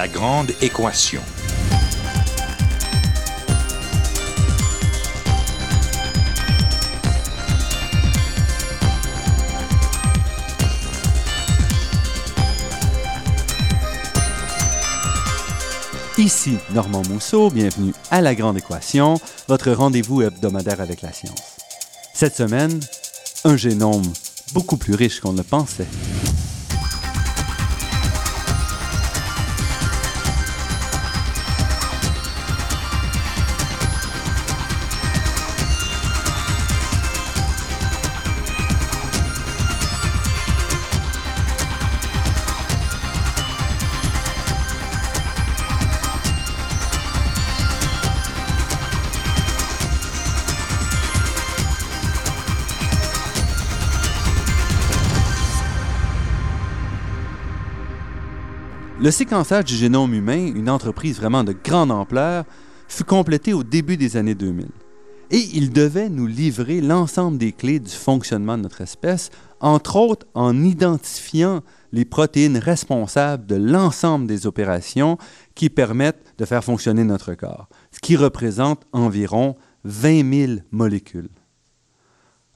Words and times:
La 0.00 0.08
grande 0.08 0.52
équation. 0.62 1.20
Ici 16.16 16.56
Normand 16.72 17.02
Mousseau, 17.10 17.50
bienvenue 17.50 17.92
à 18.10 18.22
La 18.22 18.34
Grande 18.34 18.56
Équation, 18.56 19.20
votre 19.48 19.70
rendez-vous 19.72 20.22
hebdomadaire 20.22 20.80
avec 20.80 21.02
la 21.02 21.12
science. 21.12 21.58
Cette 22.14 22.36
semaine, 22.36 22.80
un 23.44 23.58
génome 23.58 24.10
beaucoup 24.54 24.78
plus 24.78 24.94
riche 24.94 25.20
qu'on 25.20 25.34
ne 25.34 25.42
pensait. 25.42 25.86
Le 59.10 59.12
séquençage 59.12 59.64
du 59.64 59.74
génome 59.74 60.14
humain, 60.14 60.52
une 60.54 60.70
entreprise 60.70 61.16
vraiment 61.16 61.42
de 61.42 61.52
grande 61.52 61.90
ampleur, 61.90 62.44
fut 62.86 63.02
complété 63.02 63.52
au 63.52 63.64
début 63.64 63.96
des 63.96 64.16
années 64.16 64.36
2000. 64.36 64.68
Et 65.32 65.48
il 65.52 65.72
devait 65.72 66.08
nous 66.08 66.28
livrer 66.28 66.80
l'ensemble 66.80 67.36
des 67.36 67.50
clés 67.50 67.80
du 67.80 67.90
fonctionnement 67.90 68.56
de 68.56 68.62
notre 68.62 68.82
espèce, 68.82 69.30
entre 69.58 69.96
autres 69.96 70.28
en 70.34 70.62
identifiant 70.62 71.62
les 71.90 72.04
protéines 72.04 72.56
responsables 72.56 73.46
de 73.46 73.56
l'ensemble 73.56 74.28
des 74.28 74.46
opérations 74.46 75.18
qui 75.56 75.70
permettent 75.70 76.32
de 76.38 76.44
faire 76.44 76.62
fonctionner 76.62 77.02
notre 77.02 77.34
corps, 77.34 77.68
ce 77.90 77.98
qui 77.98 78.14
représente 78.14 78.84
environ 78.92 79.56
20 79.82 80.46
000 80.46 80.52
molécules. 80.70 81.30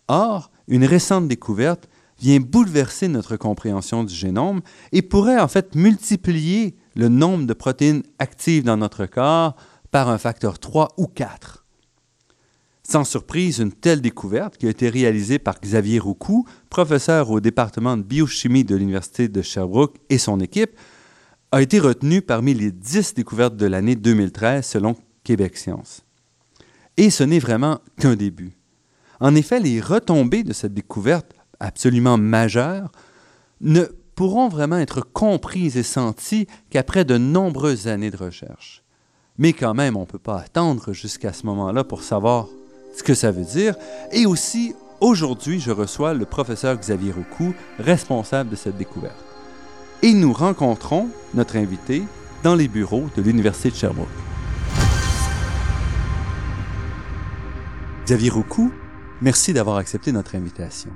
Or, 0.06 0.52
une 0.68 0.84
récente 0.84 1.26
découverte 1.26 1.88
vient 2.20 2.40
bouleverser 2.40 3.08
notre 3.08 3.36
compréhension 3.36 4.04
du 4.04 4.14
génome 4.14 4.60
et 4.92 5.02
pourrait 5.02 5.40
en 5.40 5.48
fait 5.48 5.74
multiplier 5.74 6.76
le 6.94 7.08
nombre 7.08 7.46
de 7.46 7.54
protéines 7.54 8.02
actives 8.18 8.64
dans 8.64 8.76
notre 8.76 9.06
corps 9.06 9.56
par 9.90 10.08
un 10.08 10.18
facteur 10.18 10.58
3 10.58 10.94
ou 10.96 11.06
4. 11.06 11.64
Sans 12.86 13.04
surprise, 13.04 13.60
une 13.60 13.72
telle 13.72 14.02
découverte, 14.02 14.58
qui 14.58 14.66
a 14.66 14.70
été 14.70 14.90
réalisée 14.90 15.38
par 15.38 15.58
Xavier 15.58 15.98
Roucou, 15.98 16.46
professeur 16.68 17.30
au 17.30 17.40
département 17.40 17.96
de 17.96 18.02
biochimie 18.02 18.64
de 18.64 18.76
l'Université 18.76 19.28
de 19.28 19.40
Sherbrooke 19.40 19.96
et 20.10 20.18
son 20.18 20.38
équipe, 20.40 20.72
a 21.50 21.62
été 21.62 21.78
retenue 21.78 22.20
parmi 22.20 22.52
les 22.52 22.72
10 22.72 23.14
découvertes 23.14 23.56
de 23.56 23.66
l'année 23.66 23.96
2013 23.96 24.66
selon 24.66 24.96
Québec 25.22 25.56
Science. 25.56 26.04
Et 26.96 27.10
ce 27.10 27.24
n'est 27.24 27.38
vraiment 27.38 27.80
qu'un 27.98 28.16
début. 28.16 28.52
En 29.20 29.34
effet, 29.34 29.60
les 29.60 29.80
retombées 29.80 30.42
de 30.42 30.52
cette 30.52 30.74
découverte 30.74 31.33
absolument 31.60 32.18
majeures 32.18 32.90
ne 33.60 33.84
pourront 34.14 34.48
vraiment 34.48 34.78
être 34.78 35.00
comprises 35.00 35.76
et 35.76 35.82
senties 35.82 36.46
qu'après 36.70 37.04
de 37.04 37.18
nombreuses 37.18 37.88
années 37.88 38.10
de 38.10 38.16
recherche. 38.16 38.82
Mais 39.38 39.52
quand 39.52 39.74
même, 39.74 39.96
on 39.96 40.02
ne 40.02 40.06
peut 40.06 40.18
pas 40.18 40.38
attendre 40.38 40.92
jusqu'à 40.92 41.32
ce 41.32 41.46
moment-là 41.46 41.82
pour 41.82 42.02
savoir 42.02 42.46
ce 42.96 43.02
que 43.02 43.14
ça 43.14 43.32
veut 43.32 43.44
dire. 43.44 43.74
Et 44.12 44.26
aussi, 44.26 44.74
aujourd'hui, 45.00 45.58
je 45.58 45.72
reçois 45.72 46.14
le 46.14 46.24
professeur 46.24 46.76
Xavier 46.76 47.12
Roucou, 47.12 47.54
responsable 47.78 48.50
de 48.50 48.56
cette 48.56 48.76
découverte. 48.76 49.24
Et 50.02 50.12
nous 50.12 50.32
rencontrons 50.32 51.08
notre 51.34 51.56
invité 51.56 52.04
dans 52.44 52.54
les 52.54 52.68
bureaux 52.68 53.06
de 53.16 53.22
l'Université 53.22 53.70
de 53.70 53.74
Sherbrooke. 53.74 54.08
Xavier 58.04 58.30
Roucou, 58.30 58.70
merci 59.22 59.52
d'avoir 59.52 59.78
accepté 59.78 60.12
notre 60.12 60.36
invitation. 60.36 60.90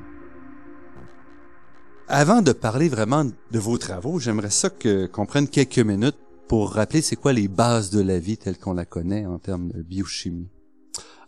Avant 2.10 2.40
de 2.40 2.52
parler 2.52 2.88
vraiment 2.88 3.24
de 3.24 3.58
vos 3.58 3.76
travaux, 3.76 4.18
j'aimerais 4.18 4.48
ça 4.48 4.70
qu'on 4.70 5.26
prenne 5.26 5.46
quelques 5.46 5.78
minutes 5.78 6.16
pour 6.48 6.70
rappeler 6.70 7.02
c'est 7.02 7.16
quoi 7.16 7.34
les 7.34 7.48
bases 7.48 7.90
de 7.90 8.00
la 8.00 8.18
vie 8.18 8.38
telles 8.38 8.56
qu'on 8.56 8.72
la 8.72 8.86
connaît 8.86 9.26
en 9.26 9.38
termes 9.38 9.70
de 9.72 9.82
biochimie. 9.82 10.48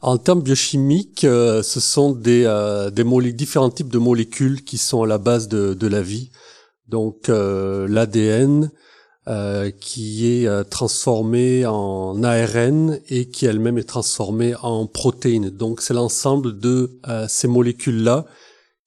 En 0.00 0.16
termes 0.16 0.42
biochimiques, 0.42 1.24
euh, 1.24 1.62
ce 1.62 1.80
sont 1.80 2.12
des, 2.12 2.44
euh, 2.46 2.88
des 2.88 3.04
différents 3.34 3.68
types 3.68 3.90
de 3.90 3.98
molécules 3.98 4.64
qui 4.64 4.78
sont 4.78 5.02
à 5.02 5.06
la 5.06 5.18
base 5.18 5.48
de, 5.48 5.74
de 5.74 5.86
la 5.86 6.00
vie. 6.00 6.30
Donc 6.88 7.28
euh, 7.28 7.86
l'ADN 7.86 8.70
euh, 9.28 9.70
qui 9.70 10.26
est 10.32 10.46
euh, 10.46 10.64
transformé 10.64 11.66
en 11.66 12.22
ARN 12.24 12.98
et 13.10 13.28
qui 13.28 13.44
elle-même 13.44 13.76
est 13.76 13.88
transformée 13.88 14.54
en 14.62 14.86
protéines. 14.86 15.50
Donc 15.50 15.82
c'est 15.82 15.92
l'ensemble 15.92 16.58
de 16.58 16.98
ces 17.28 17.48
molécules-là 17.48 18.24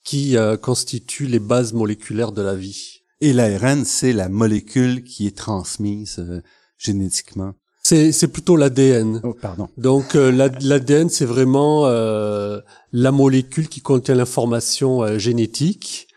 qui 0.04 0.38
euh, 0.38 0.58
constituent 0.58 1.28
les 1.28 1.40
bases 1.40 1.74
moléculaires 1.74 2.32
de 2.32 2.42
la 2.42 2.56
vie. 2.56 3.04
Et 3.24 3.32
l'ARN, 3.32 3.86
c'est 3.86 4.12
la 4.12 4.28
molécule 4.28 5.02
qui 5.06 5.28
est 5.28 5.38
transmise 5.38 6.18
euh, 6.20 6.42
génétiquement. 6.78 7.54
C'est 7.82 8.28
plutôt 8.28 8.58
l'ADN. 8.58 9.22
Oh, 9.24 9.34
pardon. 9.40 9.70
Donc 9.78 10.16
euh, 10.16 10.30
l'ADN, 10.60 11.10
c'est 11.10 11.26
vraiment 11.26 11.86
euh, 11.86 12.60
la 12.92 13.12
molécule 13.12 13.70
qui 13.70 13.80
contient 13.80 14.16
l'information 14.16 15.18
génétique 15.20 16.08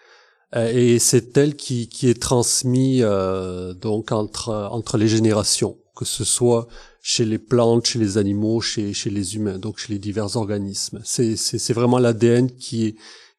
et 0.54 0.98
c'est 0.98 1.36
elle 1.36 1.54
qui, 1.54 1.88
qui 1.88 2.08
est 2.08 2.20
transmise 2.20 3.02
donc 3.02 4.10
entre 4.12 4.68
entre 4.70 4.96
les 4.96 5.08
générations, 5.08 5.76
que 5.96 6.04
ce 6.04 6.24
soit 6.24 6.66
chez 7.02 7.24
les 7.24 7.38
plantes, 7.38 7.84
chez 7.86 7.98
les 7.98 8.16
animaux, 8.16 8.60
chez 8.60 8.94
chez 8.94 9.10
les 9.10 9.34
humains, 9.34 9.58
donc 9.58 9.78
chez 9.78 9.92
les 9.92 9.98
divers 9.98 10.36
organismes. 10.36 11.00
C'est 11.04 11.36
c'est 11.36 11.74
vraiment 11.74 11.98
l'ADN 11.98 12.50
qui 12.50 12.86
est 12.86 12.96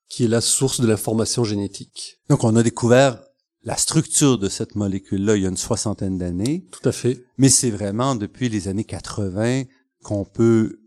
qui 0.09 0.25
est 0.25 0.29
la 0.29 0.41
source 0.41 0.81
de 0.81 0.87
l'information 0.87 1.43
génétique. 1.43 2.19
Donc 2.29 2.43
on 2.43 2.55
a 2.55 2.63
découvert 2.63 3.19
la 3.63 3.75
structure 3.75 4.37
de 4.37 4.49
cette 4.49 4.75
molécule-là 4.75 5.35
il 5.35 5.43
y 5.43 5.45
a 5.45 5.49
une 5.49 5.57
soixantaine 5.57 6.17
d'années. 6.17 6.65
Tout 6.71 6.87
à 6.87 6.91
fait. 6.91 7.25
Mais 7.37 7.49
c'est 7.49 7.71
vraiment 7.71 8.15
depuis 8.15 8.49
les 8.49 8.67
années 8.67 8.85
80 8.85 9.63
qu'on 10.03 10.23
peut 10.23 10.79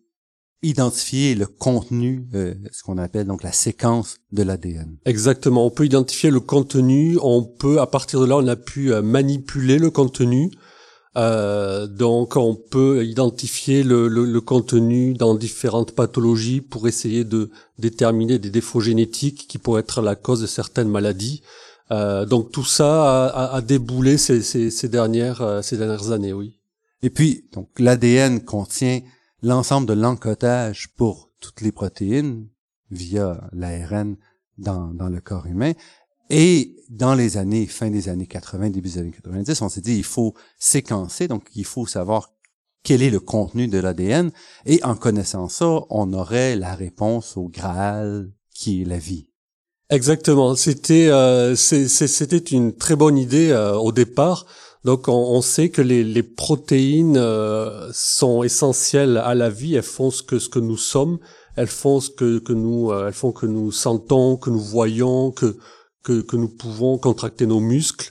identifier 0.62 1.34
le 1.34 1.46
contenu, 1.46 2.26
euh, 2.34 2.54
ce 2.70 2.82
qu'on 2.82 2.98
appelle 2.98 3.26
donc 3.26 3.42
la 3.42 3.52
séquence 3.52 4.18
de 4.32 4.42
l'ADN. 4.42 4.98
Exactement. 5.06 5.64
On 5.64 5.70
peut 5.70 5.86
identifier 5.86 6.30
le 6.30 6.40
contenu. 6.40 7.18
On 7.22 7.42
peut, 7.42 7.80
à 7.80 7.86
partir 7.86 8.20
de 8.20 8.26
là, 8.26 8.36
on 8.36 8.46
a 8.46 8.56
pu 8.56 8.92
euh, 8.92 9.02
manipuler 9.02 9.78
le 9.78 9.90
contenu 9.90 10.50
euh, 11.16 11.88
donc 11.88 12.36
on 12.36 12.54
peut 12.54 13.04
identifier 13.04 13.82
le, 13.82 14.06
le, 14.06 14.24
le, 14.24 14.40
contenu 14.40 15.12
dans 15.14 15.34
différentes 15.34 15.92
pathologies 15.92 16.60
pour 16.60 16.86
essayer 16.86 17.24
de 17.24 17.50
déterminer 17.78 18.38
des 18.38 18.50
défauts 18.50 18.80
génétiques 18.80 19.48
qui 19.48 19.58
pourraient 19.58 19.80
être 19.80 20.02
la 20.02 20.14
cause 20.14 20.40
de 20.40 20.46
certaines 20.46 20.88
maladies. 20.88 21.42
Euh, 21.90 22.26
donc 22.26 22.52
tout 22.52 22.64
ça 22.64 23.26
a, 23.26 23.56
a, 23.56 23.60
déboulé 23.60 24.18
ces, 24.18 24.40
ces, 24.42 24.70
ces 24.70 24.88
dernières, 24.88 25.40
euh, 25.42 25.62
ces 25.62 25.76
dernières 25.76 26.12
années, 26.12 26.32
oui. 26.32 26.60
Et 27.02 27.10
puis, 27.10 27.48
donc 27.52 27.68
l'ADN 27.80 28.44
contient 28.44 29.00
l'ensemble 29.42 29.88
de 29.88 29.94
l'encodage 29.94 30.94
pour 30.96 31.30
toutes 31.40 31.60
les 31.60 31.72
protéines 31.72 32.46
via 32.92 33.48
l'ARN 33.52 34.16
dans, 34.58 34.94
dans 34.94 35.08
le 35.08 35.20
corps 35.20 35.46
humain. 35.46 35.72
Et 36.30 36.76
dans 36.88 37.14
les 37.14 37.36
années, 37.36 37.66
fin 37.66 37.90
des 37.90 38.08
années 38.08 38.26
80, 38.26 38.70
début 38.70 38.88
des 38.88 38.98
années 38.98 39.12
90, 39.12 39.62
on 39.62 39.68
s'est 39.68 39.80
dit, 39.80 39.96
il 39.96 40.04
faut 40.04 40.34
séquencer, 40.58 41.28
donc 41.28 41.44
il 41.54 41.64
faut 41.64 41.86
savoir 41.86 42.32
quel 42.82 43.02
est 43.02 43.10
le 43.10 43.20
contenu 43.20 43.68
de 43.68 43.78
l'ADN. 43.78 44.30
Et 44.64 44.82
en 44.84 44.94
connaissant 44.94 45.48
ça, 45.48 45.80
on 45.90 46.12
aurait 46.12 46.56
la 46.56 46.74
réponse 46.74 47.36
au 47.36 47.48
Graal 47.48 48.30
qui 48.54 48.82
est 48.82 48.84
la 48.84 48.98
vie. 48.98 49.26
Exactement. 49.90 50.54
C'était 50.54 51.08
euh, 51.08 51.56
c'était 51.56 52.38
une 52.38 52.76
très 52.76 52.94
bonne 52.94 53.18
idée 53.18 53.50
euh, 53.50 53.74
au 53.74 53.90
départ. 53.90 54.46
Donc 54.84 55.08
on, 55.08 55.12
on, 55.12 55.42
sait 55.42 55.68
que 55.68 55.82
les, 55.82 56.04
les 56.04 56.22
protéines 56.22 57.16
euh, 57.18 57.90
sont 57.92 58.44
essentielles 58.44 59.18
à 59.18 59.34
la 59.34 59.50
vie. 59.50 59.74
Elles 59.74 59.82
font 59.82 60.10
ce 60.10 60.22
que 60.22 60.38
ce 60.38 60.48
que 60.48 60.60
nous 60.60 60.76
sommes. 60.76 61.18
Elles 61.56 61.66
font 61.66 62.00
ce 62.00 62.08
que 62.10 62.38
que 62.38 62.52
nous 62.52 62.92
euh, 62.92 63.08
elles 63.08 63.12
font 63.12 63.32
que 63.32 63.46
nous 63.46 63.72
sentons, 63.72 64.36
que 64.36 64.48
nous 64.48 64.60
voyons, 64.60 65.32
que 65.32 65.56
que, 66.02 66.36
nous 66.36 66.48
pouvons 66.48 66.98
contracter 66.98 67.46
nos 67.46 67.60
muscles. 67.60 68.10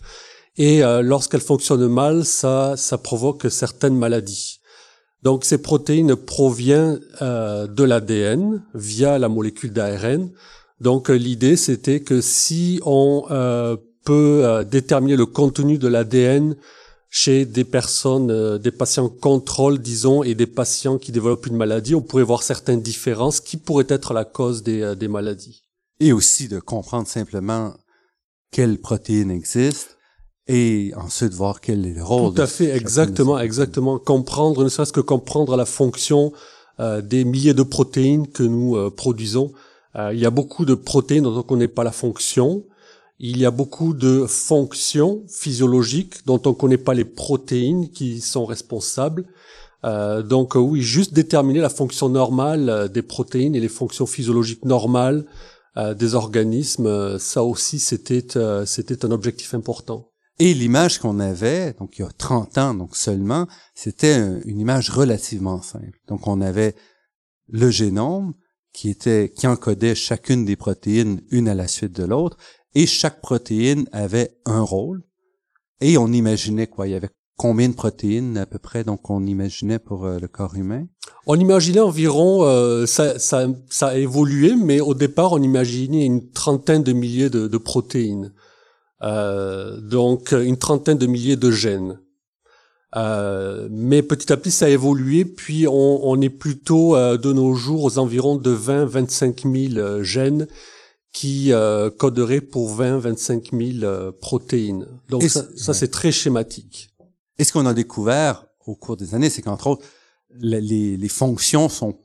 Et 0.57 0.83
euh, 0.83 1.01
lorsqu'elles 1.01 1.41
fonctionnent 1.41 1.88
mal, 1.88 2.25
ça, 2.25 2.75
provoque 3.01 3.50
certaines 3.50 3.97
maladies. 3.97 4.59
Donc 5.24 5.44
ces 5.44 5.57
protéines 5.57 6.15
proviennent 6.15 7.01
euh, 7.21 7.68
de 7.68 7.83
l'ADN 7.83 8.63
via 8.74 9.19
la 9.19 9.27
molécule 9.27 9.74
d'ARN. 9.74 10.30
Donc 10.80 11.09
euh, 11.09 11.15
l'idée 11.15 11.57
c'était 11.57 12.00
que 12.00 12.21
si 12.21 12.80
on 12.86 13.25
euh, 13.31 13.75
peut 14.06 14.65
déterminer 14.69 15.18
le 15.18 15.25
contenu 15.25 15.77
de 15.77 15.88
l'ADN 15.88 16.56
chez 17.09 17.45
des 17.45 17.65
personnes, 17.65 18.57
des 18.57 18.71
patients 18.71 19.09
contrôle, 19.09 19.80
disons, 19.80 20.24
et 20.24 20.35
des 20.35 20.47
patients 20.47 20.97
qui 20.97 21.12
développent 21.12 21.47
une 21.47 21.57
maladie, 21.57 21.95
on 21.95 22.01
pourrait 22.01 22.24
voir 22.24 22.42
certaines 22.42 22.81
différences 22.81 23.39
qui 23.39 23.57
pourraient 23.57 23.85
être 23.89 24.13
la 24.13 24.25
cause 24.25 24.63
des 24.63 25.07
maladies. 25.07 25.63
Et 26.00 26.13
aussi 26.13 26.48
de 26.48 26.60
comprendre 26.60 27.07
simplement 27.07 27.74
quelles 28.51 28.80
protéines 28.80 29.31
existent 29.31 29.92
et 30.48 30.92
ensuite 30.96 31.34
voir 31.34 31.62
quel 31.62 31.86
est 31.86 31.94
le 31.94 32.04
rôle. 32.04 32.34
Tout 32.34 32.42
à 32.42 32.48
fait, 32.48 32.75
exactement, 32.75 33.38
exactement. 33.40 34.00
Comprendre, 34.00 34.63
ne 34.63 34.69
serait-ce 34.69 34.94
que 34.94 35.01
comprendre 35.01 35.56
la 35.56 35.66
fonction 35.66 36.31
euh, 36.80 37.01
des 37.01 37.24
milliers 37.25 37.54
de 37.54 37.63
protéines 37.63 38.28
que 38.28 38.44
nous 38.44 38.90
produisons. 38.92 39.51
il 39.96 40.19
y 40.19 40.25
a 40.25 40.31
beaucoup 40.31 40.66
de 40.66 40.75
protéines 40.75 41.24
dont 41.24 41.34
on 41.34 41.38
ne 41.38 41.42
connaît 41.42 41.68
pas 41.68 41.84
la 41.84 41.92
fonction. 41.92 42.63
Il 43.19 43.38
y 43.38 43.45
a 43.45 43.52
beaucoup 43.52 43.94
de 43.94 44.25
fonctions 44.25 45.24
physiologiques 45.28 46.25
dont 46.25 46.42
on 46.45 46.50
ne 46.50 46.56
connaît 46.56 46.78
pas 46.78 46.94
les 46.94 47.06
protéines 47.06 47.90
qui 47.90 48.22
sont 48.22 48.45
responsables. 48.45 49.25
Euh, 49.86 50.22
donc 50.22 50.56
euh, 50.56 50.60
oui, 50.60 50.81
juste 50.81 51.13
déterminer 51.13 51.60
la 51.60 51.69
fonction 51.69 52.10
normale 52.10 52.69
euh, 52.69 52.88
des 52.88 53.02
protéines 53.02 53.56
et 53.56 53.60
les 53.60 53.69
fonctions 53.69 54.06
physiologiques 54.06 54.66
normales 54.66 55.25
des 55.98 56.16
organismes, 56.16 57.20
ça 57.20 57.44
aussi 57.44 57.80
c'était 57.80 58.26
c'était 58.66 59.06
un 59.06 59.12
objectif 59.12 59.54
important. 59.54 60.10
Et 60.40 60.54
l'image 60.54 61.00
qu'on 61.00 61.20
avait, 61.20 61.74
donc 61.74 61.98
il 61.98 62.02
y 62.04 62.06
a 62.06 62.12
30 62.18 62.58
ans 62.58 62.74
donc 62.74 62.96
seulement, 62.96 63.48
c'était 63.76 64.16
une 64.46 64.60
image 64.60 64.90
relativement 64.90 65.62
simple. 65.62 66.00
Donc 66.08 66.28
on 66.28 66.42
avait 66.42 66.76
le 67.48 67.70
génome 67.70 68.34
qui 68.74 68.90
était 68.90 69.31
qui 69.36 69.48
encodait 69.48 69.96
chacune 69.96 70.46
des 70.46 70.56
protéines 70.56 71.22
une 71.31 71.50
à 71.50 71.56
la 71.56 71.68
suite 71.68 71.94
de 71.94 72.04
l'autre 72.04 72.38
et 72.76 72.86
chaque 72.86 73.22
protéine 73.22 73.88
avait 73.92 74.38
un 74.46 74.62
rôle. 74.62 75.04
Et 75.81 75.98
on 75.98 76.12
imaginait 76.12 76.68
quoi? 76.68 76.88
Il 76.88 76.92
y 76.92 76.96
avait 76.96 77.10
combien 77.39 77.69
de 77.69 77.74
protéines 77.74 78.38
à 78.38 78.45
peu 78.45 78.59
près 78.59 78.83
donc 78.83 79.09
on 79.09 79.25
imaginait 79.25 79.80
pour 79.80 80.06
euh, 80.06 80.19
le 80.19 80.27
corps 80.27 80.56
humain? 80.56 80.86
On 81.25 81.39
imaginait 81.39 81.80
environ 81.80 82.44
euh, 82.44 82.86
ça, 82.86 83.18
ça, 83.18 83.47
ça, 83.69 83.88
a 83.88 83.95
évolué, 83.95 84.56
mais 84.56 84.80
au 84.81 84.94
départ 84.94 85.31
on 85.31 85.41
imaginait 85.41 86.06
une 86.06 86.30
trentaine 86.31 86.83
de 86.83 86.94
milliers 86.94 87.30
de, 87.30 87.47
de 87.47 87.57
protéines, 87.57 88.33
euh, 89.01 89.80
donc 89.80 90.33
une 90.33 90.57
trentaine 90.57 90.97
de 90.97 91.07
milliers 91.07 91.38
de 91.38 91.50
gènes. 91.50 92.00
Euh, 92.95 93.68
mais 93.71 94.01
petit 94.01 94.33
à 94.33 94.38
petit, 94.38 94.51
ça 94.51 94.65
a 94.65 94.69
évolué, 94.69 95.24
puis 95.24 95.68
on, 95.68 96.09
on 96.09 96.19
est 96.21 96.30
plutôt 96.30 96.95
de 96.95 97.33
nos 97.33 97.53
jours 97.53 97.83
aux 97.83 98.00
environs 98.00 98.35
de 98.35 98.53
20-25 98.56 99.71
000 99.74 100.03
gènes 100.03 100.47
qui 101.12 101.51
euh, 101.51 101.89
coderait 101.89 102.42
pour 102.42 102.80
20-25 102.80 103.80
000 103.80 103.83
euh, 103.83 104.12
protéines. 104.12 104.88
Donc 105.09 105.24
ça, 105.24 105.45
ça 105.56 105.74
c'est 105.74 105.89
très 105.89 106.12
schématique. 106.12 106.88
Et 107.39 107.45
ce 107.45 107.53
qu'on 107.53 107.65
a 107.65 107.74
découvert 107.74 108.45
au 108.68 108.75
cours 108.75 108.97
des 108.97 109.15
années, 109.15 109.30
c'est 109.30 109.41
qu'entre 109.41 109.68
autres, 109.68 109.86
les, 110.36 110.97
les, 110.97 111.07
fonctions 111.07 111.69
sont... 111.69 111.97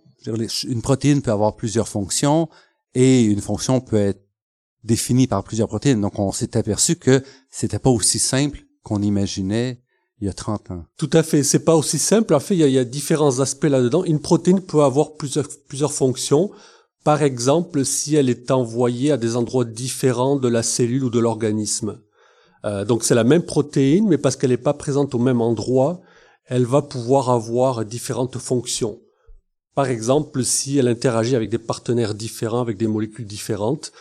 Une 0.66 0.81
protéine 0.81 1.20
peut 1.20 1.32
avoir 1.32 1.56
plusieurs 1.56 1.88
fonctions 1.88 2.48
et 2.94 3.25
une 3.25 3.42
fonction 3.42 3.81
peut 3.81 3.96
être 3.96 4.25
définie 4.84 5.26
par 5.26 5.42
plusieurs 5.42 5.69
protéines. 5.69 6.00
Donc 6.00 6.19
on 6.19 6.32
s'est 6.32 6.56
aperçu 6.56 6.96
que 6.96 7.22
c'était 7.50 7.78
pas 7.78 7.90
aussi 7.90 8.19
simple 8.19 8.60
qu'on 8.82 9.02
imaginait 9.02 9.82
il 10.20 10.26
y 10.26 10.31
a 10.31 10.32
30 10.32 10.70
ans. 10.70 10.84
Tout 10.96 11.10
à 11.12 11.22
fait, 11.22 11.42
c'est 11.42 11.64
pas 11.64 11.75
aussi 11.75 11.98
simple. 11.98 12.32
En 12.34 12.40
fait, 12.40 12.54
il 12.54 12.60
y 12.60 12.64
a, 12.64 12.69
il 12.69 12.72
y 12.72 12.78
a 12.78 12.84
différents 12.84 13.40
aspects 13.40 13.64
là-dedans. 13.64 14.04
Une 14.04 14.20
protéine 14.20 14.60
peut 14.60 14.82
avoir 14.82 15.14
plusieurs, 15.14 15.48
plusieurs 15.69 15.92
fonctions. 15.92 16.50
Par 17.02 17.22
exemple, 17.22 17.84
si 17.84 18.14
elle 18.14 18.30
est 18.30 18.50
envoyée 18.50 19.10
à 19.10 19.16
des 19.16 19.37
endroits 19.37 19.64
différents 19.64 20.37
de 20.37 20.48
la 20.48 20.62
cellule 20.62 21.04
ou 21.04 21.10
de 21.10 21.19
l'organisme. 21.19 21.98
Euh, 22.64 22.84
donc 22.84 23.05
c'est 23.05 23.14
la 23.14 23.25
même 23.25 23.43
protéine, 23.43 24.08
mais 24.08 24.19
parce 24.19 24.37
qu'elle 24.37 24.50
n'est 24.50 24.56
pas 24.56 24.75
présente 24.75 25.14
au 25.14 25.19
même 25.19 25.40
endroit, 25.40 26.00
elle 26.46 26.64
va 26.64 26.82
pouvoir 26.82 27.31
avoir 27.31 27.84
différentes 27.84 28.38
fonctions. 28.38 29.00
Par 29.75 29.88
exemple, 29.88 30.44
si 30.44 30.78
elle 30.78 30.88
interagit 30.88 31.37
avec 31.37 31.50
des 31.50 31.58
partenaires 31.58 32.14
différents, 32.14 32.61
avec 32.61 32.76
des 32.76 32.87
molécules 32.87 33.26
différentes, 33.26 33.93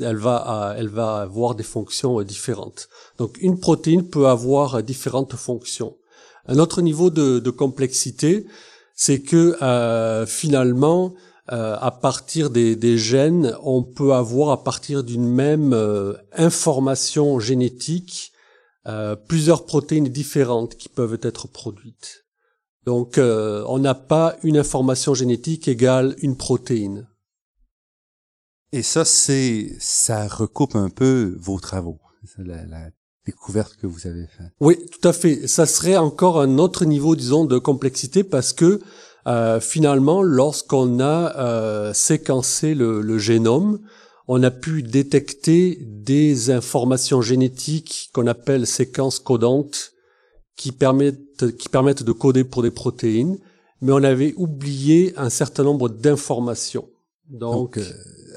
elle 0.00 0.16
va, 0.16 0.74
elle 0.76 0.88
va 0.88 1.22
avoir 1.22 1.54
des 1.54 1.62
fonctions 1.62 2.20
différentes. 2.22 2.88
Donc 3.18 3.38
une 3.40 3.58
protéine 3.58 4.08
peut 4.08 4.26
avoir 4.26 4.82
différentes 4.82 5.34
fonctions. 5.34 5.96
Un 6.46 6.58
autre 6.58 6.82
niveau 6.82 7.10
de, 7.10 7.50
complexité, 7.50 8.46
c'est 8.94 9.20
que 9.20 9.56
euh, 9.62 10.26
finalement, 10.26 11.14
euh, 11.52 11.76
à 11.80 11.90
partir 11.90 12.48
des, 12.50 12.98
gènes, 12.98 13.56
on 13.64 13.82
peut 13.82 14.12
avoir 14.12 14.50
à 14.50 14.62
partir 14.62 15.02
d'une 15.02 15.26
même 15.28 15.72
euh, 15.72 16.14
information 16.32 17.40
génétique 17.40 18.32
euh, 18.86 19.16
plusieurs 19.16 19.66
protéines 19.66 20.08
différentes 20.08 20.76
qui 20.76 20.88
peuvent 20.88 21.18
être 21.22 21.48
produites. 21.48 22.24
Donc 22.86 23.18
on 23.18 23.78
n'a 23.78 23.94
pas 23.94 24.36
une 24.42 24.56
information 24.56 25.12
génétique 25.12 25.68
égale 25.68 26.16
une 26.22 26.36
protéine. 26.36 27.08
Et 28.72 28.82
ça, 28.82 29.04
c'est 29.04 29.76
ça 29.78 30.26
recoupe 30.28 30.76
un 30.76 30.88
peu 30.88 31.36
vos 31.38 31.60
travaux, 31.60 32.00
la, 32.38 32.64
la 32.64 32.90
découverte 33.26 33.76
que 33.76 33.86
vous 33.86 34.06
avez 34.06 34.26
faite. 34.26 34.52
Oui, 34.60 34.78
tout 34.86 35.06
à 35.06 35.12
fait. 35.12 35.46
Ça 35.46 35.66
serait 35.66 35.98
encore 35.98 36.40
un 36.40 36.58
autre 36.58 36.84
niveau, 36.84 37.16
disons, 37.16 37.44
de 37.44 37.58
complexité 37.58 38.24
parce 38.24 38.52
que 38.52 38.80
euh, 39.26 39.60
finalement, 39.60 40.22
lorsqu'on 40.22 41.00
a 41.00 41.36
euh, 41.38 41.92
séquencé 41.92 42.74
le, 42.74 43.18
génome, 43.18 43.80
on 44.28 44.42
a 44.42 44.50
pu 44.50 44.82
détecter 44.82 45.78
des 45.82 46.50
informations 46.50 47.20
génétiques 47.20 48.10
qu'on 48.14 48.26
appelle 48.26 48.66
séquences 48.66 49.18
codantes 49.18 49.92
qui 50.56 50.72
permettent, 50.72 51.56
qui 51.56 51.68
permettent 51.68 52.02
de 52.02 52.12
coder 52.12 52.44
pour 52.44 52.62
des 52.62 52.70
protéines, 52.70 53.38
mais 53.80 53.92
on 53.92 54.02
avait 54.02 54.34
oublié 54.36 55.14
un 55.16 55.30
certain 55.30 55.64
nombre 55.64 55.88
d'informations. 55.88 56.88
Donc, 57.28 57.78
euh, 57.78 57.84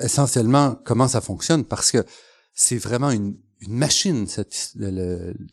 essentiellement, 0.01 0.77
comment 0.83 1.07
ça 1.07 1.21
fonctionne? 1.21 1.63
Parce 1.63 1.91
que 1.91 2.06
c'est 2.53 2.77
vraiment 2.77 3.09
une, 3.09 3.35
une 3.62 3.74
machine, 3.74 4.27
cette, 4.27 4.74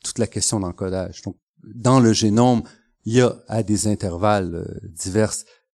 toute 0.05 0.19
la 0.19 0.27
question 0.27 0.61
d'encodage. 0.61 1.23
Donc, 1.23 1.37
dans 1.63 2.01
le 2.01 2.13
génome, 2.13 2.63
il 3.05 3.15
y 3.15 3.21
a 3.21 3.43
à 3.49 3.63
des 3.63 3.87
intervalles 3.87 4.55
euh, 4.55 4.89
divers 4.89 5.35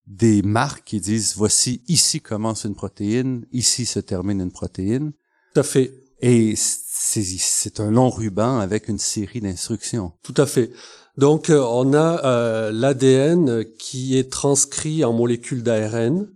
des 0.07 0.41
marques 0.41 0.83
qui 0.85 0.99
disent 0.99 1.35
voici 1.35 1.83
ici 1.87 2.19
commence 2.19 2.65
une 2.65 2.75
protéine, 2.75 3.45
ici 3.51 3.85
se 3.85 3.99
termine 3.99 4.41
une 4.41 4.51
protéine. 4.51 5.13
Tout 5.53 5.59
à 5.61 5.63
fait. 5.63 5.93
Et 6.21 6.53
c'est 6.55 7.79
un 7.79 7.91
long 7.91 8.09
ruban 8.09 8.59
avec 8.59 8.87
une 8.87 8.99
série 8.99 9.41
d'instructions. 9.41 10.13
Tout 10.23 10.35
à 10.37 10.45
fait. 10.45 10.71
Donc 11.17 11.49
euh, 11.49 11.63
on 11.63 11.93
a 11.93 12.25
euh, 12.25 12.71
l'ADN 12.71 13.65
qui 13.77 14.17
est 14.17 14.31
transcrit 14.31 15.03
en 15.03 15.13
molécules 15.13 15.63
d'ARN 15.63 16.27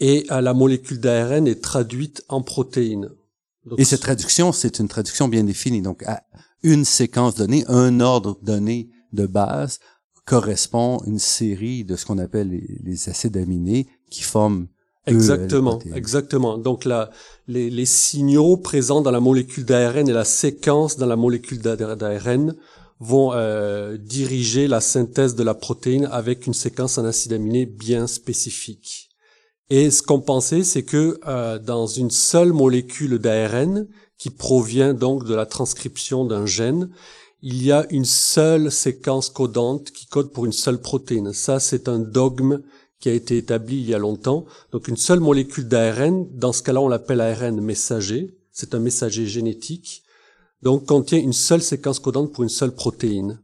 et 0.00 0.26
à 0.28 0.40
la 0.40 0.54
molécule 0.54 1.00
d'ARN 1.00 1.46
est 1.46 1.62
traduite 1.62 2.24
en 2.28 2.42
protéines. 2.42 3.10
et 3.78 3.84
cette 3.84 4.00
traduction, 4.00 4.52
c'est 4.52 4.78
une 4.78 4.88
traduction 4.88 5.28
bien 5.28 5.44
définie. 5.44 5.82
Donc 5.82 6.02
à 6.04 6.22
une 6.62 6.84
séquence 6.84 7.34
donnée, 7.34 7.64
un 7.68 8.00
ordre 8.00 8.38
donné 8.42 8.90
de 9.14 9.26
base 9.26 9.78
correspond 10.24 11.02
une 11.06 11.18
série 11.18 11.84
de 11.84 11.96
ce 11.96 12.06
qu'on 12.06 12.18
appelle 12.18 12.48
les, 12.82 13.08
acides 13.08 13.36
aminés 13.36 13.86
qui 14.10 14.22
forment 14.22 14.66
Exactement, 15.06 15.80
exactement. 15.94 16.56
Donc 16.56 16.86
là, 16.86 17.10
les, 17.46 17.68
les, 17.68 17.84
signaux 17.84 18.56
présents 18.56 19.02
dans 19.02 19.10
la 19.10 19.20
molécule 19.20 19.66
d'ARN 19.66 20.08
et 20.08 20.14
la 20.14 20.24
séquence 20.24 20.96
dans 20.96 21.04
la 21.04 21.16
molécule 21.16 21.58
d'ARN 21.58 22.54
vont 23.00 23.32
euh, 23.34 23.98
diriger 23.98 24.66
la 24.66 24.80
synthèse 24.80 25.34
de 25.34 25.42
la 25.42 25.52
protéine 25.52 26.08
avec 26.10 26.46
une 26.46 26.54
séquence 26.54 26.96
en 26.96 27.04
acides 27.04 27.34
aminés 27.34 27.66
bien 27.66 28.06
spécifique. 28.06 29.10
Et 29.68 29.90
ce 29.90 30.02
qu'on 30.02 30.20
pensait, 30.20 30.64
c'est 30.64 30.84
que 30.84 31.18
euh, 31.26 31.58
dans 31.58 31.86
une 31.86 32.10
seule 32.10 32.54
molécule 32.54 33.18
d'ARN, 33.18 33.86
qui 34.18 34.30
provient 34.30 34.94
donc 34.94 35.26
de 35.26 35.34
la 35.34 35.44
transcription 35.44 36.24
d'un 36.24 36.46
gène, 36.46 36.90
il 37.46 37.62
y 37.62 37.72
a 37.72 37.84
une 37.90 38.06
seule 38.06 38.72
séquence 38.72 39.28
codante 39.28 39.90
qui 39.90 40.06
code 40.06 40.32
pour 40.32 40.46
une 40.46 40.52
seule 40.52 40.80
protéine. 40.80 41.34
Ça, 41.34 41.60
c'est 41.60 41.90
un 41.90 41.98
dogme 41.98 42.62
qui 43.00 43.10
a 43.10 43.12
été 43.12 43.36
établi 43.36 43.76
il 43.80 43.86
y 43.86 43.92
a 43.92 43.98
longtemps. 43.98 44.46
Donc 44.72 44.88
une 44.88 44.96
seule 44.96 45.20
molécule 45.20 45.68
d'ARN, 45.68 46.26
dans 46.32 46.54
ce 46.54 46.62
cas-là, 46.62 46.80
on 46.80 46.88
l'appelle 46.88 47.20
ARN 47.20 47.60
messager. 47.60 48.34
C'est 48.50 48.74
un 48.74 48.78
messager 48.78 49.26
génétique. 49.26 50.04
Donc 50.62 50.86
contient 50.86 51.18
une 51.18 51.34
seule 51.34 51.60
séquence 51.60 51.98
codante 51.98 52.32
pour 52.32 52.44
une 52.44 52.48
seule 52.48 52.74
protéine. 52.74 53.38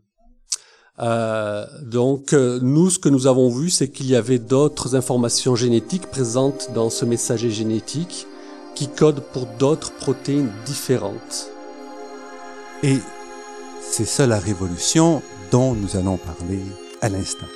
Euh, 1.00 1.66
donc 1.82 2.32
euh, 2.32 2.58
nous, 2.62 2.88
ce 2.88 2.98
que 2.98 3.10
nous 3.10 3.26
avons 3.26 3.50
vu, 3.50 3.68
c'est 3.68 3.90
qu'il 3.90 4.06
y 4.06 4.16
avait 4.16 4.38
d'autres 4.38 4.96
informations 4.96 5.56
génétiques 5.56 6.06
présentes 6.06 6.70
dans 6.74 6.88
ce 6.88 7.04
messager 7.04 7.50
génétique 7.50 8.26
qui 8.74 8.88
codent 8.88 9.22
pour 9.34 9.44
d'autres 9.58 9.92
protéines 9.92 10.50
différentes. 10.64 11.50
Et 12.82 12.96
c'est 13.82 14.04
ça 14.04 14.26
la 14.26 14.38
révolution 14.38 15.22
dont 15.50 15.74
nous 15.74 15.96
allons 15.96 16.16
parler 16.16 16.62
à 17.00 17.08
l'instant. 17.08 17.46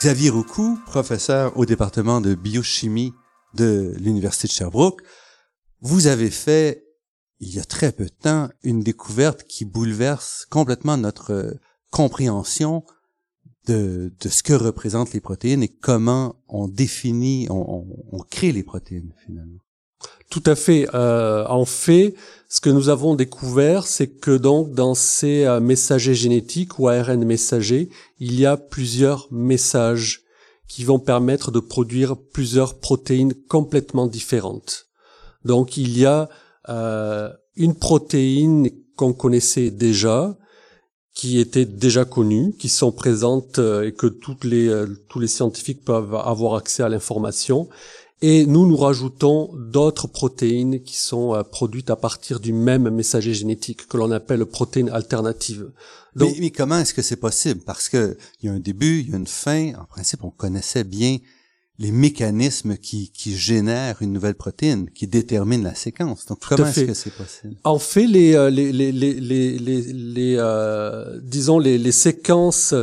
Xavier 0.00 0.30
Roucou, 0.30 0.78
professeur 0.86 1.56
au 1.56 1.64
département 1.64 2.20
de 2.20 2.34
biochimie 2.34 3.14
de 3.54 3.94
l'Université 3.98 4.48
de 4.48 4.52
Sherbrooke, 4.52 5.02
vous 5.80 6.06
avez 6.06 6.30
fait 6.30 6.84
il 7.40 7.54
y 7.54 7.58
a 7.58 7.64
très 7.64 7.92
peu 7.92 8.04
de 8.04 8.10
temps, 8.10 8.48
une 8.62 8.80
découverte 8.80 9.44
qui 9.44 9.64
bouleverse 9.64 10.46
complètement 10.50 10.96
notre 10.96 11.32
euh, 11.32 11.54
compréhension 11.90 12.84
de, 13.66 14.12
ce 14.20 14.42
que 14.42 14.52
représentent 14.52 15.12
les 15.12 15.20
protéines 15.20 15.62
et 15.62 15.68
comment 15.68 16.36
on 16.48 16.68
définit, 16.68 17.46
on 17.50 18.22
crée 18.30 18.52
les 18.52 18.62
protéines 18.62 19.14
finalement. 19.24 19.63
Tout 20.34 20.42
à 20.46 20.56
fait. 20.56 20.88
Euh, 20.94 21.46
en 21.46 21.64
fait, 21.64 22.14
ce 22.48 22.60
que 22.60 22.70
nous 22.70 22.88
avons 22.88 23.14
découvert, 23.14 23.86
c'est 23.86 24.08
que 24.08 24.36
donc 24.36 24.72
dans 24.72 24.94
ces 24.94 25.44
euh, 25.44 25.60
messagers 25.60 26.16
génétiques 26.16 26.78
ou 26.80 26.88
ARN 26.88 27.24
messagers, 27.24 27.88
il 28.18 28.38
y 28.38 28.44
a 28.44 28.56
plusieurs 28.56 29.28
messages 29.30 30.22
qui 30.66 30.82
vont 30.82 30.98
permettre 30.98 31.52
de 31.52 31.60
produire 31.60 32.16
plusieurs 32.16 32.80
protéines 32.80 33.34
complètement 33.48 34.08
différentes. 34.08 34.86
Donc 35.44 35.76
il 35.76 35.96
y 35.96 36.04
a 36.04 36.28
euh, 36.68 37.30
une 37.54 37.76
protéine 37.76 38.70
qu'on 38.96 39.12
connaissait 39.12 39.70
déjà, 39.70 40.36
qui 41.14 41.38
était 41.38 41.66
déjà 41.66 42.04
connue, 42.04 42.54
qui 42.58 42.68
sont 42.68 42.90
présentes 42.90 43.60
et 43.60 43.92
que 43.92 44.08
toutes 44.08 44.42
les, 44.42 44.68
tous 45.08 45.20
les 45.20 45.28
scientifiques 45.28 45.84
peuvent 45.84 46.16
avoir 46.16 46.56
accès 46.56 46.82
à 46.82 46.88
l'information. 46.88 47.68
Et 48.22 48.46
nous, 48.46 48.66
nous 48.66 48.76
rajoutons 48.76 49.50
d'autres 49.54 50.06
protéines 50.06 50.82
qui 50.82 50.96
sont 50.96 51.42
produites 51.50 51.90
à 51.90 51.96
partir 51.96 52.40
du 52.40 52.52
même 52.52 52.88
messager 52.88 53.34
génétique 53.34 53.86
que 53.86 53.96
l'on 53.96 54.10
appelle 54.10 54.46
protéines 54.46 54.88
alternatives. 54.88 55.70
Donc, 56.16 56.32
mais, 56.34 56.40
mais 56.42 56.50
comment 56.50 56.78
est-ce 56.78 56.94
que 56.94 57.02
c'est 57.02 57.16
possible? 57.16 57.60
Parce 57.66 57.88
que 57.88 58.16
il 58.40 58.46
y 58.46 58.48
a 58.48 58.52
un 58.52 58.60
début, 58.60 59.00
il 59.00 59.10
y 59.10 59.14
a 59.14 59.16
une 59.16 59.26
fin. 59.26 59.72
En 59.74 59.84
principe, 59.84 60.24
on 60.24 60.30
connaissait 60.30 60.84
bien 60.84 61.18
les 61.78 61.90
mécanismes 61.90 62.76
qui, 62.76 63.10
qui 63.10 63.36
génèrent 63.36 64.00
une 64.00 64.12
nouvelle 64.12 64.36
protéine, 64.36 64.88
qui 64.90 65.08
déterminent 65.08 65.64
la 65.64 65.74
séquence. 65.74 66.24
Donc, 66.26 66.38
comment 66.48 66.66
est-ce 66.66 66.82
que 66.82 66.94
c'est 66.94 67.10
possible? 67.10 67.56
En 67.64 67.80
fait, 67.80 68.06
les 68.06 68.36
euh, 68.36 68.48
les 68.48 68.72
les 68.72 68.92
les 68.92 69.58
les, 69.58 69.92
les 69.92 70.36
euh, 70.38 71.20
disons 71.20 71.58
les, 71.58 71.78
les 71.78 71.92
séquences 71.92 72.74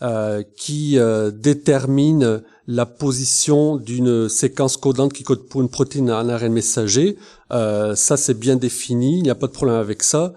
euh, 0.00 0.44
qui 0.56 0.96
euh, 0.98 1.32
déterminent 1.32 2.40
la 2.66 2.86
position 2.86 3.76
d'une 3.76 4.28
séquence 4.28 4.76
codante 4.76 5.12
qui 5.12 5.22
code 5.22 5.48
pour 5.48 5.60
une 5.60 5.68
protéine 5.68 6.10
en 6.10 6.28
ARN 6.28 6.52
messager, 6.52 7.16
euh, 7.52 7.94
ça 7.94 8.16
c'est 8.16 8.38
bien 8.38 8.56
défini, 8.56 9.18
il 9.18 9.22
n'y 9.22 9.30
a 9.30 9.34
pas 9.34 9.46
de 9.46 9.52
problème 9.52 9.76
avec 9.76 10.02
ça. 10.02 10.34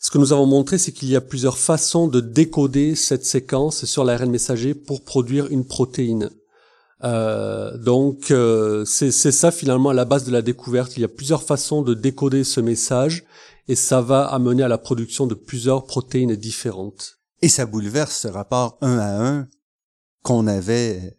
Ce 0.00 0.10
que 0.10 0.18
nous 0.18 0.32
avons 0.32 0.46
montré, 0.46 0.78
c'est 0.78 0.92
qu'il 0.92 1.08
y 1.08 1.16
a 1.16 1.20
plusieurs 1.20 1.58
façons 1.58 2.06
de 2.06 2.20
décoder 2.20 2.94
cette 2.94 3.24
séquence 3.24 3.84
sur 3.84 4.04
l'ARN 4.04 4.30
messager 4.30 4.74
pour 4.74 5.02
produire 5.02 5.48
une 5.50 5.64
protéine. 5.64 6.30
Euh, 7.04 7.76
donc 7.76 8.32
euh, 8.32 8.84
c'est 8.84 9.12
ça 9.12 9.52
finalement 9.52 9.90
à 9.90 9.94
la 9.94 10.04
base 10.04 10.24
de 10.24 10.32
la 10.32 10.42
découverte. 10.42 10.96
Il 10.96 11.00
y 11.00 11.04
a 11.04 11.08
plusieurs 11.08 11.42
façons 11.42 11.82
de 11.82 11.94
décoder 11.94 12.42
ce 12.42 12.60
message 12.60 13.24
et 13.68 13.76
ça 13.76 14.00
va 14.00 14.24
amener 14.24 14.62
à 14.62 14.68
la 14.68 14.78
production 14.78 15.26
de 15.26 15.34
plusieurs 15.34 15.84
protéines 15.84 16.34
différentes. 16.34 17.18
Et 17.40 17.48
ça 17.48 17.66
bouleverse 17.66 18.16
ce 18.16 18.28
rapport 18.28 18.78
un 18.80 18.98
à 18.98 19.28
un 19.28 19.48
qu'on 20.22 20.48
avait 20.48 21.17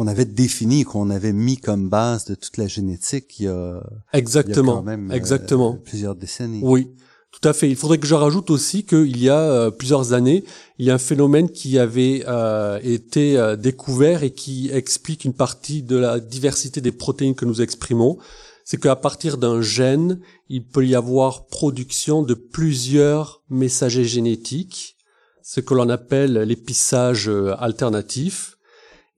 qu'on 0.00 0.06
avait 0.06 0.24
défini, 0.24 0.84
qu'on 0.84 1.10
avait 1.10 1.34
mis 1.34 1.58
comme 1.58 1.90
base 1.90 2.24
de 2.24 2.34
toute 2.34 2.56
la 2.56 2.66
génétique 2.66 3.38
il 3.38 3.44
y 3.44 3.48
a, 3.48 3.82
exactement, 4.14 4.54
il 4.54 4.66
y 4.66 4.70
a 4.70 4.76
quand 4.76 4.82
même, 4.82 5.10
euh, 5.10 5.14
exactement. 5.14 5.76
plusieurs 5.84 6.14
décennies. 6.14 6.60
Oui. 6.62 6.88
Tout 7.30 7.46
à 7.46 7.52
fait. 7.52 7.68
Il 7.68 7.76
faudrait 7.76 7.98
que 7.98 8.06
je 8.06 8.14
rajoute 8.14 8.48
aussi 8.48 8.84
qu'il 8.84 9.18
y 9.18 9.28
a 9.28 9.38
euh, 9.38 9.70
plusieurs 9.70 10.14
années, 10.14 10.42
il 10.78 10.86
y 10.86 10.90
a 10.90 10.94
un 10.94 10.98
phénomène 10.98 11.50
qui 11.50 11.78
avait 11.78 12.24
euh, 12.26 12.80
été 12.82 13.36
euh, 13.36 13.56
découvert 13.56 14.22
et 14.22 14.30
qui 14.30 14.70
explique 14.72 15.26
une 15.26 15.34
partie 15.34 15.82
de 15.82 15.98
la 15.98 16.18
diversité 16.18 16.80
des 16.80 16.92
protéines 16.92 17.34
que 17.34 17.44
nous 17.44 17.60
exprimons. 17.60 18.16
C'est 18.64 18.80
qu'à 18.80 18.96
partir 18.96 19.36
d'un 19.36 19.60
gène, 19.60 20.18
il 20.48 20.66
peut 20.66 20.86
y 20.86 20.94
avoir 20.94 21.46
production 21.46 22.22
de 22.22 22.32
plusieurs 22.32 23.42
messagers 23.50 24.04
génétiques, 24.04 24.96
ce 25.42 25.60
que 25.60 25.74
l'on 25.74 25.90
appelle 25.90 26.38
l'épissage 26.38 27.30
alternatif. 27.58 28.56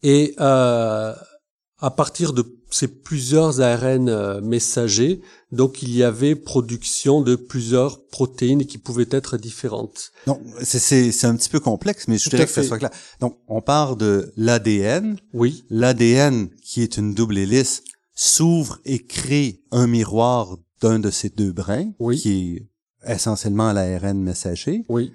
Et 0.02 0.35
à 0.38 1.90
partir 1.97 2.32
de 2.32 2.44
ces 2.71 2.88
plusieurs 2.88 3.61
ARN 3.61 4.40
messagers, 4.40 5.21
donc 5.50 5.82
il 5.82 5.94
y 5.94 6.02
avait 6.02 6.35
production 6.35 7.21
de 7.21 7.37
plusieurs 7.37 8.06
protéines 8.06 8.64
qui 8.64 8.78
pouvaient 8.78 9.09
être 9.11 9.37
différentes. 9.37 10.12
Donc 10.26 10.40
c'est 10.62 11.25
un 11.25 11.37
petit 11.37 11.50
peu 11.50 11.61
complexe, 11.61 12.09
mais 12.09 12.18
je 12.18 12.30
dirais 12.30 12.47
que 12.47 12.52
ça 12.52 12.62
soit 12.62 12.78
clair. 12.78 12.90
Donc 13.21 13.38
on 13.49 13.61
part 13.61 13.97
de 13.97 14.32
l'ADN. 14.37 15.18
Oui. 15.35 15.64
L'ADN 15.71 16.49
qui 16.62 16.82
est 16.82 16.97
une 16.97 17.14
double 17.14 17.37
hélice 17.37 17.82
s'ouvre 18.14 18.78
et 18.85 19.04
crée 19.04 19.61
un 19.71 19.87
miroir 19.87 20.56
d'un 20.80 20.99
de 20.99 21.11
ces 21.11 21.28
deux 21.28 21.52
brins, 21.52 21.92
oui. 21.99 22.18
qui 22.18 22.56
est 22.56 23.12
essentiellement 23.12 23.73
l'ARN 23.73 24.18
messager. 24.21 24.85
Oui. 24.88 25.12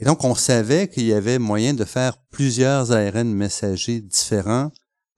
Et 0.00 0.04
donc 0.04 0.24
on 0.24 0.34
savait 0.34 0.88
qu'il 0.88 1.04
y 1.04 1.12
avait 1.12 1.38
moyen 1.38 1.74
de 1.74 1.84
faire 1.84 2.16
plusieurs 2.30 2.90
ARN 2.90 3.32
messagers 3.34 4.00
différents 4.00 4.70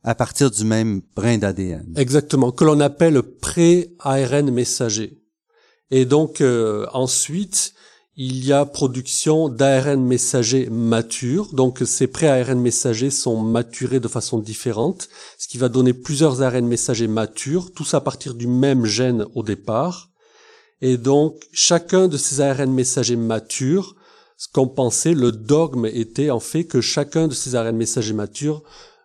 à 0.02 0.14
partir 0.14 0.50
du 0.50 0.64
même 0.64 1.02
brin 1.14 1.38
d'ADN. 1.38 1.94
Exactement, 1.96 2.50
que 2.50 2.64
l'on 2.64 2.80
appelle 2.80 3.22
pré-ARN 3.22 4.50
messager. 4.50 5.22
Et 5.92 6.04
donc 6.04 6.40
euh, 6.40 6.86
ensuite, 6.92 7.74
il 8.16 8.44
y 8.44 8.52
a 8.52 8.66
production 8.66 9.48
d'ARN 9.48 10.04
messager 10.04 10.68
mature. 10.68 11.54
Donc 11.54 11.82
ces 11.84 12.08
pré-ARN 12.08 12.60
messagers 12.60 13.10
sont 13.10 13.40
maturés 13.40 14.00
de 14.00 14.08
façon 14.08 14.38
différente, 14.38 15.08
ce 15.38 15.46
qui 15.48 15.58
va 15.58 15.68
donner 15.68 15.92
plusieurs 15.92 16.42
ARN 16.42 16.66
messagers 16.66 17.08
matures, 17.08 17.72
tous 17.72 17.94
à 17.94 18.00
partir 18.00 18.34
du 18.34 18.48
même 18.48 18.84
gène 18.84 19.26
au 19.34 19.42
départ. 19.42 20.10
Et 20.80 20.96
donc 20.96 21.40
chacun 21.52 22.08
de 22.08 22.16
ces 22.16 22.40
ARN 22.40 22.72
messagers 22.72 23.16
matures, 23.16 23.94
ce 24.42 24.48
qu'on 24.52 24.66
pensait, 24.66 25.14
le 25.14 25.30
dogme 25.30 25.86
était 25.86 26.30
en 26.30 26.40
fait 26.40 26.64
que 26.64 26.80
chacun 26.80 27.28
de 27.28 27.32
ces 27.32 27.54
ARN 27.54 27.76
messagers 27.76 28.12
matures 28.12 28.64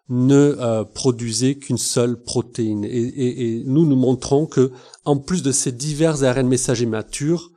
ne 0.09 0.55
euh, 0.57 0.83
produisait 0.83 1.53
qu'une 1.53 1.77
seule 1.77 2.19
protéine. 2.19 2.83
Et, 2.83 2.89
et, 2.89 3.59
et, 3.59 3.63
nous 3.67 3.85
nous 3.85 3.95
montrons 3.95 4.47
que, 4.47 4.71
en 5.05 5.17
plus 5.17 5.43
de 5.43 5.51
ces 5.51 5.71
divers 5.71 6.23
ARN 6.23 6.47
messagers 6.47 6.87
matures, 6.87 7.51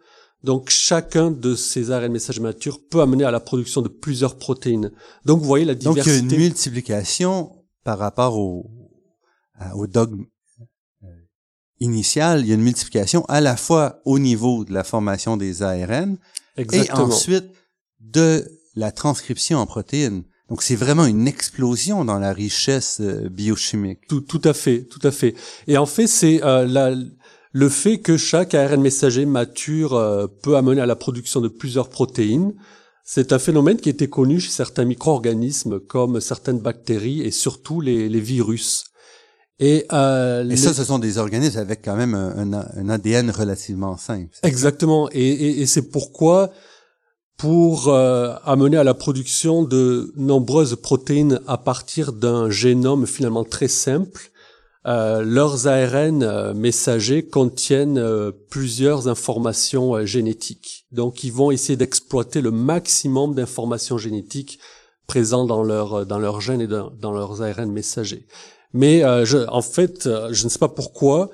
donc 0.45 0.69
chacun 0.69 1.31
de 1.31 1.55
ces 1.55 1.91
ARN 1.91 2.13
messagers 2.13 2.43
matures 2.43 2.81
peut 2.91 3.01
amener 3.01 3.25
à 3.25 3.31
la 3.31 3.41
production 3.41 3.81
de 3.81 3.89
plusieurs 3.89 4.37
protéines. 4.37 4.91
Donc 5.25 5.41
vous 5.41 5.47
voyez 5.47 5.65
la 5.65 5.75
diversité. 5.75 6.21
Donc 6.21 6.23
il 6.23 6.33
y 6.33 6.35
a 6.35 6.37
une 6.37 6.43
multiplication 6.49 7.65
par 7.83 7.99
rapport 7.99 8.37
au, 8.37 8.71
au 9.75 9.87
dogme 9.87 10.27
euh, 11.05 11.07
initial, 11.79 12.41
il 12.41 12.49
y 12.49 12.53
a 12.53 12.57
une 12.57 12.61
multiplication 12.61 13.25
à 13.25 13.41
la 13.41 13.57
fois 13.57 14.03
au 14.05 14.19
niveau 14.19 14.67
de 14.67 14.75
la 14.75 14.85
formation 14.85 15.39
des 15.39 15.63
ARN 15.63 16.19
Exactement. 16.59 16.99
et 16.99 17.01
ensuite 17.01 17.55
de 18.01 18.45
la 18.75 18.93
transcription 18.93 19.59
en 19.59 19.67
protéines. 19.67 20.25
Donc 20.49 20.63
c'est 20.63 20.77
vraiment 20.77 21.07
une 21.07 21.29
explosion 21.29 22.05
dans 22.05 22.19
la 22.19 22.33
richesse 22.33 22.99
euh, 23.01 23.29
biochimique. 23.29 24.01
Tout, 24.09 24.21
tout 24.21 24.43
à 24.45 24.53
fait, 24.53 24.85
tout 24.85 25.07
à 25.07 25.13
fait. 25.13 25.35
Et 25.69 25.79
en 25.79 25.87
fait, 25.87 26.09
c'est 26.09 26.43
euh, 26.43 26.67
la, 26.67 26.93
le 27.53 27.69
fait 27.69 27.99
que 27.99 28.17
chaque 28.17 28.55
ARN 28.55 28.81
messager 28.81 29.27
mature 29.27 29.95
euh, 29.95 30.27
peut 30.43 30.57
amener 30.57 30.81
à 30.81 30.87
la 30.87 30.97
production 30.97 31.41
de 31.41 31.49
plusieurs 31.49 31.89
protéines. 31.89 32.55
C'est 33.05 33.33
un 33.33 33.39
phénomène 33.39 33.77
qui 33.77 33.89
était 33.89 34.09
connu 34.09 34.41
chez 34.41 34.51
certains 34.51 34.85
micro-organismes 34.85 35.81
comme 35.81 36.21
certaines 36.21 36.61
bactéries 36.61 37.23
et 37.23 37.31
surtout 37.31 37.81
les, 37.81 38.09
les 38.09 38.21
virus. 38.21 38.85
Et, 39.59 39.85
euh, 39.93 40.49
et 40.49 40.57
ça, 40.57 40.73
ce 40.73 40.85
sont 40.85 40.99
des 40.99 41.19
organismes 41.19 41.59
avec 41.59 41.85
quand 41.85 41.97
même 41.97 42.15
un, 42.15 42.53
un, 42.53 42.67
un 42.77 42.89
ADN 42.89 43.31
relativement 43.31 43.97
simple. 43.97 44.35
Exactement. 44.43 45.09
Et, 45.13 45.21
et, 45.21 45.61
et 45.61 45.67
c'est 45.67 45.91
pourquoi 45.91 46.51
pour 47.41 47.89
euh, 47.89 48.35
amener 48.45 48.77
à 48.77 48.85
la 48.85 48.93
production 48.93 49.63
de 49.63 50.13
nombreuses 50.15 50.77
protéines 50.77 51.41
à 51.47 51.57
partir 51.57 52.13
d'un 52.13 52.51
génome 52.51 53.07
finalement 53.07 53.45
très 53.45 53.67
simple. 53.67 54.31
Euh, 54.87 55.23
leurs 55.23 55.67
ARN 55.67 56.23
euh, 56.23 56.53
messagers 56.53 57.25
contiennent 57.25 57.97
euh, 57.97 58.31
plusieurs 58.51 59.09
informations 59.09 59.95
euh, 59.95 60.05
génétiques. 60.05 60.85
Donc 60.93 61.25
ils 61.25 61.33
vont 61.33 61.51
essayer 61.51 61.77
d'exploiter 61.79 62.43
le 62.43 62.51
maximum 62.51 63.35
d'informations 63.35 63.97
génétiques 63.97 64.59
présentes 65.07 65.49
dans 65.49 65.63
leur 65.63 65.95
euh, 65.95 66.05
dans 66.05 66.19
leurs 66.19 66.43
gènes 66.43 66.61
et 66.61 66.67
dans, 66.67 66.91
dans 66.91 67.13
leurs 67.13 67.41
ARN 67.41 67.73
messagers. 67.73 68.27
Mais 68.75 69.01
je, 69.25 69.49
en 69.49 69.63
fait, 69.63 70.09
je 70.31 70.45
ne 70.45 70.49
sais 70.49 70.61
pas 70.61 70.69
pourquoi, 70.69 71.29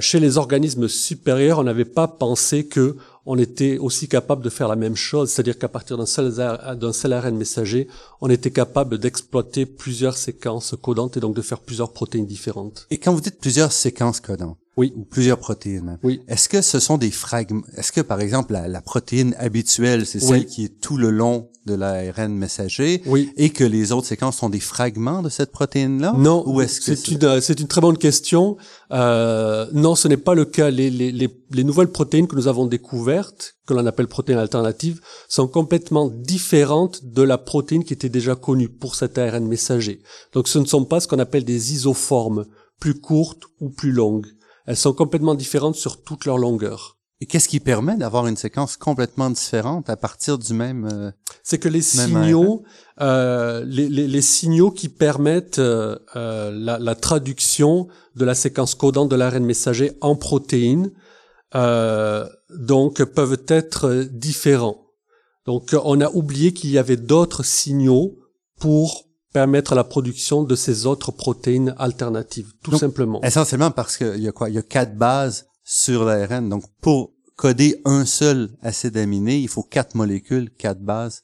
chez 0.00 0.20
les 0.20 0.36
organismes 0.36 0.88
supérieurs, 0.88 1.60
on 1.60 1.62
n'avait 1.62 1.86
pas 1.86 2.06
pensé 2.06 2.66
que 2.66 2.98
on 3.26 3.38
était 3.38 3.78
aussi 3.78 4.08
capable 4.08 4.42
de 4.42 4.50
faire 4.50 4.68
la 4.68 4.76
même 4.76 4.96
chose, 4.96 5.30
c'est-à-dire 5.30 5.58
qu'à 5.58 5.68
partir 5.68 5.96
d'un 5.96 6.06
seul, 6.06 6.32
d'un 6.32 6.92
seul 6.92 7.32
messager, 7.32 7.88
on 8.20 8.28
était 8.28 8.50
capable 8.50 8.98
d'exploiter 8.98 9.66
plusieurs 9.66 10.16
séquences 10.16 10.74
codantes 10.80 11.16
et 11.16 11.20
donc 11.20 11.34
de 11.34 11.42
faire 11.42 11.60
plusieurs 11.60 11.92
protéines 11.92 12.26
différentes. 12.26 12.86
Et 12.90 12.98
quand 12.98 13.12
vous 13.12 13.20
dites 13.20 13.40
plusieurs 13.40 13.72
séquences 13.72 14.20
codantes, 14.20 14.58
Oui. 14.76 14.92
Ou 14.96 15.04
plusieurs 15.04 15.38
protéines. 15.38 15.98
Oui. 16.02 16.20
Est-ce 16.26 16.48
que 16.48 16.60
ce 16.60 16.80
sont 16.80 16.98
des 16.98 17.10
fragments? 17.12 17.62
Est-ce 17.76 17.92
que, 17.92 18.00
par 18.00 18.20
exemple, 18.20 18.52
la, 18.54 18.66
la 18.66 18.80
protéine 18.80 19.34
habituelle, 19.38 20.04
c'est 20.04 20.20
Oui. 20.22 20.28
celle 20.28 20.46
qui 20.46 20.64
est 20.64 20.80
tout 20.80 20.96
le 20.96 21.10
long 21.10 21.48
de 21.66 21.74
l'ARN 21.74 22.34
messager 22.34 23.00
Oui. 23.06 23.30
et 23.36 23.50
que 23.50 23.64
les 23.64 23.92
autres 23.92 24.06
séquences 24.08 24.36
sont 24.38 24.50
des 24.50 24.60
fragments 24.60 25.22
de 25.22 25.28
cette 25.28 25.50
protéine-là? 25.52 26.14
Non, 26.18 26.42
Ou 26.46 26.60
est-ce 26.60 26.80
que 26.80 26.94
c'est 26.94 27.08
une, 27.12 27.40
c'est 27.40 27.60
une 27.60 27.68
très 27.68 27.80
bonne 27.80 27.96
question. 27.96 28.56
Euh, 28.90 29.66
non, 29.72 29.94
ce 29.94 30.08
n'est 30.08 30.16
pas 30.18 30.34
le 30.34 30.44
cas. 30.44 30.70
Les, 30.70 30.90
les, 30.90 31.10
les, 31.12 31.28
les 31.52 31.64
nouvelles 31.64 31.88
protéines 31.92 32.26
que 32.26 32.36
nous 32.36 32.48
avons 32.48 32.66
découvertes, 32.66 33.54
que 33.66 33.74
l'on 33.74 33.86
appelle 33.86 34.08
protéines 34.08 34.38
alternatives, 34.38 35.00
sont 35.28 35.46
complètement 35.48 36.08
différentes 36.10 37.04
de 37.04 37.22
la 37.22 37.38
protéine 37.38 37.84
qui 37.84 37.92
était 37.92 38.08
déjà 38.08 38.34
connue 38.34 38.68
pour 38.68 38.94
cet 38.94 39.18
ARN 39.18 39.46
messager. 39.46 40.02
Donc 40.32 40.48
ce 40.48 40.58
ne 40.58 40.66
sont 40.66 40.84
pas 40.84 41.00
ce 41.00 41.08
qu'on 41.08 41.18
appelle 41.18 41.44
des 41.44 41.72
isoformes, 41.72 42.44
plus 42.80 42.94
courtes 43.00 43.42
ou 43.60 43.70
plus 43.70 43.92
longues. 43.92 44.26
Elles 44.66 44.76
sont 44.76 44.92
complètement 44.92 45.34
différentes 45.34 45.76
sur 45.76 46.02
toute 46.02 46.24
leur 46.24 46.38
longueur. 46.38 46.98
Et 47.20 47.26
qu'est-ce 47.26 47.48
qui 47.48 47.60
permet 47.60 47.96
d'avoir 47.96 48.26
une 48.26 48.36
séquence 48.36 48.76
complètement 48.76 49.30
différente 49.30 49.88
à 49.88 49.96
partir 49.96 50.36
du 50.36 50.52
même... 50.52 50.88
euh, 50.92 51.10
c'est 51.42 51.58
que 51.58 51.68
les 51.68 51.80
signaux, 51.80 52.64
euh, 53.00 53.64
les, 53.66 53.88
les, 53.88 54.08
les 54.08 54.22
signaux 54.22 54.70
qui 54.70 54.88
permettent 54.88 55.60
euh, 55.60 55.96
euh, 56.16 56.50
la, 56.50 56.78
la 56.78 56.94
traduction 56.94 57.88
de 58.16 58.24
la 58.24 58.34
séquence 58.34 58.74
codante 58.74 59.10
de 59.10 59.16
l'ARN 59.16 59.44
messager 59.44 59.92
en 60.00 60.16
protéines, 60.16 60.90
euh, 61.54 62.28
donc 62.50 63.02
peuvent 63.04 63.44
être 63.48 64.06
différents. 64.10 64.80
Donc 65.46 65.74
on 65.84 66.00
a 66.00 66.10
oublié 66.10 66.52
qu'il 66.52 66.70
y 66.70 66.78
avait 66.78 66.96
d'autres 66.96 67.44
signaux 67.44 68.18
pour 68.58 69.04
permettre 69.34 69.74
la 69.74 69.84
production 69.84 70.44
de 70.44 70.54
ces 70.54 70.86
autres 70.86 71.10
protéines 71.12 71.74
alternatives, 71.78 72.50
tout 72.62 72.70
Donc, 72.70 72.80
simplement. 72.80 73.20
Essentiellement 73.22 73.70
parce 73.72 73.96
qu'il 73.98 74.22
y 74.22 74.28
a 74.28 74.32
quoi? 74.32 74.48
Il 74.48 74.54
y 74.54 74.58
a 74.58 74.62
quatre 74.62 74.96
bases 74.96 75.46
sur 75.64 76.04
l'ARN. 76.04 76.48
Donc, 76.48 76.62
pour 76.80 77.12
coder 77.36 77.82
un 77.84 78.04
seul 78.06 78.50
acide 78.62 78.96
aminé, 78.96 79.36
il 79.38 79.48
faut 79.48 79.64
quatre 79.64 79.96
molécules, 79.96 80.50
quatre 80.56 80.80
bases 80.80 81.22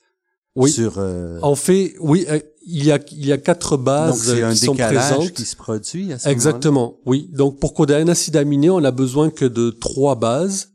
Oui. 0.56 0.70
sur... 0.72 0.94
euh, 0.98 1.38
En 1.42 1.54
fait, 1.54 1.94
oui, 2.00 2.26
euh, 2.28 2.40
il 2.66 2.84
y 2.84 2.90
a 2.92 2.98
il 3.12 3.26
y 3.26 3.32
a 3.32 3.38
quatre 3.38 3.76
donc, 3.76 3.86
bases 3.86 4.28
un 4.30 4.50
qui 4.50 4.56
sont 4.66 4.72
décalage 4.72 5.10
présentes. 5.14 5.32
qui 5.32 5.44
se 5.44 5.56
produit 5.56 6.12
à 6.12 6.18
ce 6.18 6.24
moment-là. 6.24 6.32
Exactement, 6.32 6.98
oui. 7.06 7.30
Donc 7.32 7.60
pour 7.60 7.74
coder 7.74 7.94
un 7.94 8.08
acide 8.08 8.36
aminé, 8.36 8.68
on 8.70 8.82
a 8.84 8.90
besoin 8.90 9.30
que 9.30 9.44
de 9.44 9.70
trois 9.70 10.16
bases. 10.16 10.72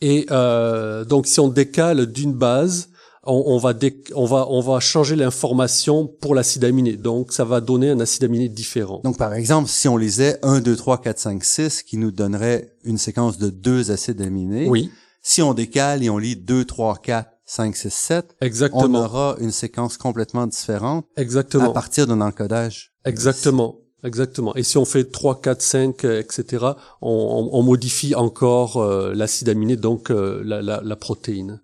Et 0.00 0.26
euh, 0.32 1.04
donc 1.04 1.26
si 1.28 1.38
on 1.40 1.48
décale 1.48 2.06
d'une 2.06 2.34
base, 2.34 2.88
on, 3.26 3.42
on 3.46 3.58
va 3.58 3.72
on 4.14 4.24
va 4.26 4.46
on 4.48 4.60
va 4.60 4.80
changer 4.80 5.16
l'information 5.16 6.06
pour 6.06 6.34
l'acide 6.34 6.64
aminé. 6.64 6.96
Donc 6.96 7.32
ça 7.32 7.44
va 7.44 7.60
donner 7.60 7.90
un 7.90 8.00
acide 8.00 8.24
aminé 8.24 8.48
différent. 8.48 9.00
Donc, 9.04 9.18
par 9.18 9.34
exemple, 9.34 9.68
si 9.68 9.88
on 9.88 9.96
lisait 9.96 10.38
1, 10.42 10.60
2, 10.60 10.76
3, 10.76 11.00
4, 11.00 11.18
5, 11.18 11.44
6, 11.44 11.82
qui 11.82 11.96
nous 11.98 12.10
donnerait 12.10 12.70
une 12.84 12.98
séquence 12.98 13.38
de 13.38 13.50
deux 13.50 13.90
acides 13.90 14.20
aminés, 14.20 14.68
oui, 14.68 14.90
si 15.22 15.42
on 15.42 15.54
décale 15.54 16.02
et 16.02 16.10
on 16.10 16.18
lit 16.18 16.36
2, 16.36 16.64
3, 16.64 16.96
4, 17.02 17.30
5, 17.46 17.76
6, 17.76 17.90
7, 17.92 18.36
on 18.40 18.46
exactement, 18.46 19.00
aura 19.04 19.36
une 19.40 19.52
séquence 19.52 19.96
complètement 19.98 20.46
différente 20.46 21.06
à 21.16 21.20
exactement, 21.22 21.72
partir 21.72 22.06
d'un 22.06 22.20
encodage. 22.20 22.92
exactement. 23.04 23.76
Exactement. 24.06 24.54
Et 24.54 24.62
si 24.62 24.76
on 24.76 24.84
fait 24.84 25.10
3, 25.10 25.40
4, 25.40 25.62
5, 25.62 26.04
euh, 26.04 26.20
etc., 26.20 26.62
on, 27.00 27.08
on- 27.10 27.58
on 27.58 27.62
modifie 27.62 28.14
encore 28.14 28.76
euh, 28.76 29.14
l'acide 29.14 29.48
aminé, 29.48 29.76
donc 29.76 30.10
euh, 30.10 30.42
la, 30.44 30.60
la, 30.60 30.82
la 30.84 30.96
protéine. 30.96 31.62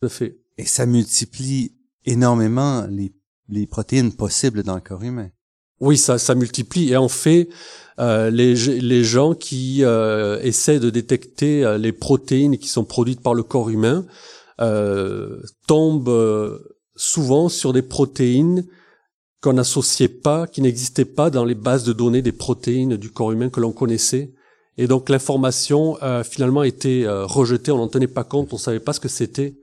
Tout 0.00 0.06
à 0.06 0.08
fait. 0.08 0.38
Et 0.56 0.64
ça 0.64 0.86
multiplie 0.86 1.72
énormément 2.06 2.86
les, 2.88 3.12
les 3.48 3.66
protéines 3.66 4.12
possibles 4.12 4.62
dans 4.62 4.74
le 4.74 4.80
corps 4.80 5.02
humain. 5.02 5.30
Oui, 5.80 5.96
ça, 5.96 6.18
ça 6.18 6.34
multiplie. 6.34 6.90
Et 6.90 6.96
en 6.96 7.08
fait, 7.08 7.48
euh, 7.98 8.30
les, 8.30 8.54
les 8.54 9.04
gens 9.04 9.34
qui 9.34 9.82
euh, 9.82 10.38
essaient 10.42 10.80
de 10.80 10.90
détecter 10.90 11.64
euh, 11.64 11.78
les 11.78 11.92
protéines 11.92 12.58
qui 12.58 12.68
sont 12.68 12.84
produites 12.84 13.22
par 13.22 13.34
le 13.34 13.42
corps 13.42 13.70
humain 13.70 14.06
euh, 14.60 15.40
tombent 15.66 16.08
euh, 16.08 16.58
souvent 16.96 17.48
sur 17.48 17.72
des 17.72 17.82
protéines 17.82 18.66
qu'on 19.42 19.54
n'associait 19.54 20.08
pas, 20.08 20.46
qui 20.46 20.60
n'existaient 20.60 21.06
pas 21.06 21.30
dans 21.30 21.46
les 21.46 21.54
bases 21.54 21.84
de 21.84 21.94
données 21.94 22.20
des 22.20 22.32
protéines 22.32 22.96
du 22.96 23.10
corps 23.10 23.32
humain 23.32 23.48
que 23.48 23.60
l'on 23.60 23.72
connaissait. 23.72 24.34
Et 24.76 24.86
donc 24.86 25.08
l'information 25.08 25.96
euh, 26.02 26.22
finalement 26.24 26.62
était 26.62 27.04
rejetée, 27.06 27.70
on 27.70 27.78
n'en 27.78 27.88
tenait 27.88 28.06
pas 28.06 28.24
compte, 28.24 28.52
on 28.52 28.58
savait 28.58 28.80
pas 28.80 28.92
ce 28.92 29.00
que 29.00 29.08
c'était. 29.08 29.59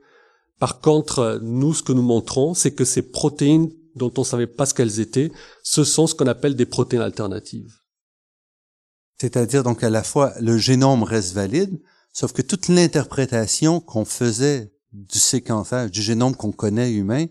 Par 0.59 0.79
contre, 0.79 1.39
nous, 1.43 1.73
ce 1.73 1.83
que 1.83 1.93
nous 1.93 2.01
montrons, 2.01 2.53
c'est 2.53 2.71
que 2.71 2.85
ces 2.85 3.03
protéines 3.03 3.71
dont 3.95 4.11
on 4.17 4.23
savait 4.23 4.47
pas 4.47 4.65
ce 4.65 4.73
qu'elles 4.73 4.99
étaient, 4.99 5.31
ce 5.63 5.83
sont 5.83 6.07
ce 6.07 6.15
qu'on 6.15 6.27
appelle 6.27 6.55
des 6.55 6.65
protéines 6.65 7.01
alternatives. 7.01 7.73
C'est-à-dire 9.19 9.63
donc 9.63 9.83
à 9.83 9.89
la 9.89 10.03
fois 10.03 10.33
le 10.39 10.57
génome 10.57 11.03
reste 11.03 11.33
valide, 11.33 11.81
sauf 12.13 12.33
que 12.33 12.43
toute 12.43 12.67
l'interprétation 12.67 13.79
qu'on 13.79 14.05
faisait 14.05 14.71
du 14.93 15.19
séquençage 15.19 15.91
du 15.91 16.01
génome 16.01 16.35
qu'on 16.35 16.51
connaît 16.51 16.91
humain 16.91 17.25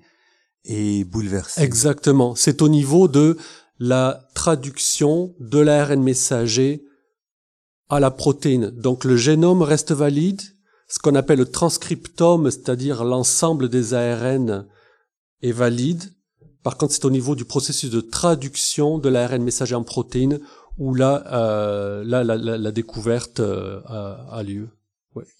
est 0.65 1.05
bouleversée. 1.05 1.63
Exactement. 1.63 2.35
C'est 2.35 2.61
au 2.63 2.69
niveau 2.69 3.09
de 3.09 3.37
la 3.79 4.29
traduction 4.35 5.35
de 5.39 5.59
l'ARN 5.59 6.03
messager 6.03 6.85
à 7.89 8.01
la 8.01 8.11
protéine. 8.11 8.71
Donc 8.71 9.05
le 9.05 9.17
génome 9.17 9.63
reste 9.63 9.93
valide. 9.93 10.43
Ce 10.89 10.99
qu'on 10.99 11.15
appelle 11.15 11.39
le 11.39 11.47
transcriptome, 11.51 12.51
c'est-à-dire 12.51 13.05
l'ensemble 13.05 13.69
des 13.69 13.95
ARN, 13.95 14.67
est 15.43 15.53
valide. 15.53 16.05
Par 16.63 16.77
contre, 16.77 16.93
c'est 16.95 17.05
au 17.05 17.11
niveau 17.11 17.35
du 17.35 17.45
processus 17.45 17.91
de 17.91 18.01
traduction 18.01 18.99
de 18.99 19.09
l'ARN 19.09 19.43
messager 19.43 19.75
en 19.75 19.83
protéine 19.85 20.41
où 20.79 20.95
là, 20.95 21.25
euh, 21.33 22.05
là 22.05 22.23
la, 22.25 22.37
la- 22.37 22.59
la 22.59 22.73
découverte 22.73 23.41
euh, 23.41 23.81
a, 23.87 24.27
a 24.31 24.43
lieu. 24.43 24.69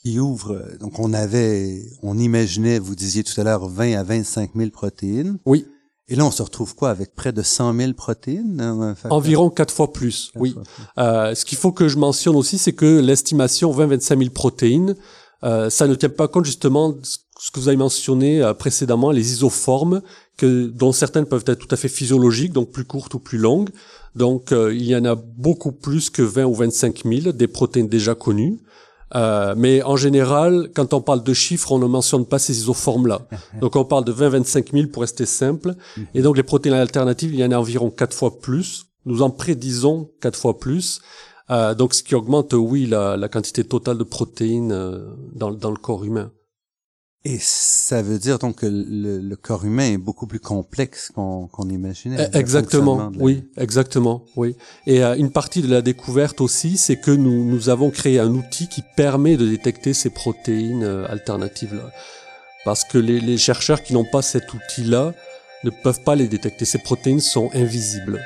qui 0.03 0.19
ouvre. 0.19 0.63
Donc, 0.81 0.99
on 0.99 1.13
avait, 1.13 1.83
on 2.03 2.19
imaginait, 2.19 2.79
vous 2.79 2.95
disiez 2.95 3.23
tout 3.25 3.39
à 3.41 3.45
l'heure, 3.45 3.69
20 3.69 3.99
à 3.99 4.03
25 4.03 4.51
000 4.57 4.71
protéines. 4.71 5.39
Oui. 5.47 5.67
Et 6.09 6.15
là, 6.17 6.25
on 6.25 6.31
se 6.31 6.43
retrouve 6.43 6.75
quoi 6.77 6.91
avec 6.91 7.15
près 7.15 7.33
de 7.33 7.43
100 7.43 7.75
000 7.77 7.93
protéines? 7.95 8.59
facteur? 8.95 9.13
Environ 9.13 9.51
quatre 9.51 9.75
fois 9.75 9.93
plus, 9.93 10.31
Quatre 10.33 10.41
oui. 10.43 10.53
fois 10.53 10.63
plus. 10.63 10.85
Euh, 10.99 11.35
ce 11.35 11.45
qu'il 11.45 11.59
faut 11.59 11.73
que 11.73 11.89
je 11.89 11.99
mentionne 11.99 12.37
aussi, 12.37 12.59
c'est 12.59 12.73
que 12.73 13.01
l'estimation 13.01 13.73
20-25 13.73 14.19
000 14.19 14.31
protéines, 14.31 14.95
euh, 15.45 15.71
ça 15.71 15.87
ne 15.87 15.95
tient 15.95 16.09
pas 16.09 16.29
compte 16.29 16.45
justement 16.45 16.91
de 16.91 17.01
ce 17.39 17.51
que 17.51 17.61
vous 17.61 17.69
avez 17.69 17.77
mentionné 17.77 18.43
euh, 18.43 18.55
précédemment, 18.55 19.11
les 19.11 19.33
isoformes, 19.33 20.03
que, 20.37 20.67
dont 20.67 20.93
certaines 20.93 21.27
peuvent 21.27 21.45
être 21.47 21.59
tout 21.59 21.73
à 21.75 21.77
fait 21.77 21.89
physiologiques, 21.89 22.53
donc 22.53 22.71
plus 22.71 22.85
courtes 22.85 23.15
ou 23.15 23.19
plus 23.19 23.39
longues. 23.39 23.71
Donc 24.15 24.53
euh, 24.53 24.75
il 24.75 24.85
y 24.85 24.97
en 24.97 25.05
a 25.05 25.15
beaucoup 25.15 25.73
plus 25.73 26.11
que 26.11 26.23
20 26.23 26.45
ou 26.45 26.55
25 26.55 27.03
000, 27.05 27.33
des 27.33 27.47
protéines 27.47 27.89
déjà 27.89 28.15
connues. 28.15 28.59
Euh, 29.15 29.55
mais 29.57 29.83
en 29.83 29.97
général, 29.97 30.71
quand 30.75 30.93
on 30.93 31.01
parle 31.01 31.23
de 31.23 31.33
chiffres, 31.33 31.71
on 31.71 31.79
ne 31.79 31.87
mentionne 31.87 32.27
pas 32.27 32.39
ces 32.39 32.59
isoformes-là. 32.59 33.29
Donc 33.61 33.77
on 33.77 33.85
parle 33.85 34.05
de 34.05 34.13
20-25 34.13 34.73
000 34.73 34.89
pour 34.89 35.03
rester 35.03 35.27
simple. 35.27 35.75
Et 36.15 36.23
donc 36.23 36.37
les 36.37 36.43
protéines 36.43 36.75
alternatives, 36.75 37.33
il 37.33 37.39
y 37.39 37.45
en 37.45 37.53
a 37.53 37.57
environ 37.57 37.91
quatre 37.91 38.17
fois 38.17 38.41
plus. 38.41 38.87
Nous 39.05 39.23
en 39.23 39.31
prédisons 39.31 40.11
quatre 40.21 40.39
fois 40.39 40.59
plus. 40.59 41.01
Euh, 41.51 41.75
donc 41.75 41.95
ce 41.95 42.03
qui 42.03 42.15
augmente, 42.15 42.53
oui, 42.55 42.87
la, 42.87 43.17
la 43.17 43.29
quantité 43.29 43.63
totale 43.65 43.99
de 43.99 44.05
protéines 44.05 44.73
euh, 44.73 45.07
dans, 45.35 45.51
dans 45.53 45.71
le 45.71 45.77
corps 45.77 46.05
humain. 46.05 46.33
Et 47.25 47.39
ça 47.41 48.03
veut 48.03 48.19
dire 48.21 48.39
donc 48.39 48.57
que 48.61 48.67
le, 48.67 49.19
le 49.19 49.37
corps 49.37 49.65
humain 49.65 49.91
est 49.93 49.97
beaucoup 49.97 50.29
plus 50.29 50.39
complexe 50.39 51.11
qu'on 51.15 51.49
imaginait. 51.71 52.29
Eh, 52.33 52.37
Exactement, 52.39 53.11
la- 53.11 53.11
oui, 53.23 53.49
exactement, 53.57 54.25
oui. 54.37 54.55
Et 54.87 55.03
euh, 55.03 55.17
une 55.17 55.33
partie 55.33 55.61
de 55.61 55.67
la 55.69 55.83
découverte 55.83 56.41
aussi, 56.41 56.77
c'est 56.77 57.01
que 57.01 57.11
nous, 57.11 57.45
nous 57.45 57.69
avons 57.69 57.91
créé 57.91 58.21
un 58.21 58.33
outil 58.33 58.69
qui 58.69 58.83
permet 58.97 59.37
de 59.37 59.47
détecter 59.49 59.93
ces 59.93 60.11
protéines 60.11 60.85
alternatives-là. 60.85 61.91
Parce 62.65 62.85
que 62.85 62.99
les, 62.99 63.21
les 63.21 63.39
chercheurs 63.39 63.83
qui 63.83 63.93
n'ont 63.93 64.05
pas 64.11 64.23
cet 64.23 64.53
outil-là 64.55 65.13
ne 65.65 65.71
peuvent 65.71 66.03
pas 66.03 66.15
les 66.15 66.29
détecter. 66.29 66.65
Ces 66.65 66.79
protéines 66.79 67.21
sont 67.21 67.51
invisibles. 67.55 68.21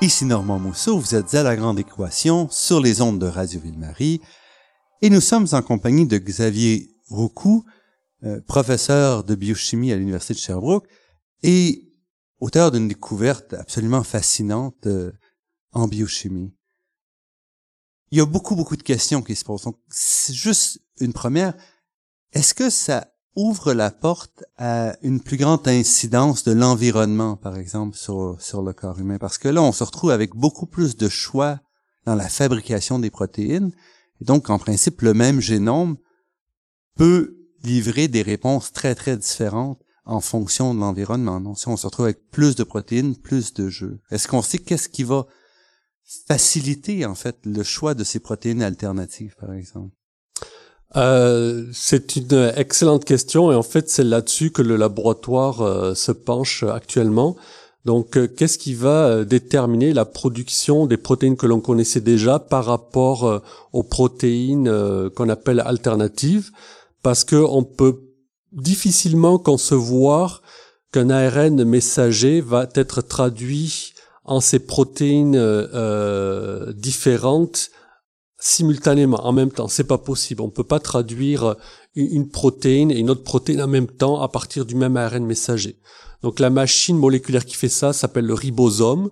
Ici 0.00 0.26
Normand 0.26 0.60
Mousseau, 0.60 0.96
vous 0.96 1.16
êtes 1.16 1.34
à 1.34 1.42
La 1.42 1.56
Grande 1.56 1.80
Équation 1.80 2.48
sur 2.50 2.80
les 2.80 3.00
ondes 3.00 3.18
de 3.18 3.26
Radio 3.26 3.58
Ville-Marie 3.58 4.20
et 5.02 5.10
nous 5.10 5.20
sommes 5.20 5.48
en 5.50 5.60
compagnie 5.60 6.06
de 6.06 6.18
Xavier 6.18 6.88
Roucou, 7.08 7.64
euh, 8.22 8.40
professeur 8.42 9.24
de 9.24 9.34
biochimie 9.34 9.90
à 9.90 9.96
l'Université 9.96 10.34
de 10.34 10.38
Sherbrooke 10.38 10.86
et 11.42 11.92
auteur 12.38 12.70
d'une 12.70 12.86
découverte 12.86 13.54
absolument 13.54 14.04
fascinante 14.04 14.86
euh, 14.86 15.10
en 15.72 15.88
biochimie. 15.88 16.54
Il 18.12 18.18
y 18.18 18.20
a 18.20 18.26
beaucoup, 18.26 18.54
beaucoup 18.54 18.76
de 18.76 18.84
questions 18.84 19.20
qui 19.20 19.34
se 19.34 19.44
posent. 19.44 19.64
Donc, 19.64 19.80
c'est 19.88 20.32
juste 20.32 20.80
une 21.00 21.12
première. 21.12 21.54
Est-ce 22.32 22.54
que 22.54 22.70
ça 22.70 23.12
ouvre 23.36 23.72
la 23.72 23.90
porte 23.90 24.44
à 24.56 24.96
une 25.02 25.20
plus 25.20 25.36
grande 25.36 25.66
incidence 25.68 26.44
de 26.44 26.52
l'environnement, 26.52 27.36
par 27.36 27.56
exemple, 27.56 27.96
sur, 27.96 28.36
sur 28.40 28.62
le 28.62 28.72
corps 28.72 28.98
humain? 28.98 29.18
Parce 29.18 29.38
que 29.38 29.48
là, 29.48 29.62
on 29.62 29.72
se 29.72 29.84
retrouve 29.84 30.10
avec 30.10 30.34
beaucoup 30.34 30.66
plus 30.66 30.96
de 30.96 31.08
choix 31.08 31.60
dans 32.04 32.14
la 32.14 32.28
fabrication 32.28 32.98
des 32.98 33.10
protéines. 33.10 33.72
Et 34.20 34.24
donc, 34.24 34.50
en 34.50 34.58
principe, 34.58 35.02
le 35.02 35.14
même 35.14 35.40
génome 35.40 35.96
peut 36.96 37.36
livrer 37.62 38.08
des 38.08 38.22
réponses 38.22 38.72
très, 38.72 38.94
très 38.94 39.16
différentes 39.16 39.80
en 40.04 40.20
fonction 40.20 40.74
de 40.74 40.80
l'environnement. 40.80 41.40
Donc, 41.40 41.58
si 41.58 41.68
on 41.68 41.76
se 41.76 41.86
retrouve 41.86 42.06
avec 42.06 42.30
plus 42.30 42.56
de 42.56 42.64
protéines, 42.64 43.14
plus 43.14 43.52
de 43.52 43.68
jeux. 43.68 44.00
Est-ce 44.10 44.26
qu'on 44.26 44.42
sait 44.42 44.58
qu'est-ce 44.58 44.88
qui 44.88 45.04
va 45.04 45.26
faciliter, 46.26 47.04
en 47.04 47.14
fait, 47.14 47.36
le 47.44 47.62
choix 47.62 47.94
de 47.94 48.04
ces 48.04 48.18
protéines 48.18 48.62
alternatives, 48.62 49.36
par 49.38 49.52
exemple? 49.52 49.94
Euh, 50.96 51.66
c'est 51.72 52.16
une 52.16 52.52
excellente 52.56 53.04
question 53.04 53.52
et 53.52 53.54
en 53.54 53.62
fait 53.62 53.90
c'est 53.90 54.04
là-dessus 54.04 54.50
que 54.50 54.62
le 54.62 54.76
laboratoire 54.76 55.60
euh, 55.60 55.94
se 55.94 56.12
penche 56.12 56.62
actuellement. 56.62 57.36
Donc 57.84 58.16
euh, 58.16 58.26
qu'est-ce 58.26 58.56
qui 58.56 58.72
va 58.72 59.06
euh, 59.08 59.24
déterminer 59.24 59.92
la 59.92 60.06
production 60.06 60.86
des 60.86 60.96
protéines 60.96 61.36
que 61.36 61.46
l'on 61.46 61.60
connaissait 61.60 62.00
déjà 62.00 62.38
par 62.38 62.64
rapport 62.64 63.42
aux 63.72 63.82
protéines 63.82 65.10
qu'on 65.14 65.28
appelle 65.28 65.60
alternatives? 65.60 66.50
Parce 67.02 67.22
que 67.24 67.36
on 67.36 67.64
peut 67.64 68.00
difficilement 68.52 69.38
concevoir 69.38 70.42
qu'un 70.90 71.10
ARN 71.10 71.64
messager 71.64 72.40
va 72.40 72.66
être 72.74 73.02
traduit 73.02 73.92
en 74.24 74.40
ces 74.40 74.58
protéines 74.58 75.38
différentes 76.74 77.70
simultanément, 78.38 79.26
en 79.26 79.32
même 79.32 79.50
temps. 79.50 79.68
C'est 79.68 79.84
pas 79.84 79.98
possible. 79.98 80.42
On 80.42 80.50
peut 80.50 80.64
pas 80.64 80.80
traduire 80.80 81.56
une 81.94 82.28
protéine 82.28 82.90
et 82.90 82.98
une 82.98 83.10
autre 83.10 83.24
protéine 83.24 83.62
en 83.62 83.66
même 83.66 83.88
temps 83.88 84.20
à 84.20 84.28
partir 84.28 84.64
du 84.64 84.74
même 84.74 84.96
ARN 84.96 85.24
messager. 85.24 85.76
Donc 86.22 86.40
la 86.40 86.50
machine 86.50 86.96
moléculaire 86.96 87.44
qui 87.44 87.56
fait 87.56 87.68
ça 87.68 87.92
s'appelle 87.92 88.26
le 88.26 88.34
ribosome. 88.34 89.10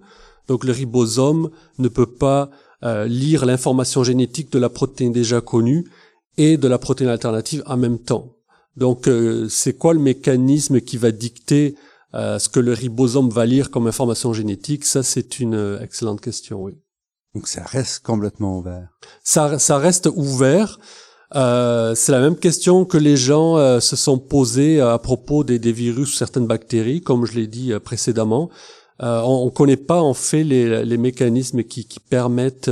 Donc 0.49 0.65
le 0.65 0.73
ribosome 0.73 1.51
ne 1.79 1.89
peut 1.89 2.07
pas 2.07 2.51
euh, 2.85 3.07
lire 3.07 3.47
l'information 3.47 4.05
génétique 4.05 4.53
de 4.53 4.59
la 4.59 4.69
protéine 4.69 5.13
déjà 5.13 5.41
connue 5.41 5.91
et 6.37 6.57
de 6.57 6.69
la 6.69 6.79
protéine 6.79 7.11
alternative 7.11 7.63
en 7.67 7.77
même 7.77 7.99
temps. 7.99 8.37
Donc 8.77 9.09
euh, 9.09 9.49
c'est 9.49 9.75
quoi 9.75 9.95
le 9.95 10.01
mécanisme 10.01 10.81
qui 10.81 10.99
va 10.99 11.11
dicter 11.11 11.75
euh, 12.15 12.39
ce 12.39 12.49
que 12.49 12.61
le 12.61 12.73
ribosome 12.73 13.31
va 13.31 13.47
lire 13.47 13.71
comme 13.71 13.87
information 13.87 14.33
génétique? 14.33 14.85
Ça 14.85 15.03
c'est 15.03 15.41
une 15.41 15.79
excellente 15.81 16.21
question, 16.21 16.63
oui. 16.63 16.75
Donc 17.37 17.49
ça 17.49 17.65
reste 17.65 18.03
complètement 18.03 18.57
ouvert. 18.57 18.89
Ça, 19.23 19.59
ça 19.59 19.77
reste 19.77 20.09
ouvert. 20.17 20.79
Euh, 21.35 21.95
c'est 21.95 22.13
la 22.13 22.21
même 22.21 22.37
question 22.37 22.87
que 22.87 22.97
les 22.97 23.19
gens 23.19 23.59
euh, 23.59 23.79
se 23.79 23.95
sont 23.95 24.19
posés 24.19 24.81
à 24.81 24.97
propos 24.99 25.45
des, 25.45 25.59
des, 25.59 25.73
virus 25.73 26.15
ou 26.15 26.17
certaines 26.17 26.47
bactéries, 26.47 27.03
comme 27.03 27.27
je 27.27 27.35
l'ai 27.35 27.47
dit 27.47 27.75
euh, 27.75 27.79
précédemment. 27.79 28.49
Euh, 29.03 29.21
on 29.21 29.45
ne 29.45 29.51
connaît 29.51 29.77
pas 29.77 30.01
en 30.01 30.15
fait 30.15 30.45
les, 30.45 30.83
les 30.83 30.97
mécanismes 30.97 31.63
qui, 31.63 31.85
qui 31.85 32.01
permettent 32.01 32.71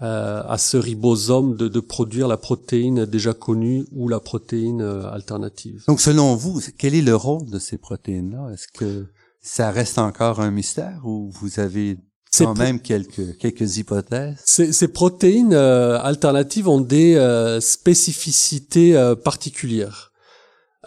à 0.00 0.56
ce 0.58 0.76
ribosome 0.76 1.56
de, 1.56 1.66
de, 1.66 1.80
produire 1.80 2.28
la 2.28 2.36
protéine 2.36 3.04
déjà 3.04 3.34
connue 3.34 3.84
ou 3.90 4.06
la 4.06 4.20
protéine 4.20 4.80
alternative. 4.80 5.82
Donc 5.88 6.00
selon 6.00 6.36
vous, 6.36 6.60
quel 6.78 6.94
est 6.94 7.02
le 7.02 7.16
rôle 7.16 7.46
de 7.46 7.58
ces 7.58 7.78
protéines-là? 7.78 8.52
Est-ce 8.52 8.68
que 8.68 9.06
ça 9.40 9.72
reste 9.72 9.98
encore 9.98 10.38
un 10.38 10.52
mystère 10.52 11.00
ou 11.02 11.32
vous 11.32 11.58
avez 11.58 11.96
quand 12.36 12.58
même 12.58 12.80
quelques, 12.80 13.36
quelques 13.38 13.76
hypothèses. 13.76 14.36
Ces, 14.44 14.72
ces 14.72 14.88
protéines 14.88 15.54
euh, 15.54 15.98
alternatives 16.00 16.68
ont 16.68 16.80
des 16.80 17.16
euh, 17.16 17.60
spécificités 17.60 18.96
euh, 18.96 19.14
particulières. 19.14 20.12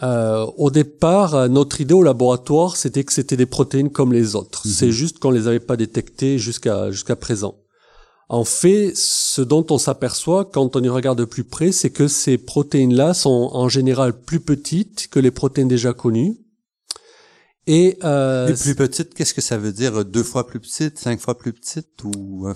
au 0.02 0.70
départ, 0.70 1.48
notre 1.48 1.80
idée 1.80 1.94
au 1.94 2.02
laboratoire, 2.02 2.76
c'était 2.76 3.04
que 3.04 3.12
c'était 3.12 3.36
des 3.36 3.46
protéines 3.46 3.90
comme 3.90 4.12
les 4.12 4.34
autres. 4.34 4.62
Mhm. 4.66 4.72
C'est 4.72 4.92
juste 4.92 5.18
qu'on 5.18 5.30
les 5.30 5.46
avait 5.46 5.60
pas 5.60 5.76
détectées 5.76 6.38
jusqu'à 6.38 6.90
jusqu'à 6.90 7.16
présent. 7.16 7.54
En 8.28 8.44
fait, 8.44 8.92
ce 8.96 9.42
dont 9.42 9.66
on 9.68 9.76
s'aperçoit 9.76 10.46
quand 10.46 10.74
on 10.74 10.82
y 10.82 10.88
regarde 10.88 11.18
de 11.18 11.26
plus 11.26 11.44
près, 11.44 11.70
c'est 11.70 11.90
que 11.90 12.08
ces 12.08 12.38
protéines-là 12.38 13.12
sont 13.12 13.50
en 13.52 13.68
général 13.68 14.18
plus 14.18 14.40
petites 14.40 15.08
que 15.08 15.20
les 15.20 15.30
protéines 15.30 15.68
déjà 15.68 15.92
connues. 15.92 16.38
Et 17.66 17.96
euh, 18.02 18.48
les 18.48 18.54
plus 18.54 18.74
petites, 18.74 19.14
qu'est-ce 19.14 19.34
que 19.34 19.40
ça 19.40 19.56
veut 19.56 19.72
dire? 19.72 20.04
Deux 20.04 20.24
fois 20.24 20.46
plus 20.46 20.58
petite, 20.58 20.98
cinq 20.98 21.20
fois 21.20 21.38
plus 21.38 21.52
petite 21.52 22.02
ou 22.04 22.48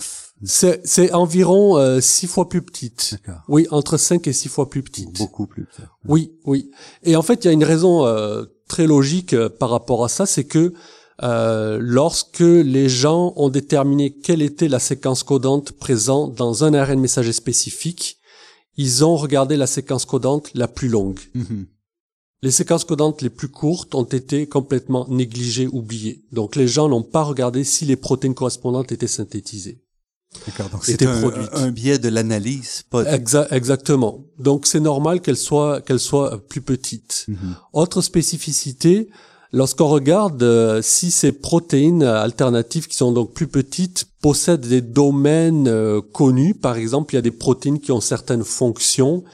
C'est 0.43 1.13
environ 1.13 1.77
euh, 1.77 2.01
six 2.01 2.27
fois 2.27 2.49
plus 2.49 2.63
petite. 2.63 3.17
Oui, 3.49 3.69
entre 3.71 3.99
cinq 3.99 4.27
et 4.27 4.33
six 4.33 4.49
fois 4.49 4.69
plus 4.69 4.83
petite. 4.83 5.17
Beaucoup 5.17 5.47
plus 5.47 5.65
petite. 5.65 5.85
Oui, 6.09 6.33
oui. 6.45 6.71
Et 7.05 7.15
en 7.15 7.23
fait, 7.23 7.45
il 7.45 7.47
y 7.47 7.51
a 7.51 7.53
une 7.53 7.65
raison 7.65 8.05
euh, 8.05 8.45
très 8.69 8.87
logique 8.87 9.33
euh, 9.33 9.49
par 9.49 9.71
rapport 9.71 10.05
à 10.05 10.09
ça, 10.09 10.27
c'est 10.27 10.45
que 10.45 10.75
euh, 11.23 11.79
lorsque 11.81 12.41
les 12.41 12.89
gens 12.89 13.33
ont 13.37 13.49
déterminé 13.49 14.13
quelle 14.13 14.43
était 14.43 14.69
la 14.69 14.79
séquence 14.79 15.23
codante 15.23 15.73
présente 15.73 16.35
dans 16.35 16.65
un 16.65 16.75
ARN 16.75 17.01
messager 17.01 17.33
spécifique, 17.33 18.19
ils 18.77 19.05
ont 19.05 19.17
regardé 19.17 19.57
la 19.57 19.67
séquence 19.67 20.05
codante 20.05 20.51
la 20.55 20.69
plus 20.69 20.89
longue. 20.89 21.21
Mhm. 21.35 21.67
Les 22.43 22.51
séquences 22.51 22.85
codantes 22.85 23.23
les 23.23 23.31
plus 23.31 23.49
courtes 23.49 23.95
ont 23.95 24.05
été 24.05 24.47
complètement 24.47 25.07
négligées, 25.09 25.69
oubliées. 25.69 26.25
Donc 26.33 26.55
les 26.55 26.69
gens 26.69 26.89
n'ont 26.89 27.03
pas 27.03 27.23
regardé 27.23 27.65
si 27.65 27.85
les 27.87 27.97
protéines 27.97 28.35
correspondantes 28.35 28.93
étaient 28.93 29.07
synthétisées. 29.07 29.81
D'accord, 30.47 30.69
donc 30.69 30.85
c'est 30.85 31.03
un, 31.07 31.33
un, 31.53 31.71
biais 31.71 31.99
de 31.99 32.09
l'analyse. 32.09 32.83
Pas... 32.91 33.05
exactement. 33.51 34.25
Donc 34.39 34.67
c'est 34.67 34.81
normal 34.81 35.21
qu'elles 35.21 35.37
soient 35.37 35.81
qu'elles 35.81 36.01
soient 36.01 36.47
plus 36.47 36.61
petites. 36.61 37.25
Mhm. 37.29 37.57
Autre 37.73 38.03
spécificité, 38.03 39.09
lorsqu'on 39.53 39.89
regarde 39.89 40.43
euh, 40.43 40.83
si 40.83 41.11
ces 41.11 41.33
protéines 41.33 42.03
alternatives 42.03 42.87
qui 42.87 42.97
sont 42.97 43.13
donc 43.13 43.33
plus 43.33 43.47
petites 43.47 44.07
possèdent 44.21 44.69
des 44.69 44.83
domaines 44.83 45.69
euh, 45.69 46.03
connus, 46.03 46.55
par 46.55 46.77
exemple, 46.77 47.15
il 47.15 47.17
y 47.17 47.19
a 47.19 47.23
des 47.23 47.31
protéines 47.31 47.81
qui 47.81 47.93
ont 47.93 48.01
certaines 48.01 48.45
fonctions 48.45 49.25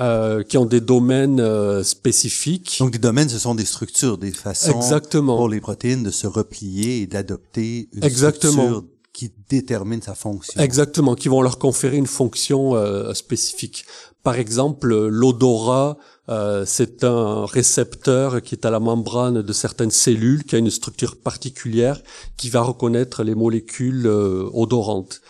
euh, 0.00 0.42
qui 0.42 0.58
ont 0.58 0.64
des 0.64 0.80
domaines 0.80 1.38
euh, 1.38 1.84
spécifiques. 1.84 2.78
Donc 2.80 2.90
des 2.90 2.98
domaines, 2.98 3.28
ce 3.28 3.38
sont 3.38 3.54
des 3.54 3.64
structures, 3.64 4.18
des 4.18 4.32
façons 4.32 4.72
Exactement. 4.72 5.36
pour 5.36 5.48
les 5.48 5.60
protéines 5.60 6.02
de 6.02 6.10
se 6.10 6.26
replier 6.26 7.02
et 7.02 7.06
d'adopter 7.06 7.88
une 7.92 8.02
Exactement. 8.02 8.52
structure 8.52 8.84
qui 9.12 9.32
détermine 9.48 10.02
sa 10.02 10.16
fonction. 10.16 10.60
Exactement, 10.60 11.14
qui 11.14 11.28
vont 11.28 11.40
leur 11.40 11.60
conférer 11.60 11.96
une 11.96 12.08
fonction 12.08 12.74
euh, 12.74 13.14
spécifique. 13.14 13.84
Par 14.24 14.34
exemple, 14.34 14.92
l'odorat, 15.06 15.96
euh, 16.28 16.64
c'est 16.66 17.04
un 17.04 17.46
récepteur 17.46 18.42
qui 18.42 18.56
est 18.56 18.66
à 18.66 18.70
la 18.70 18.80
membrane 18.80 19.42
de 19.42 19.52
certaines 19.52 19.92
cellules, 19.92 20.42
qui 20.42 20.56
a 20.56 20.58
une 20.58 20.70
structure 20.70 21.14
particulière, 21.14 22.02
qui 22.36 22.50
va 22.50 22.62
reconnaître 22.62 23.22
les 23.22 23.36
molécules 23.36 24.08
odorantes. 24.08 25.20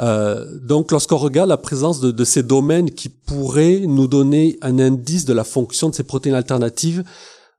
Euh, 0.00 0.44
donc, 0.62 0.92
lorsqu'on 0.92 1.16
regarde 1.16 1.48
la 1.48 1.56
présence 1.56 2.00
de, 2.00 2.24
ces 2.24 2.42
domaines 2.42 2.90
qui 2.90 3.08
pourraient 3.08 3.80
nous 3.80 4.08
donner 4.08 4.58
un 4.62 4.78
indice 4.78 5.24
de 5.24 5.32
la 5.32 5.44
fonction 5.44 5.88
de 5.88 5.94
ces 5.94 6.04
protéines 6.04 6.34
alternatives, 6.34 7.04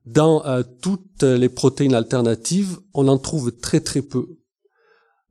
dans 0.05 0.45
euh, 0.45 0.63
toutes 0.81 1.23
les 1.23 1.49
protéines 1.49 1.95
alternatives, 1.95 2.79
on 2.93 3.07
en 3.07 3.17
trouve 3.17 3.51
très 3.51 3.79
très 3.79 4.01
peu. 4.01 4.27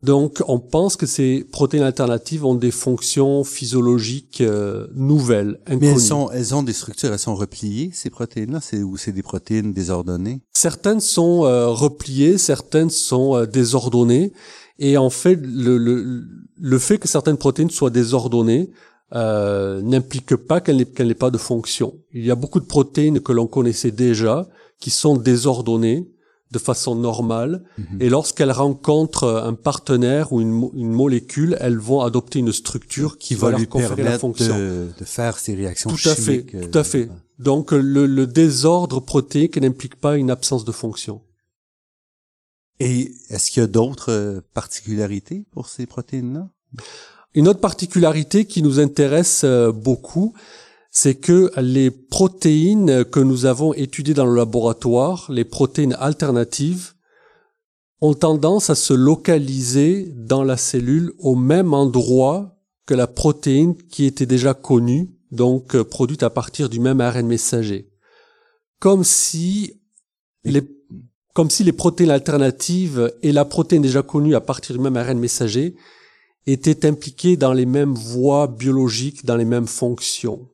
Donc, 0.02 0.42
on 0.46 0.60
pense 0.60 0.94
que 0.94 1.06
ces 1.06 1.42
protéines 1.50 1.82
alternatives 1.82 2.44
ont 2.44 2.54
des 2.54 2.70
fonctions 2.70 3.44
physiologiques 3.44 4.42
euh, 4.42 4.86
nouvelles, 4.94 5.58
inconnues. 5.66 5.80
Mais 5.80 5.86
elles, 5.92 6.00
sont, 6.00 6.30
elles 6.30 6.54
ont 6.54 6.62
des 6.62 6.74
structures, 6.74 7.12
elles 7.12 7.18
sont 7.18 7.34
repliées, 7.34 7.90
ces 7.94 8.10
protéines-là, 8.10 8.60
c'est, 8.60 8.82
ou 8.82 8.98
c'est 8.98 9.12
des 9.12 9.22
protéines 9.22 9.72
désordonnées? 9.72 10.42
Certaines 10.52 11.00
sont 11.00 11.40
repliées, 11.72 12.36
certaines 12.36 12.90
sont 12.90 13.46
désordonnées. 13.46 14.32
Et 14.78 14.96
en 14.96 15.10
fait, 15.10 15.36
le, 15.36 15.78
le, 15.78 16.24
le 16.58 16.78
fait 16.78 16.98
que 16.98 17.08
certaines 17.08 17.38
protéines 17.38 17.70
soient 17.70 17.90
désordonnées 17.90 18.70
euh, 19.14 19.80
n'implique 19.82 20.34
pas 20.34 20.60
qu'elles 20.60 20.76
n'aient 20.76 21.14
pas 21.14 21.30
de 21.30 21.38
fonction. 21.38 21.94
Il 22.12 22.24
y 22.24 22.30
a 22.30 22.34
beaucoup 22.34 22.58
de 22.58 22.66
protéines 22.66 23.20
que 23.20 23.32
l'on 23.32 23.46
connaissait 23.46 23.92
déjà 23.92 24.48
qui 24.80 24.90
sont 24.90 25.16
désordonnées 25.16 26.08
de 26.52 26.58
façon 26.58 26.94
normale, 26.94 27.64
mhm. 27.76 28.00
et 28.00 28.08
lorsqu'elles 28.08 28.52
rencontrent 28.52 29.42
un 29.44 29.54
partenaire 29.54 30.32
ou 30.32 30.40
une, 30.40 30.70
une, 30.74 30.92
molécule, 30.92 31.56
elles 31.60 31.78
vont 31.78 32.02
adopter 32.02 32.38
une 32.38 32.52
structure 32.52 33.18
qui, 33.18 33.34
va, 33.34 33.50
lui 33.50 33.66
conférer 33.66 34.04
la 34.04 34.18
fonction. 34.18 34.56
De, 34.56 34.86
de, 34.96 35.04
faire 35.04 35.38
ces 35.38 35.54
réactions 35.54 35.90
tout 35.90 36.08
à 36.08 36.14
fait, 36.14 36.44
tout 36.44 36.78
à 36.78 36.84
fait. 36.84 37.08
Donc 37.40 37.72
le, 37.72 38.06
le 38.06 38.26
désordre 38.28 39.00
protéique 39.00 39.56
n'implique 39.56 39.96
pas 39.96 40.16
une 40.16 40.30
absence 40.30 40.64
de 40.64 40.72
fonction. 40.72 41.20
Et 42.80 43.12
est-ce 43.30 43.50
qu'il 43.50 43.62
y 43.62 43.64
a 43.64 43.68
d'autres 43.68 44.12
euh, 44.12 44.40
particularités 44.52 45.44
pour 45.52 45.68
ces 45.68 45.86
protéines-là? 45.86 46.48
Une 47.34 47.48
autre 47.48 47.60
particularité 47.60 48.46
qui 48.46 48.62
nous 48.62 48.80
intéresse 48.80 49.42
euh, 49.44 49.72
beaucoup, 49.72 50.34
c'est 50.90 51.14
que 51.14 51.50
les 51.60 51.90
protéines 51.90 53.04
que 53.04 53.20
nous 53.20 53.44
avons 53.44 53.74
étudiées 53.74 54.14
dans 54.14 54.26
le 54.26 54.34
laboratoire, 54.34 55.30
les 55.30 55.44
protéines 55.44 55.96
alternatives, 55.98 56.92
ont 58.00 58.14
tendance 58.14 58.70
à 58.70 58.74
se 58.74 58.92
localiser 58.92 60.12
dans 60.14 60.42
la 60.42 60.56
cellule 60.56 61.12
au 61.18 61.34
même 61.34 61.72
endroit 61.74 62.58
que 62.86 62.94
la 62.94 63.06
protéine 63.06 63.76
qui 63.76 64.04
était 64.04 64.26
déjà 64.26 64.54
connue, 64.54 65.10
donc 65.30 65.74
euh, 65.74 65.84
produite 65.84 66.22
à 66.22 66.30
partir 66.30 66.68
du 66.68 66.78
même 66.78 67.00
ARN 67.00 67.26
messager. 67.26 67.90
Comme 68.78 69.02
si 69.02 69.80
les 70.44 70.62
comme 71.37 71.51
si 71.51 71.64
les 71.64 71.72
protéines 71.72 72.11
alternatives 72.11 73.12
et 73.22 73.31
la 73.31 73.44
protéine 73.44 73.83
déjà 73.83 74.03
connue 74.03 74.35
à 74.35 74.40
partir 74.40 74.75
du 74.75 74.81
même 74.81 74.96
ARN 74.96 75.18
messager 75.18 75.77
étaient 76.46 76.87
impliquées 76.87 77.37
dans 77.37 77.53
les 77.53 77.66
mêmes 77.66 77.92
voies 77.92 78.46
biologiques, 78.46 79.27
dans 79.27 79.37
les 79.37 79.44
mêmes 79.44 79.66
fonctions. 79.66 80.49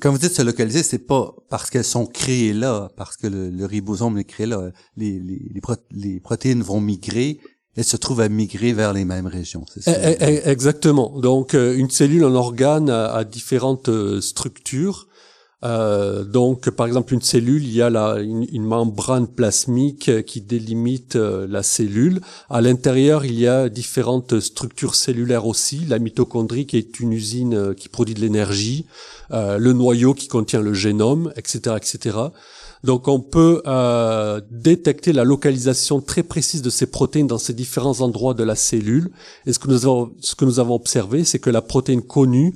Quand 0.00 0.10
vous 0.10 0.16
dites 0.16 0.32
se 0.32 0.40
localiser, 0.40 0.82
c'est 0.82 1.06
pas 1.06 1.34
parce 1.50 1.68
qu'elles 1.68 1.84
sont 1.84 2.06
créées 2.06 2.54
là, 2.54 2.90
parce 2.96 3.18
que 3.18 3.26
le, 3.26 3.66
ribosome 3.66 4.16
est 4.16 4.24
créé 4.24 4.46
là. 4.46 4.70
Les, 4.96 5.20
les, 5.20 5.60
les, 5.90 6.20
protéines 6.20 6.62
vont 6.62 6.80
migrer, 6.80 7.38
elles 7.76 7.84
se 7.84 7.98
trouvent 7.98 8.22
à 8.22 8.30
migrer 8.30 8.72
vers 8.72 8.94
les 8.94 9.04
mêmes 9.04 9.26
régions. 9.26 9.66
Ça? 9.78 9.92
Eh, 9.92 10.16
eh, 10.20 10.48
exactement. 10.48 11.20
Donc, 11.20 11.52
euh, 11.52 11.76
une 11.76 11.90
cellule, 11.90 12.24
un 12.24 12.34
organe 12.34 12.88
a 12.88 13.24
différentes 13.24 13.90
euh, 13.90 14.22
structures 14.22 15.06
euh, 15.64 16.24
donc, 16.24 16.68
par 16.70 16.86
exemple, 16.86 17.14
une 17.14 17.22
cellule, 17.22 17.64
il 17.64 17.72
y 17.72 17.80
a 17.80 17.88
la, 17.88 18.18
une, 18.20 18.64
membrane 18.64 19.26
plasmique 19.26 20.24
qui 20.24 20.40
délimite 20.40 21.16
euh, 21.16 21.46
la 21.48 21.62
cellule. 21.62 22.20
À 22.50 22.60
l'intérieur, 22.60 23.24
il 23.24 23.38
y 23.38 23.46
a 23.46 23.68
différentes 23.68 24.40
structures 24.40 24.94
cellulaires 24.94 25.46
aussi. 25.46 25.86
La 25.88 25.98
mitochondrie 25.98 26.66
qui 26.66 26.76
est 26.76 27.00
une 27.00 27.12
usine 27.12 27.54
euh, 27.54 27.74
qui 27.74 27.88
produit 27.88 28.14
de 28.14 28.20
l'énergie, 28.20 28.86
le 29.30 29.72
noyau 29.72 30.14
qui 30.14 30.28
contient 30.28 30.60
le 30.60 30.74
génome, 30.74 31.32
etc., 31.36 31.76
etc. 31.76 32.18
Donc, 32.84 33.08
on 33.08 33.18
peut 33.18 33.62
détecter 34.50 35.12
la 35.12 35.24
localisation 35.24 36.00
très 36.00 36.22
précise 36.22 36.62
de 36.62 36.70
ces 36.70 36.86
protéines 36.86 37.26
dans 37.26 37.38
ces 37.38 37.54
différents 37.54 38.00
endroits 38.00 38.34
de 38.34 38.44
la 38.44 38.54
cellule. 38.54 39.10
Et 39.46 39.52
ce 39.52 39.58
que 39.58 39.68
nous 39.68 39.86
avons, 39.86 40.12
ce 40.20 40.34
que 40.34 40.44
nous 40.44 40.60
avons 40.60 40.74
observé, 40.74 41.24
c'est 41.24 41.38
que 41.38 41.50
la 41.50 41.62
protéine 41.62 42.02
connue 42.02 42.54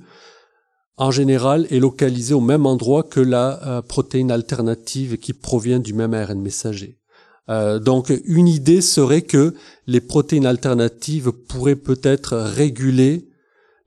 en 0.99 1.13
général, 1.13 1.67
est 1.71 1.79
localisée 1.79 2.35
au 2.35 2.41
même 2.41 2.67
endroit 2.67 3.05
que 3.05 3.21
la 3.21 3.63
euh, 3.67 3.83
protéine 3.83 4.33
alternative 4.33 5.17
qui 5.17 5.33
provient 5.33 5.79
du 5.79 5.95
même 5.95 6.13
ARN 6.13 6.41
messager. 6.41 6.99
Euh, 7.49 7.79
donc, 7.79 8.13
une 8.25 8.49
idée 8.49 8.81
serait 8.81 9.23
que 9.23 9.55
les 9.87 10.01
protéines 10.01 10.45
alternatives 10.45 11.31
pourraient 11.31 11.77
peut-être 11.77 12.37
réguler 12.37 13.29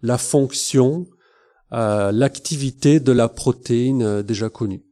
la 0.01 0.17
fonction, 0.17 1.05
euh, 1.73 2.11
l'activité 2.13 2.99
de 3.01 3.11
la 3.11 3.27
protéine 3.27 4.21
déjà 4.21 4.49
connue. 4.49 4.83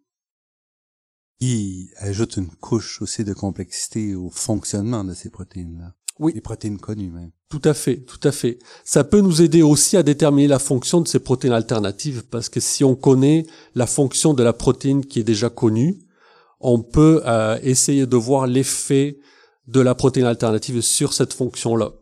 Il 1.39 1.89
ajoute 1.97 2.35
une 2.35 2.49
couche 2.49 3.01
aussi 3.01 3.23
de 3.23 3.33
complexité 3.33 4.13
au 4.13 4.29
fonctionnement 4.29 5.05
de 5.05 5.13
ces 5.13 5.29
protéines-là. 5.29 5.95
Oui. 6.19 6.33
Les 6.35 6.41
protéines 6.41 6.77
connues 6.77 7.09
même. 7.09 7.31
Tout 7.49 7.61
à 7.63 7.73
fait, 7.73 7.97
tout 7.97 8.19
à 8.23 8.31
fait. 8.31 8.59
Ça 8.83 9.03
peut 9.03 9.21
nous 9.21 9.41
aider 9.41 9.61
aussi 9.61 9.97
à 9.97 10.03
déterminer 10.03 10.47
la 10.47 10.59
fonction 10.59 11.01
de 11.01 11.07
ces 11.07 11.19
protéines 11.19 11.53
alternatives 11.53 12.23
parce 12.29 12.49
que 12.49 12.59
si 12.59 12.83
on 12.83 12.95
connaît 12.95 13.45
la 13.73 13.87
fonction 13.87 14.33
de 14.33 14.43
la 14.43 14.53
protéine 14.53 15.05
qui 15.05 15.19
est 15.19 15.23
déjà 15.23 15.49
connue, 15.49 15.97
on 16.59 16.81
peut 16.81 17.21
euh, 17.25 17.57
essayer 17.63 18.05
de 18.05 18.17
voir 18.17 18.45
l'effet 18.45 19.17
de 19.67 19.79
la 19.79 19.95
protéine 19.95 20.25
alternative 20.25 20.81
sur 20.81 21.13
cette 21.13 21.33
fonction-là. 21.33 21.93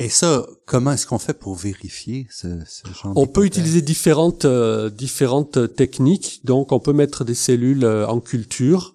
Et 0.00 0.08
ça, 0.08 0.44
comment 0.66 0.92
est-ce 0.92 1.06
qu'on 1.06 1.18
fait 1.18 1.38
pour 1.38 1.54
vérifier 1.54 2.26
ce, 2.30 2.48
ce 2.66 2.88
genre 2.88 3.12
On 3.14 3.26
peut 3.26 3.44
utiliser 3.44 3.80
différentes 3.80 4.44
euh, 4.44 4.90
différentes 4.90 5.74
techniques. 5.76 6.40
Donc, 6.44 6.72
on 6.72 6.80
peut 6.80 6.92
mettre 6.92 7.24
des 7.24 7.34
cellules 7.34 7.84
euh, 7.84 8.06
en 8.08 8.20
culture 8.20 8.93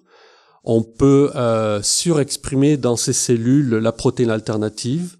on 0.64 0.82
peut 0.82 1.30
euh, 1.34 1.82
surexprimer 1.82 2.76
dans 2.76 2.96
ces 2.96 3.12
cellules 3.12 3.76
la 3.76 3.92
protéine 3.92 4.30
alternative 4.30 5.16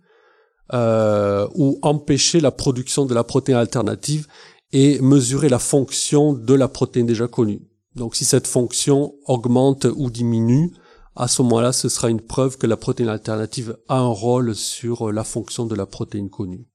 euh, 0.73 1.49
ou 1.55 1.79
empêcher 1.83 2.41
la 2.41 2.51
production 2.51 3.07
de 3.07 3.15
la 3.15 3.25
protéine 3.25 3.59
alternative 3.59 4.27
et 4.73 5.01
mesurer 5.01 5.49
la 5.49 5.59
fonction 5.59 6.33
de 6.33 6.55
la 6.55 6.69
protéine 6.69 7.07
déjà 7.07 7.27
connue. 7.27 7.63
Donc 7.97 8.15
si 8.15 8.25
cette 8.25 8.47
fonction 8.47 9.15
augmente 9.27 9.87
ou 9.97 10.11
diminue, 10.11 10.73
à 11.17 11.27
ce 11.27 11.43
moment-là, 11.43 11.73
ce 11.73 11.89
sera 11.89 12.09
une 12.09 12.21
preuve 12.21 12.57
que 12.57 12.67
la 12.67 12.77
protéine 12.77 13.09
alternative 13.09 13.77
a 13.89 13.99
un 13.99 14.07
rôle 14.07 14.55
sur 14.55 15.11
la 15.11 15.25
fonction 15.25 15.67
de 15.67 15.75
la 15.75 15.87
protéine 15.87 16.31
connue. 16.31 16.67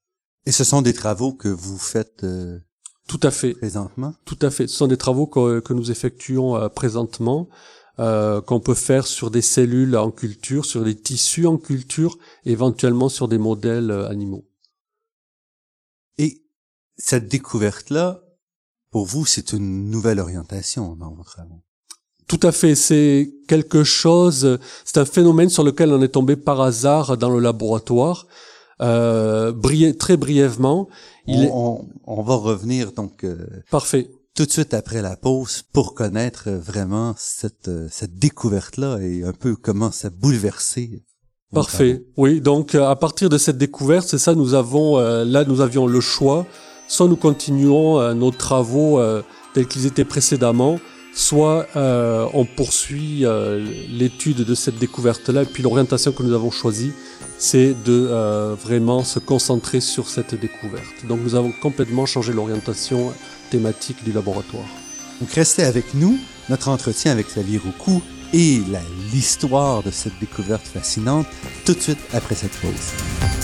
Et 0.46 0.52
ce 0.52 0.64
sont 0.64 0.82
des 0.82 0.94
travaux 0.94 1.34
que 1.34 1.48
vous 1.48 1.78
faites 1.78 2.24
euh, 2.24 2.60
tout 3.08 3.20
à 3.24 3.32
fait 3.32 3.54
présentement? 3.54 4.14
Tout 4.26 4.38
à 4.42 4.50
fait. 4.50 4.68
Ce 4.68 4.76
sont 4.76 4.88
des 4.88 4.98
travaux 4.98 5.28
que, 5.28 5.60
que 5.60 5.74
nous 5.74 5.92
effectuons 5.92 6.56
euh, 6.56 6.70
présentement. 6.70 7.48
Euh, 7.98 8.42
qu'on 8.42 8.60
peut 8.60 8.74
faire 8.74 9.08
sur 9.08 9.32
des 9.32 9.42
cellules 9.42 9.96
en 9.96 10.12
culture, 10.12 10.66
sur 10.66 10.84
des 10.84 10.96
tissus 10.96 11.46
en 11.46 11.58
culture, 11.58 12.18
éventuellement 12.44 13.08
sur 13.08 13.30
des 13.30 13.38
modèles 13.38 13.90
euh, 13.90 14.10
animaux. 14.10 14.44
Et 16.18 16.44
cette 16.98 17.30
découverte-là, 17.30 18.22
pour 18.92 19.06
vous, 19.06 19.26
c'est 19.26 19.54
une 19.54 19.90
nouvelle 19.90 20.20
orientation 20.20 20.98
dans 20.98 21.14
votre 21.14 21.36
travail. 21.36 21.62
Tout 22.28 22.40
à 22.44 22.52
fait, 22.52 22.76
c'est 22.76 23.34
quelque 23.48 23.86
chose, 23.86 24.60
c'est 24.84 24.98
un 24.98 25.06
phénomène 25.06 25.48
sur 25.48 25.64
lequel 25.64 25.94
on 25.94 26.02
est 26.02 26.10
tombé 26.10 26.36
par 26.36 26.60
hasard 26.60 27.18
dans 27.18 27.30
le 27.30 27.40
laboratoire. 27.40 28.28
Euh, 28.82 29.54
très 29.98 30.18
brièvement, 30.18 30.90
il 31.28 31.50
on, 31.54 31.88
on, 32.06 32.24
va 32.24 32.36
revenir 32.36 32.92
donc. 32.92 33.24
Euh, 33.24 33.38
Parfait 33.72 34.10
tout 34.36 34.46
de 34.46 34.52
suite 34.52 34.74
après 34.74 35.02
la 35.02 35.16
pause 35.16 35.64
pour 35.72 35.96
connaître 35.96 36.52
vraiment 36.52 37.16
cette, 37.18 37.70
euh, 37.70 37.88
cette 37.90 38.20
découverte-là 38.20 38.98
et 39.00 39.24
un 39.24 39.32
peu 39.32 39.56
comment 39.56 39.92
ça 39.92 40.10
bouleversé. 40.10 41.04
Parfait. 41.54 42.04
Oui, 42.18 42.42
donc 42.42 42.76
euh, 42.76 42.86
à 42.86 42.98
partir 42.98 43.30
de 43.30 43.38
cette 43.38 43.58
découverte, 43.58 44.10
c'est 44.10 44.18
ça, 44.18 44.36
nous 44.36 44.54
avons 44.54 45.00
euh, 45.00 45.24
là, 45.24 45.46
nous 45.46 45.62
avions 45.62 45.88
le 45.88 46.02
choix. 46.02 46.46
Soit 46.88 47.08
nous 47.08 47.16
continuons 47.16 48.14
nos 48.14 48.30
travaux 48.30 49.02
tels 49.56 49.66
qu'ils 49.66 49.88
étaient 49.88 50.06
précédemment, 50.06 50.80
soit 51.16 51.66
on 51.76 52.46
poursuit 52.46 53.26
l'étude 53.90 54.46
de 54.46 54.54
cette 54.54 54.78
découverte-là. 54.78 55.42
Et 55.42 55.46
puis 55.48 55.64
l'orientation 55.64 56.12
que 56.12 56.22
nous 56.22 56.34
avons 56.34 56.52
choisie, 56.52 56.92
c'est 57.40 57.74
de 57.86 58.08
vraiment 58.54 59.04
se 59.04 59.18
concentrer 59.18 59.82
sur 59.82 60.10
cette 60.10 60.40
découverte. 60.40 61.08
Donc 61.10 61.22
nous 61.24 61.34
avons 61.34 61.52
complètement 61.60 62.06
changé 62.06 62.34
l'orientation 62.34 63.12
du 64.04 64.12
laboratoire. 64.12 64.68
Donc 65.20 65.32
restez 65.32 65.64
avec 65.64 65.94
nous, 65.94 66.18
notre 66.50 66.70
entretien 66.70 67.12
avec 67.12 67.28
Xavier 67.28 67.58
Roucou 67.58 68.02
et 68.34 68.62
l'histoire 69.14 69.84
de 69.84 69.92
cette 69.92 70.20
découverte 70.20 70.66
fascinante 70.66 71.28
tout 71.66 71.74
de 71.74 71.80
suite 71.80 72.00
après 72.14 72.36
cette 72.36 72.58
pause. 72.60 73.35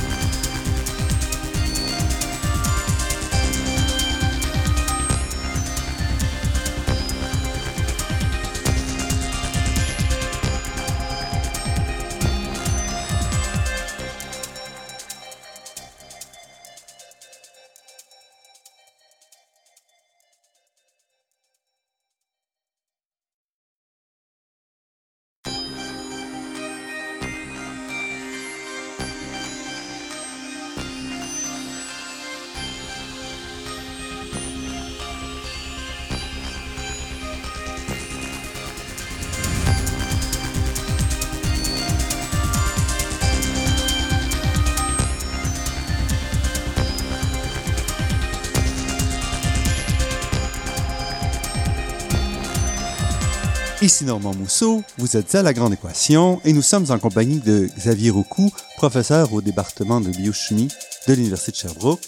Ici 53.82 54.06
Normand 54.06 54.36
Mousseau, 54.36 54.84
vous 55.00 55.18
êtes 55.18 55.34
à 55.34 55.42
La 55.42 55.54
Grande 55.54 55.74
Équation 55.74 56.40
et 56.46 56.54
nous 56.54 56.62
sommes 56.62 56.86
en 56.92 57.00
compagnie 57.00 57.40
de 57.40 57.68
Xavier 57.76 58.12
Roucou, 58.12 58.52
professeur 58.78 59.34
au 59.34 59.42
département 59.42 60.00
de 60.00 60.12
biochimie 60.12 60.68
de 61.08 61.14
l'Université 61.16 61.52
de 61.52 61.58
Sherbrooke, 61.58 62.08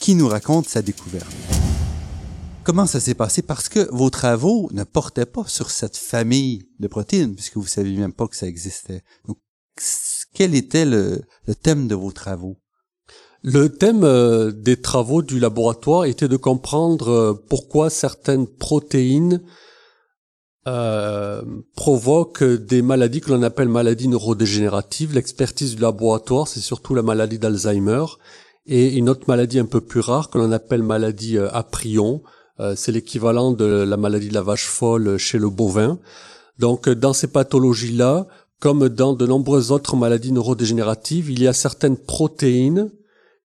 qui 0.00 0.14
nous 0.14 0.28
raconte 0.28 0.66
sa 0.66 0.80
découverte. 0.80 1.30
Comment 2.64 2.86
ça 2.86 3.00
s'est 3.00 3.12
passé? 3.12 3.42
Parce 3.42 3.68
que 3.68 3.86
vos 3.92 4.08
travaux 4.08 4.70
ne 4.72 4.82
portaient 4.82 5.26
pas 5.26 5.44
sur 5.46 5.70
cette 5.70 5.98
famille 5.98 6.62
de 6.78 6.88
protéines, 6.88 7.34
puisque 7.34 7.56
vous 7.56 7.64
ne 7.64 7.68
saviez 7.68 7.98
même 7.98 8.14
pas 8.14 8.26
que 8.26 8.36
ça 8.36 8.46
existait. 8.46 9.02
Quel 10.32 10.54
était 10.54 10.86
le, 10.86 11.20
thème 11.62 11.86
de 11.86 11.94
vos 11.94 12.12
travaux? 12.12 12.56
Le 13.42 13.68
thème 13.68 14.04
euh, 14.04 14.52
des 14.52 14.80
travaux 14.80 15.20
du 15.20 15.38
laboratoire 15.38 16.06
était 16.06 16.28
de 16.28 16.36
comprendre 16.38 17.10
euh, 17.10 17.34
pourquoi 17.50 17.90
certaines 17.90 18.46
protéines 18.46 19.42
euh, 20.66 21.42
provoque 21.74 22.44
des 22.44 22.82
maladies 22.82 23.20
que 23.20 23.30
l'on 23.30 23.42
appelle 23.42 23.68
maladies 23.68 24.08
neurodégénératives. 24.08 25.14
L'expertise 25.14 25.76
du 25.76 25.82
laboratoire, 25.82 26.48
c'est 26.48 26.60
surtout 26.60 26.94
la 26.94 27.02
maladie 27.02 27.38
d'Alzheimer 27.38 28.04
et 28.66 28.94
une 28.94 29.08
autre 29.08 29.24
maladie 29.26 29.58
un 29.58 29.66
peu 29.66 29.80
plus 29.80 30.00
rare 30.00 30.30
que 30.30 30.38
l'on 30.38 30.52
appelle 30.52 30.82
maladie 30.82 31.38
euh. 31.38 31.48
Euh, 32.60 32.74
c'est 32.76 32.92
l'équivalent 32.92 33.52
de 33.52 33.64
la 33.64 33.96
maladie 33.96 34.28
de 34.28 34.34
la 34.34 34.42
vache 34.42 34.66
folle 34.66 35.16
chez 35.16 35.38
le 35.38 35.48
bovin. 35.48 35.98
Donc 36.58 36.88
dans 36.90 37.14
ces 37.14 37.28
pathologies-là, 37.28 38.26
comme 38.60 38.90
dans 38.90 39.14
de 39.14 39.26
nombreuses 39.26 39.72
autres 39.72 39.96
maladies 39.96 40.32
neurodégénératives, 40.32 41.30
il 41.30 41.42
y 41.42 41.48
a 41.48 41.54
certaines 41.54 41.96
protéines 41.96 42.90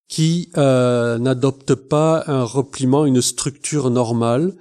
qui 0.08 0.50
euh, 0.56 1.18
n'adoptent 1.18 1.74
pas 1.74 2.24
un 2.26 2.44
repliement, 2.44 3.06
une 3.06 3.22
structure 3.22 3.90
normale, 3.90 4.54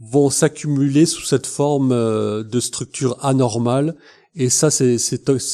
vont 0.00 0.30
s'accumuler 0.30 1.06
sous 1.06 1.24
cette 1.24 1.46
forme 1.46 1.92
euh, 1.92 2.42
de 2.42 2.60
structure 2.60 3.16
anormale 3.24 3.96
et 4.36 4.50
ça 4.50 4.70
c'est 4.70 4.98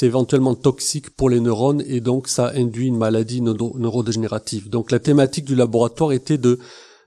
éventuellement 0.03 0.55
toxique 0.55 1.11
pour 1.11 1.29
les 1.29 1.41
neurones 1.41 1.83
et 1.87 2.01
donc 2.01 2.29
ça 2.29 2.53
induit 2.55 2.87
une 2.87 2.97
maladie 2.97 3.43
neurodégénérative. 3.43 4.71
Donc 4.71 4.91
la 4.91 4.99
thématique 4.99 5.45
du 5.45 5.55
laboratoire 5.55 6.13
était 6.13 6.39
de 6.39 6.59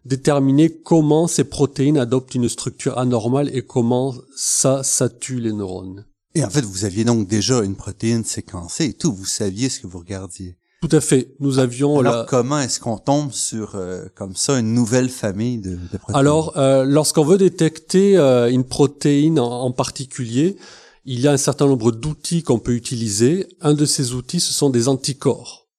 déterminer 0.06 0.70
comment 0.70 1.28
ces 1.28 1.46
protéines 1.46 1.98
adoptent 1.98 2.36
une 2.36 2.50
structure 2.50 2.98
anormale 2.98 3.50
et 3.56 3.64
comment 3.64 4.14
ça, 4.36 4.84
ça 4.84 5.10
tue 5.10 5.40
les 5.40 5.54
neurones. 5.54 6.06
Et 6.36 6.44
en 6.44 6.50
fait, 6.50 6.66
vous 6.66 6.86
aviez 6.86 7.06
donc 7.06 7.28
déjà 7.28 7.64
une 7.64 7.76
protéine 7.76 8.24
séquencée 8.24 8.86
et 8.86 8.94
tout, 8.94 9.14
vous 9.14 9.26
saviez 9.26 9.70
ce 9.70 9.80
que 9.80 9.88
vous 9.88 10.00
regardiez. 10.00 10.58
Tout 10.84 10.98
à 10.98 11.00
fait. 11.00 11.34
Nous 11.40 11.60
avions 11.60 12.00
Alors 12.00 12.26
comment 12.26 12.60
est-ce 12.60 12.82
qu'on 12.82 12.98
tombe 12.98 13.32
sur 13.32 13.76
euh, 13.76 14.04
comme 14.16 14.36
ça 14.36 14.60
une 14.60 14.74
nouvelle 14.74 15.08
famille 15.08 15.58
de, 15.58 15.78
de 15.78 15.98
protéines? 15.98 16.20
Alors 16.20 16.58
euh, 16.58 16.84
lorsqu'on 16.84 17.24
veut 17.24 17.38
détecter 17.38 18.18
euh, 18.18 18.52
une 18.52 18.66
protéine 18.66 19.40
en, 19.40 19.72
particulier, 19.72 20.58
il 21.06 21.22
y 21.22 21.28
a 21.30 21.32
un 21.32 21.38
certain 21.38 21.68
nombre 21.68 21.94
d'outils 21.94 22.44
qu'on 22.44 22.60
peut 22.60 22.74
utiliser. 22.74 23.48
Un 23.62 23.76
de 23.76 23.86
ces 23.86 24.12
outils, 24.12 24.42
ce 24.42 24.52
sont 24.52 24.70
des 24.70 24.90
anticorps. 24.90 25.70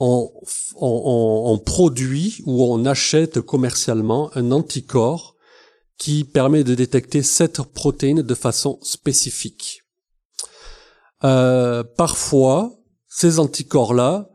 On, 0.00 0.32
on, 0.74 1.42
on 1.52 1.58
produit 1.58 2.42
ou 2.44 2.64
on 2.64 2.86
achète 2.86 3.40
commercialement 3.40 4.36
un 4.36 4.50
anticorps 4.50 5.36
qui 5.96 6.24
permet 6.24 6.64
de 6.64 6.74
détecter 6.74 7.22
cette 7.22 7.62
protéine 7.62 8.22
de 8.22 8.34
façon 8.34 8.80
spécifique. 8.82 9.84
parfois, 11.20 12.80
ces 13.16 13.38
anticorps-là 13.38 14.28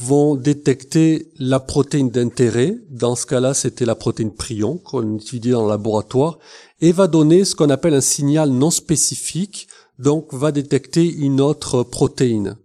vont 0.00 0.34
détecter 0.34 1.30
la 1.38 1.60
protéine 1.60 2.10
d'intérêt. 2.10 2.76
Dans 2.90 3.14
ce 3.14 3.26
cas-là, 3.26 3.54
c'était 3.54 3.84
la 3.84 3.94
protéine 3.94 4.34
prion 4.34 4.76
qu'on 4.76 5.18
étudie 5.18 5.50
dans 5.50 5.62
le 5.62 5.68
laboratoire 5.68 6.40
et 6.80 6.90
va 6.90 7.06
donner 7.06 7.44
ce 7.44 7.54
qu'on 7.54 7.70
appelle 7.70 7.94
un 7.94 8.00
signal 8.00 8.50
non 8.50 8.72
spécifique, 8.72 9.68
donc 10.00 10.34
va 10.34 10.50
détecter 10.50 11.08
une 11.08 11.40
autre 11.40 11.84
protéine. 11.84 12.56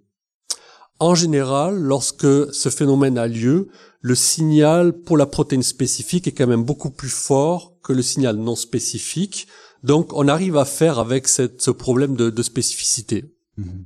En 1.00 1.14
général, 1.14 1.76
lorsque 1.76 2.52
ce 2.52 2.70
phénomène 2.70 3.20
a 3.20 3.28
lieu, 3.28 3.68
le 4.02 4.16
signal 4.16 4.94
pour 4.94 5.18
la 5.18 5.28
protéine 5.28 5.62
spécifique 5.62 6.28
est 6.28 6.32
quand 6.32 6.48
même 6.48 6.64
beaucoup 6.64 6.90
plus 6.90 7.10
fort 7.10 7.78
que 7.84 7.94
le 7.94 8.02
signal 8.02 8.38
non 8.38 8.56
spécifique. 8.56 9.48
Donc, 9.84 10.14
on 10.14 10.28
arrive 10.28 10.58
à 10.58 10.66
faire 10.66 10.98
avec 10.98 11.28
ce 11.28 11.70
problème 11.70 12.16
de, 12.16 12.42
spécificité. 12.42 13.36
Mhm. 13.56 13.86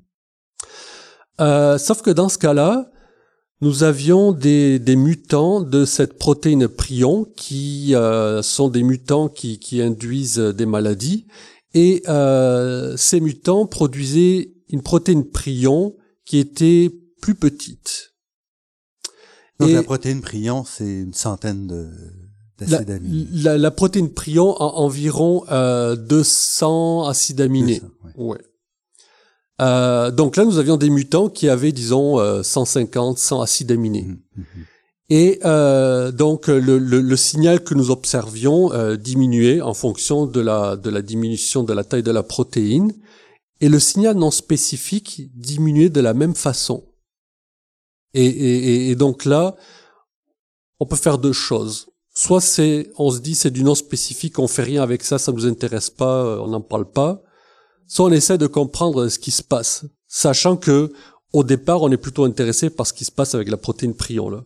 Euh, 1.41 1.77
sauf 1.77 2.01
que 2.01 2.11
dans 2.11 2.29
ce 2.29 2.37
cas-là, 2.37 2.91
nous 3.61 3.83
avions 3.83 4.33
des, 4.33 4.77
des, 4.77 4.95
mutants 4.95 5.61
de 5.61 5.85
cette 5.85 6.17
protéine 6.17 6.67
prion 6.67 7.25
qui 7.37 7.95
euh, 7.95 8.41
sont 8.41 8.67
des 8.67 8.83
mutants 8.83 9.29
qui, 9.29 9.57
qui, 9.57 9.81
induisent 9.81 10.37
des 10.37 10.65
maladies. 10.65 11.27
Et 11.73 12.03
euh, 12.07 12.95
ces 12.97 13.19
mutants 13.19 13.65
produisaient 13.65 14.53
une 14.69 14.81
protéine 14.81 15.23
prion 15.29 15.95
qui 16.25 16.39
était 16.39 16.91
plus 17.21 17.35
petite. 17.35 18.13
Donc 19.59 19.71
la 19.71 19.83
protéine 19.83 20.21
prion, 20.21 20.65
c'est 20.65 21.01
une 21.01 21.13
centaine 21.13 21.67
de 21.67 21.89
d'acides 22.59 22.89
aminés. 22.89 23.27
La, 23.31 23.57
la, 23.57 23.71
protéine 23.71 24.11
prion 24.11 24.55
a 24.57 24.65
environ 24.75 25.45
euh, 25.51 25.95
200 25.95 27.07
acides 27.07 27.41
aminés. 27.41 27.81
ouais. 28.17 28.39
Euh, 29.61 30.11
donc 30.11 30.35
là, 30.35 30.45
nous 30.45 30.57
avions 30.57 30.77
des 30.77 30.89
mutants 30.89 31.29
qui 31.29 31.49
avaient, 31.49 31.71
disons, 31.71 32.17
150, 32.43 33.17
euh, 33.17 33.19
100 33.19 33.41
acides 33.41 33.71
aminés. 33.71 34.03
Mmh, 34.03 34.17
mmh, 34.37 34.41
mmh. 34.41 34.63
Et 35.09 35.39
euh, 35.45 36.11
donc 36.11 36.47
le, 36.47 36.59
le, 36.59 37.01
le, 37.01 37.15
signal 37.17 37.63
que 37.63 37.75
nous 37.75 37.91
observions 37.91 38.71
euh, 38.71 38.95
diminuait 38.95 39.61
en 39.61 39.73
fonction 39.73 40.25
de 40.25 40.39
la, 40.39 40.75
de 40.77 40.89
la 40.89 41.01
diminution 41.01 41.63
de 41.63 41.73
la 41.73 41.83
taille 41.83 42.03
de 42.03 42.11
la 42.11 42.23
protéine, 42.23 42.93
et 43.59 43.69
le 43.69 43.79
signal 43.79 44.15
non 44.15 44.31
spécifique 44.31 45.29
diminuait 45.35 45.89
de 45.89 45.99
la 45.99 46.13
même 46.13 46.35
façon. 46.35 46.85
Et, 48.13 48.25
et, 48.25 48.89
et 48.89 48.95
donc 48.95 49.25
là, 49.25 49.55
on 50.79 50.85
peut 50.85 50.95
faire 50.95 51.17
deux 51.17 51.33
choses. 51.33 51.89
Soit 52.15 52.41
c'est, 52.41 52.89
on 52.97 53.11
se 53.11 53.19
dit 53.19 53.35
c'est 53.35 53.51
du 53.51 53.63
non 53.63 53.75
spécifique, 53.75 54.39
on 54.39 54.47
fait 54.47 54.63
rien 54.63 54.83
avec 54.83 55.03
ça, 55.03 55.19
ça 55.19 55.31
nous 55.31 55.45
intéresse 55.45 55.89
pas, 55.89 56.41
on 56.41 56.47
n'en 56.47 56.61
parle 56.61 56.89
pas 56.89 57.23
soit 57.93 58.07
on 58.07 58.11
essaie 58.11 58.39
de 58.39 58.47
comprendre 58.47 59.07
ce 59.07 59.19
qui 59.19 59.29
se 59.29 59.43
passe, 59.43 59.85
sachant 60.07 60.57
que 60.57 60.91
au 61.31 61.43
départ, 61.43 61.83
on 61.83 61.91
est 61.91 61.97
plutôt 61.97 62.23
intéressé 62.23 62.71
par 62.71 62.87
ce 62.87 62.93
qui 62.93 63.05
se 63.05 63.11
passe 63.11 63.35
avec 63.35 63.49
la 63.49 63.57
protéine 63.57 63.93
prion. 63.93 64.29
Là. 64.29 64.43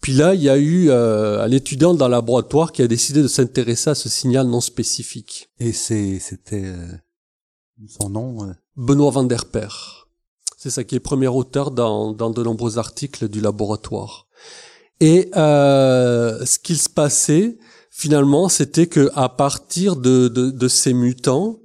Puis 0.00 0.14
là, 0.14 0.34
il 0.34 0.42
y 0.42 0.48
a 0.48 0.56
eu 0.56 0.88
euh, 0.88 1.42
un 1.42 1.50
étudiant 1.50 1.92
dans 1.92 2.08
le 2.08 2.12
laboratoire 2.12 2.72
qui 2.72 2.80
a 2.80 2.86
décidé 2.86 3.20
de 3.20 3.28
s'intéresser 3.28 3.90
à 3.90 3.94
ce 3.94 4.08
signal 4.08 4.46
non 4.46 4.62
spécifique. 4.62 5.50
Et 5.60 5.72
c'est, 5.72 6.18
c'était 6.20 6.64
euh, 6.64 6.86
son 7.86 8.08
nom 8.08 8.48
euh? 8.48 8.52
Benoît 8.76 9.10
Van 9.10 9.24
der 9.24 9.44
Per. 9.44 9.68
C'est 10.56 10.70
ça 10.70 10.84
qui 10.84 10.94
est 10.94 11.00
premier 11.00 11.28
auteur 11.28 11.70
dans, 11.70 12.12
dans 12.12 12.30
de 12.30 12.42
nombreux 12.42 12.78
articles 12.78 13.28
du 13.28 13.42
laboratoire. 13.42 14.26
Et 15.00 15.30
euh, 15.36 16.42
ce 16.46 16.58
qu'il 16.58 16.78
se 16.78 16.88
passait, 16.88 17.58
finalement, 17.90 18.48
c'était 18.48 18.86
que 18.86 19.10
à 19.14 19.28
partir 19.28 19.96
de, 19.96 20.28
de, 20.28 20.50
de 20.50 20.68
ces 20.68 20.94
mutants, 20.94 21.58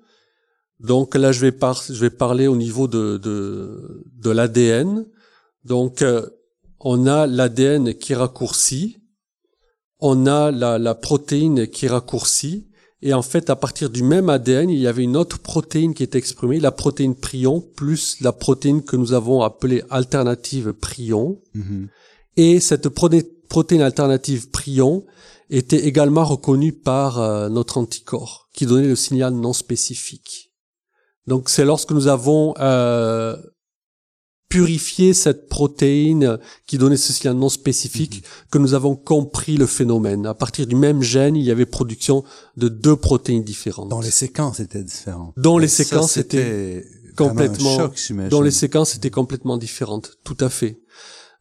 donc 0.80 1.16
là, 1.16 1.32
je 1.32 1.46
vais, 1.46 1.58
je 1.90 2.00
vais 2.00 2.10
parler 2.10 2.48
au 2.48 2.56
niveau 2.56 2.88
de, 2.88 3.18
de, 3.18 4.04
de 4.16 4.30
l'ADN. 4.30 5.06
Donc, 5.66 6.02
euh, 6.02 6.26
on 6.80 7.06
a 7.08 7.28
l'ADN 7.28 7.94
qui 7.94 8.14
raccourcit, 8.14 8.98
on 10.00 10.26
a 10.26 10.52
la, 10.52 10.80
la 10.80 10.96
protéine 10.96 11.68
qui 11.68 11.88
raccourcit, 11.88 12.70
et 13.02 13.14
en 13.14 13.22
fait, 13.22 13.50
à 13.50 13.56
partir 13.56 13.90
du 13.90 14.04
même 14.04 14.30
ADN, 14.30 14.70
il 14.70 14.80
y 14.80 14.88
avait 14.88 15.04
une 15.04 15.16
autre 15.16 15.40
protéine 15.40 15.94
qui 15.94 16.04
était 16.04 16.18
exprimée, 16.18 16.60
la 16.60 16.72
protéine 16.72 17.16
prion, 17.16 17.62
plus 17.62 18.20
la 18.20 18.34
protéine 18.34 18.84
que 18.84 18.98
nous 18.98 19.14
avons 19.14 19.42
appelée 19.42 19.84
alternative 19.90 20.74
prion. 20.74 21.42
Mm-hmm. 21.56 21.88
Et 22.36 22.60
cette 22.60 22.90
protéine 22.90 23.82
alternative 23.82 24.50
prion 24.50 25.06
était 25.50 25.86
également 25.88 26.26
reconnue 26.26 26.74
par 26.74 27.20
euh, 27.20 27.48
notre 27.50 27.78
anticorps, 27.78 28.50
qui 28.54 28.66
donnait 28.66 28.88
le 28.88 28.98
signal 28.98 29.34
non 29.34 29.54
spécifique. 29.54 30.49
Donc 31.28 31.50
c'est 31.50 31.66
lorsque 31.66 31.92
nous 31.92 32.08
avons 32.08 32.54
euh, 32.60 33.36
purifié 34.50 35.14
cette 35.14 35.48
protéine 35.48 36.40
qui 36.66 36.78
donnait 36.78 36.98
ce 36.98 37.14
signal 37.14 37.36
non 37.36 37.50
spécifique 37.50 38.18
mhm. 38.18 38.50
que 38.52 38.58
nous 38.58 38.74
avons 38.74 38.96
compris 38.96 39.58
le 39.58 39.68
phénomène. 39.68 40.26
À 40.26 40.34
partir 40.34 40.66
du 40.66 40.76
même 40.76 41.02
gène, 41.02 41.36
il 41.36 41.44
y 41.44 41.52
avait 41.52 41.68
production 41.68 42.24
de 42.58 42.68
deux 42.68 42.96
protéines 42.96 43.44
différentes. 43.44 43.90
Dans 43.90 44.02
les 44.02 44.12
séquences, 44.12 44.58
c'était 44.58 44.84
différent. 44.84 45.34
Dans 45.38 45.60
les 45.60 45.68
séquences, 45.68 46.14
c'était 46.14 46.84
complètement. 47.16 47.92
dans 48.30 48.42
les 48.42 48.52
séquences, 48.52 48.92
c'était 48.92 49.12
complètement 49.12 49.58
différente. 49.58 50.18
Tout 50.24 50.38
à 50.40 50.50
fait. 50.50 50.80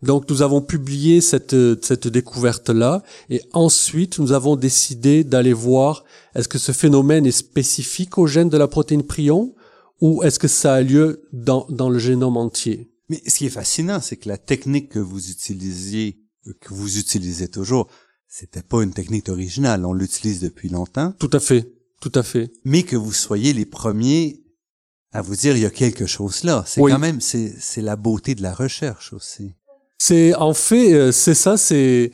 Donc 0.03 0.31
nous 0.31 0.43
avons 0.43 0.61
publié 0.61 1.21
cette, 1.21 1.57
cette 1.85 2.07
découverte-là 2.07 3.03
et 3.31 3.43
ensuite 3.53 4.21
nous 4.21 4.31
avons 4.31 4.55
décidé 4.55 5.25
d'aller 5.25 5.53
voir 5.53 6.05
est-ce 6.37 6.47
que 6.47 6.59
ce 6.59 6.71
phénomène 6.71 7.27
est 7.27 7.33
spécifique 7.33 8.17
au 8.17 8.29
gène 8.29 8.49
de 8.49 8.57
la 8.57 8.69
protéine 8.69 9.03
prion? 9.03 9.55
Ou 10.01 10.23
est-ce 10.23 10.39
que 10.39 10.49
ça 10.49 10.75
a 10.75 10.83
lieu 10.83 11.29
dans, 11.33 11.67
dans 11.69 11.91
le 11.91 11.99
génome 11.99 12.37
entier? 12.37 12.91
Mais 13.09 13.23
ce 13.27 13.39
qui 13.39 13.47
est 13.47 13.51
fascinant, 13.51 14.01
c'est 14.01 14.17
que 14.17 14.29
la 14.29 14.39
technique 14.39 14.91
que 14.91 14.99
vous 14.99 15.31
utilisiez, 15.31 16.19
que 16.61 16.75
vous 16.75 16.99
utilisez 16.99 17.49
toujours, 17.49 17.89
c'était 18.29 18.63
pas 18.63 18.83
une 18.83 18.93
technique 18.93 19.29
originale. 19.29 19.87
On 19.87 19.95
l'utilise 19.95 20.41
depuis 20.41 20.69
longtemps. 20.69 21.15
Tout 21.19 21.31
à 21.33 21.41
fait, 21.41 21.73
tout 22.01 22.13
à 22.15 22.23
fait. 22.23 22.53
Mais 22.65 22.83
que 22.83 22.97
vous 22.97 23.13
soyez 23.13 23.53
les 23.53 23.65
premiers 23.65 24.45
à 25.13 25.23
vous 25.23 25.37
dire 25.37 25.57
il 25.57 25.63
y 25.63 25.67
a 25.67 25.71
quelque 25.71 26.07
chose 26.07 26.45
là. 26.45 26.65
C'est 26.67 26.83
quand 26.83 26.99
même 26.99 27.23
c'est 27.23 27.55
c'est 27.59 27.81
la 27.81 27.97
beauté 27.97 28.35
de 28.35 28.43
la 28.43 28.53
recherche 28.53 29.15
aussi. 29.15 29.55
C'est 29.97 30.35
en 30.35 30.53
fait 30.53 30.93
euh, 30.93 31.13
c'est 31.13 31.35
ça 31.35 31.57
c'est 31.57 32.13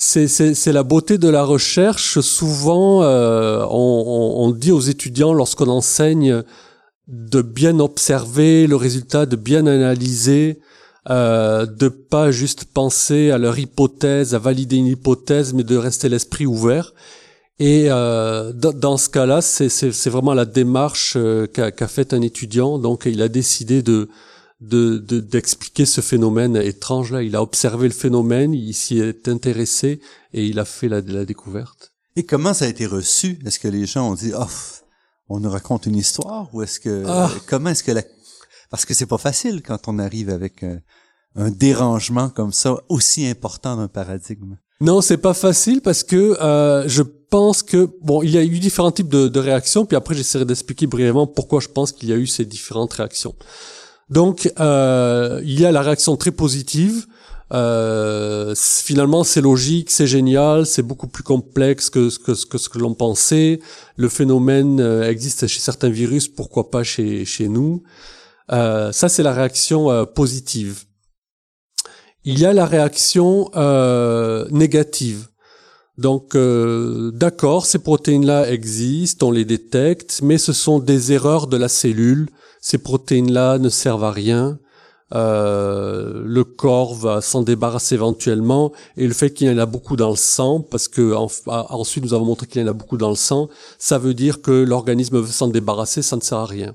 c'est, 0.00 0.28
c'est, 0.28 0.54
c'est 0.54 0.72
la 0.72 0.84
beauté 0.84 1.18
de 1.18 1.28
la 1.28 1.42
recherche. 1.42 2.20
Souvent, 2.20 3.02
euh, 3.02 3.66
on, 3.68 4.34
on, 4.36 4.52
dit 4.52 4.70
aux 4.70 4.80
étudiants 4.80 5.32
lorsqu'on 5.32 5.66
enseigne 5.66 6.44
de 7.08 7.40
bien 7.40 7.80
observer 7.80 8.66
le 8.66 8.76
résultat, 8.76 9.26
de 9.26 9.36
bien 9.36 9.66
analyser, 9.66 10.60
euh, 11.08 11.64
de 11.64 11.88
pas 11.88 12.30
juste 12.30 12.66
penser 12.66 13.30
à 13.30 13.38
leur 13.38 13.58
hypothèse, 13.58 14.34
à 14.34 14.38
valider 14.38 14.76
une 14.76 14.86
hypothèse, 14.86 15.54
mais 15.54 15.64
de 15.64 15.76
rester 15.76 16.08
l'esprit 16.10 16.44
ouvert. 16.44 16.92
Et 17.58 17.86
euh, 17.88 18.52
dans 18.52 18.98
ce 18.98 19.08
cas-là, 19.08 19.40
c'est, 19.40 20.08
vraiment 20.10 20.34
la 20.34 20.44
démarche 20.44 21.14
euh, 21.16 21.46
qu'a, 21.46 21.88
faite 21.88 22.12
un 22.12 22.20
étudiant. 22.20 22.78
Donc, 22.78 23.04
il 23.06 23.20
a 23.22 23.28
décidé 23.28 23.82
de, 23.82 24.08
de, 24.60 24.98
d'expliquer 24.98 25.86
ce 25.86 26.00
phénomène 26.02 26.56
étrange 26.56 27.10
là. 27.10 27.22
Il 27.22 27.34
a 27.34 27.42
observé 27.42 27.88
le 27.88 27.94
phénomène, 27.94 28.52
il 28.52 28.74
s'y 28.74 29.00
est 29.00 29.28
intéressé 29.28 30.00
et 30.34 30.44
il 30.44 30.58
a 30.58 30.64
fait 30.64 30.88
la, 30.88 31.00
la 31.00 31.24
découverte. 31.24 31.92
Et 32.16 32.24
comment 32.24 32.54
ça 32.54 32.66
a 32.66 32.68
été 32.68 32.86
reçu? 32.86 33.38
Est-ce 33.46 33.58
que 33.58 33.68
les 33.68 33.86
gens 33.86 34.10
ont 34.10 34.14
dit 34.14 34.32
oh 34.38 34.46
on 35.28 35.40
nous 35.40 35.50
raconte 35.50 35.86
une 35.86 35.96
histoire 35.96 36.48
ou 36.52 36.62
est-ce 36.62 36.80
que 36.80 37.04
ah. 37.06 37.30
comment 37.46 37.70
est-ce 37.70 37.82
que 37.82 37.92
la 37.92 38.02
parce 38.70 38.84
que 38.84 38.94
c'est 38.94 39.06
pas 39.06 39.18
facile 39.18 39.62
quand 39.62 39.88
on 39.88 39.98
arrive 39.98 40.28
avec 40.28 40.62
un 41.36 41.50
dérangement 41.50 42.28
comme 42.28 42.52
ça 42.52 42.76
aussi 42.88 43.26
important 43.26 43.76
d'un 43.76 43.88
paradigme? 43.88 44.56
Non, 44.80 45.00
c'est 45.00 45.16
pas 45.16 45.34
facile 45.34 45.80
parce 45.80 46.04
que 46.04 46.40
euh, 46.40 46.86
je 46.86 47.02
pense 47.02 47.62
que 47.62 47.90
bon, 48.02 48.22
il 48.22 48.30
y 48.30 48.38
a 48.38 48.44
eu 48.44 48.58
différents 48.58 48.92
types 48.92 49.08
de, 49.08 49.28
de 49.28 49.40
réactions, 49.40 49.86
puis 49.86 49.96
après 49.96 50.14
j'essaierai 50.14 50.44
d'expliquer 50.44 50.86
brièvement 50.86 51.26
pourquoi 51.26 51.60
je 51.60 51.68
pense 51.68 51.92
qu'il 51.92 52.08
y 52.08 52.12
a 52.12 52.16
eu 52.16 52.26
ces 52.26 52.44
différentes 52.44 52.92
réactions. 52.92 53.34
Donc, 54.08 54.50
euh, 54.58 55.40
il 55.44 55.60
y 55.60 55.66
a 55.66 55.72
la 55.72 55.82
réaction 55.82 56.16
très 56.16 56.30
positive. 56.30 57.06
Euh, 57.52 58.54
finalement, 58.56 59.24
c'est 59.24 59.40
logique, 59.40 59.90
c'est 59.90 60.06
génial, 60.06 60.66
c'est 60.66 60.82
beaucoup 60.82 61.08
plus 61.08 61.22
complexe 61.22 61.88
que, 61.90 62.10
ce 62.10 62.18
que 62.68 62.78
l'on 62.78 62.94
pensait. 62.94 63.60
Le 63.96 64.08
phénomène 64.08 64.80
euh, 64.80 65.08
existe 65.08 65.46
chez 65.46 65.60
certains 65.60 65.88
virus, 65.88 66.28
pourquoi 66.28 66.70
pas 66.70 66.82
chez, 66.82 67.24
chez 67.24 67.48
nous 67.48 67.82
euh, 68.52 68.92
Ça, 68.92 69.08
c'est 69.08 69.22
la 69.22 69.32
réaction 69.32 69.90
euh, 69.90 70.04
positive. 70.04 70.84
Il 72.24 72.38
y 72.38 72.44
a 72.44 72.52
la 72.52 72.66
réaction 72.66 73.50
euh, 73.56 74.46
négative. 74.50 75.28
Donc, 75.96 76.36
d'accord, 76.36 77.66
ces 77.66 77.80
protéines-là 77.80 78.52
existent, 78.52 79.28
on 79.28 79.30
les 79.32 79.44
détecte, 79.44 80.20
mais 80.22 80.38
ce 80.38 80.52
sont 80.52 80.78
des 80.78 81.10
erreurs 81.10 81.48
de 81.48 81.56
la 81.56 81.66
cellule 81.66 82.28
ces 82.60 82.78
protéines-là 82.78 83.58
ne 83.58 83.68
servent 83.68 84.04
à 84.04 84.12
rien. 84.12 84.58
Euh, 85.14 86.22
le 86.24 86.44
corps 86.44 86.94
va 86.94 87.22
s'en 87.22 87.42
débarrasser 87.42 87.94
éventuellement 87.94 88.72
et 88.98 89.06
le 89.06 89.14
fait 89.14 89.30
qu'il 89.30 89.46
y 89.46 89.50
en 89.50 89.56
a 89.56 89.64
beaucoup 89.64 89.96
dans 89.96 90.10
le 90.10 90.16
sang, 90.16 90.60
parce 90.60 90.86
que 90.86 91.14
ensuite 91.46 92.04
nous 92.04 92.12
avons 92.12 92.26
montré 92.26 92.46
qu'il 92.46 92.60
y 92.60 92.64
en 92.64 92.68
a 92.68 92.74
beaucoup 92.74 92.98
dans 92.98 93.08
le 93.08 93.16
sang, 93.16 93.48
ça 93.78 93.98
veut 93.98 94.12
dire 94.12 94.42
que 94.42 94.50
l'organisme 94.50 95.18
veut 95.18 95.26
s'en 95.26 95.48
débarrasser, 95.48 96.02
ça 96.02 96.16
ne 96.16 96.20
sert 96.20 96.38
à 96.38 96.46
rien. 96.46 96.74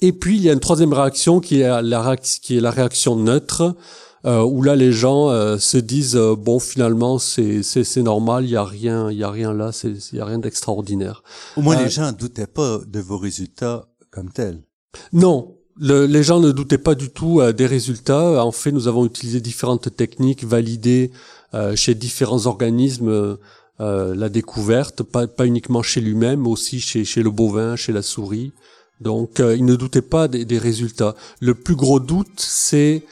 Et 0.00 0.12
puis 0.12 0.36
il 0.36 0.42
y 0.42 0.50
a 0.50 0.52
une 0.52 0.60
troisième 0.60 0.92
réaction 0.92 1.40
qui 1.40 1.60
est 1.60 1.82
la, 1.82 2.16
qui 2.16 2.56
est 2.56 2.60
la 2.60 2.70
réaction 2.70 3.14
neutre, 3.16 3.76
euh, 4.24 4.42
où 4.42 4.62
là 4.62 4.74
les 4.74 4.90
gens 4.90 5.30
euh, 5.30 5.58
se 5.58 5.78
disent 5.78 6.16
euh, 6.16 6.34
bon 6.34 6.58
finalement 6.58 7.20
c'est 7.20 7.62
c'est 7.62 8.02
normal, 8.02 8.44
il 8.44 8.50
y 8.50 8.56
a 8.56 8.64
rien 8.64 9.10
il 9.10 9.18
y 9.18 9.22
a 9.22 9.30
rien 9.30 9.54
là, 9.54 9.70
c'est 9.70 9.92
il 10.12 10.18
y 10.18 10.20
a 10.20 10.24
rien 10.24 10.38
d'extraordinaire. 10.38 11.22
Au 11.56 11.62
moins 11.62 11.80
les 11.80 11.88
gens 11.88 12.10
doutaient 12.10 12.48
pas 12.48 12.80
de 12.84 13.00
vos 13.00 13.18
résultats 13.18 13.88
comme 14.10 14.32
tels. 14.32 14.64
Non, 15.12 15.57
les 15.80 16.22
gens 16.22 16.40
ne 16.40 16.50
doutaient 16.50 16.78
pas 16.78 16.94
du 16.94 17.10
tout 17.10 17.40
euh, 17.40 17.52
des 17.52 17.66
résultats. 17.66 18.44
En 18.44 18.52
fait, 18.52 18.72
nous 18.72 18.88
avons 18.88 19.06
utilisé 19.06 19.40
différentes 19.40 19.94
techniques 19.94 20.44
validées 20.44 21.10
euh, 21.54 21.76
chez 21.76 21.94
différents 21.94 22.46
organismes. 22.46 23.36
Euh, 23.80 24.14
la 24.16 24.28
découverte, 24.28 25.04
pas, 25.04 25.28
uniquement 25.46 25.82
chez 25.82 26.00
lui-même, 26.00 26.48
aussi 26.48 26.80
chez, 26.80 27.22
le 27.22 27.30
bovin, 27.30 27.76
chez 27.76 27.92
la 27.92 28.02
souris. 28.02 28.52
Donc, 29.00 29.38
ils 29.38 29.64
ne 29.64 29.76
doutaient 29.76 30.02
pas 30.02 30.26
des, 30.26 30.58
résultats. 30.58 31.14
Le 31.40 31.54
plus 31.54 31.76
gros 31.76 32.00
doute, 32.00 32.26
c'est 32.38 33.04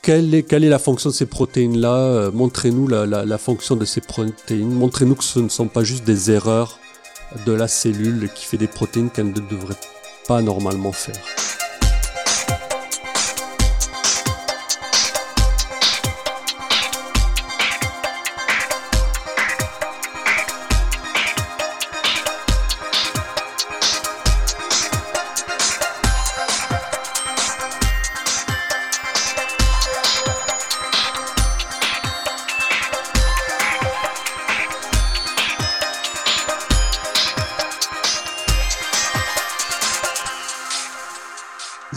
quelle 0.00 0.32
est, 0.32 0.52
la 0.52 0.78
fonction 0.78 1.10
de 1.10 1.14
ces 1.14 1.26
protéines-là? 1.26 2.30
Montrez-nous 2.30 2.86
la, 2.86 3.04
la, 3.04 3.24
la, 3.24 3.38
fonction 3.38 3.74
de 3.74 3.84
ces 3.84 4.00
protéines. 4.00 4.72
Montrez-nous 4.72 5.16
que 5.16 5.24
ce 5.24 5.40
ne 5.40 5.48
sont 5.48 5.66
pas 5.66 5.82
juste 5.82 6.04
des 6.04 6.30
erreurs 6.30 6.78
de 7.44 7.50
la 7.50 7.66
cellule 7.66 8.30
qui 8.32 8.44
fait 8.44 8.58
des 8.58 8.68
protéines 8.68 9.10
qu'elle 9.10 9.30
ne 9.30 9.40
devrait 9.50 9.74
pas 10.28 10.40
normalement 10.40 10.92
faire. 10.92 11.20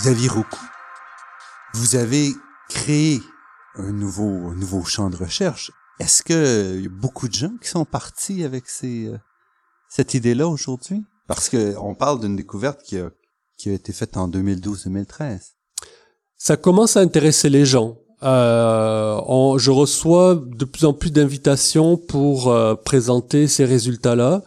Xavier 0.06 0.28
Roucou, 0.28 0.64
vous 1.74 1.96
avez 1.96 2.30
créé 2.70 3.24
un 3.74 3.92
nouveau, 3.92 4.54
nouveau 4.54 4.84
champ 4.84 5.10
de 5.10 5.16
recherche. 5.16 5.72
Est-ce 6.00 6.22
qu'il 6.22 6.84
y 6.84 6.86
a 6.86 6.90
beaucoup 6.90 7.28
de 7.28 7.34
gens 7.34 7.54
qui 7.60 7.68
sont 7.68 7.86
partis 7.86 8.44
avec 8.44 8.66
euh, 8.84 9.18
cette 9.90 10.14
idée-là 10.14 10.48
aujourd'hui? 10.48 11.04
Parce 11.28 11.50
que 11.50 11.76
on 11.80 11.96
parle 11.96 12.20
d'une 12.20 12.36
découverte 12.36 12.84
qui 12.84 13.00
a, 13.00 13.10
qui 13.58 13.72
a 13.72 13.74
été 13.74 13.94
faite 13.94 14.16
en 14.16 14.30
2012-2013. 14.30 15.54
Ça 16.38 16.56
commence 16.56 16.98
à 16.98 17.00
intéresser 17.00 17.50
les 17.50 17.66
gens. 17.66 17.98
Euh, 18.22 19.58
je 19.58 19.72
reçois 19.72 20.36
de 20.36 20.66
plus 20.66 20.86
en 20.86 20.94
plus 20.94 21.10
d'invitations 21.10 21.98
pour 21.98 22.50
euh, 22.50 22.76
présenter 22.76 23.48
ces 23.48 23.66
résultats-là. 23.66 24.44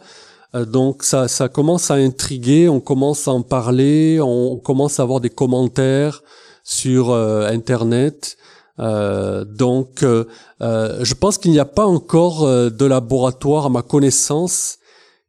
Euh, 0.55 0.65
donc 0.65 1.03
ça, 1.03 1.27
ça 1.27 1.47
commence 1.47 1.91
à 1.91 1.95
intriguer, 1.95 2.69
on 2.69 2.79
commence 2.79 3.27
à 3.27 3.31
en 3.31 3.41
parler, 3.41 4.19
on, 4.21 4.57
commence 4.57 4.99
à 4.99 5.03
avoir 5.03 5.21
des 5.21 5.29
commentaires 5.29 6.23
sur 6.63 7.11
euh, 7.11 7.47
Internet. 7.47 8.37
Euh, 8.79 9.43
donc, 9.45 10.03
euh, 10.03 10.25
je 10.59 11.13
pense 11.13 11.37
qu'il 11.37 11.51
n'y 11.51 11.59
a 11.59 11.65
pas 11.65 11.85
encore 11.85 12.45
de 12.47 12.85
laboratoire, 12.85 13.65
à 13.65 13.69
ma 13.69 13.81
connaissance, 13.81 14.77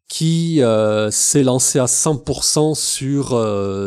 qui 0.08 0.60
s'est 1.10 1.42
lancé 1.44 1.78
à 1.78 1.86
100% 1.86 2.74
sur 2.74 3.28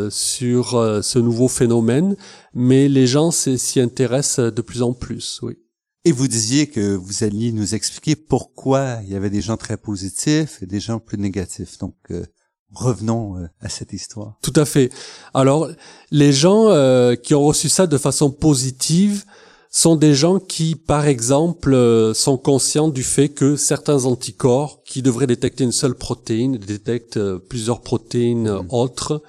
sur 0.10 1.00
ce 1.04 1.20
nouveau 1.20 1.50
phénomène, 1.50 2.16
mais 2.54 2.88
les 2.88 3.08
gens 3.08 3.32
s'y 3.32 3.80
intéressent 3.82 4.54
de 4.54 4.62
plus 4.62 4.84
en 4.84 4.94
plus. 4.94 5.40
Oui. 5.44 5.58
Et 6.06 6.12
vous 6.12 6.28
disiez 6.28 6.68
que 6.68 6.96
vous 6.96 7.24
alliez 7.24 7.54
nous 7.54 7.76
expliquer 7.76 8.18
pourquoi 8.18 8.98
il 9.04 9.14
y 9.14 9.16
avait 9.16 9.30
des 9.30 9.40
gens 9.40 9.56
très 9.56 9.78
positifs 9.78 10.62
et 10.62 10.66
des 10.66 10.82
gens 10.82 11.00
plus 11.00 11.18
négatifs. 11.18 11.78
Donc, 11.78 11.96
euh, 12.12 12.26
revenons 12.72 13.38
euh, 13.38 13.48
à 13.62 13.70
cette 13.70 13.94
histoire. 13.94 14.38
Tout 14.42 14.52
à 14.58 14.66
fait. 14.66 14.92
Alors, 15.34 15.70
les 16.12 16.34
gens 16.34 16.68
euh, 16.68 17.16
qui 17.16 17.34
ont 17.34 17.44
reçu 17.44 17.70
ça 17.70 17.88
de 17.88 17.98
façon 17.98 18.32
positive 18.32 19.24
sont 19.70 19.96
des 19.96 20.14
gens 20.14 20.40
qui, 20.40 20.76
par 20.76 21.08
exemple, 21.08 21.74
sont 22.14 22.38
conscients 22.38 22.90
du 22.90 23.02
fait 23.02 23.30
que 23.30 23.56
certains 23.56 24.04
anticorps 24.04 24.84
qui 24.84 25.02
devraient 25.02 25.26
détecter 25.26 25.64
une 25.64 25.72
seule 25.72 25.96
protéine 25.96 26.58
détectent 26.58 27.38
plusieurs 27.38 27.82
protéines 27.82 28.52
mmh. 28.52 28.68
autres, 28.70 29.24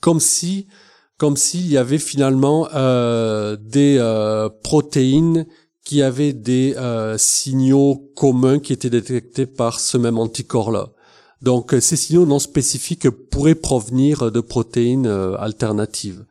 comme 0.00 0.20
si 0.20 0.66
comme 1.16 1.36
s'il 1.36 1.66
y 1.66 1.76
avait 1.76 1.98
finalement 1.98 2.68
des 3.56 3.98
protéines 4.62 5.46
qui 5.88 6.02
avait 6.02 6.34
des 6.34 6.74
euh, 6.76 7.16
signaux 7.16 8.12
communs 8.14 8.58
qui 8.58 8.74
étaient 8.74 8.90
détectés 8.90 9.46
par 9.46 9.80
ce 9.80 9.96
même 9.96 10.18
anticorps-là. 10.18 10.90
Donc 11.40 11.72
euh, 11.72 11.80
ces 11.80 11.96
signaux 11.96 12.26
non 12.26 12.38
spécifiques 12.38 13.08
pourraient 13.08 13.54
provenir 13.54 14.30
de 14.30 14.40
protéines 14.40 15.06
euh, 15.06 15.34
alternatives. 15.38 16.26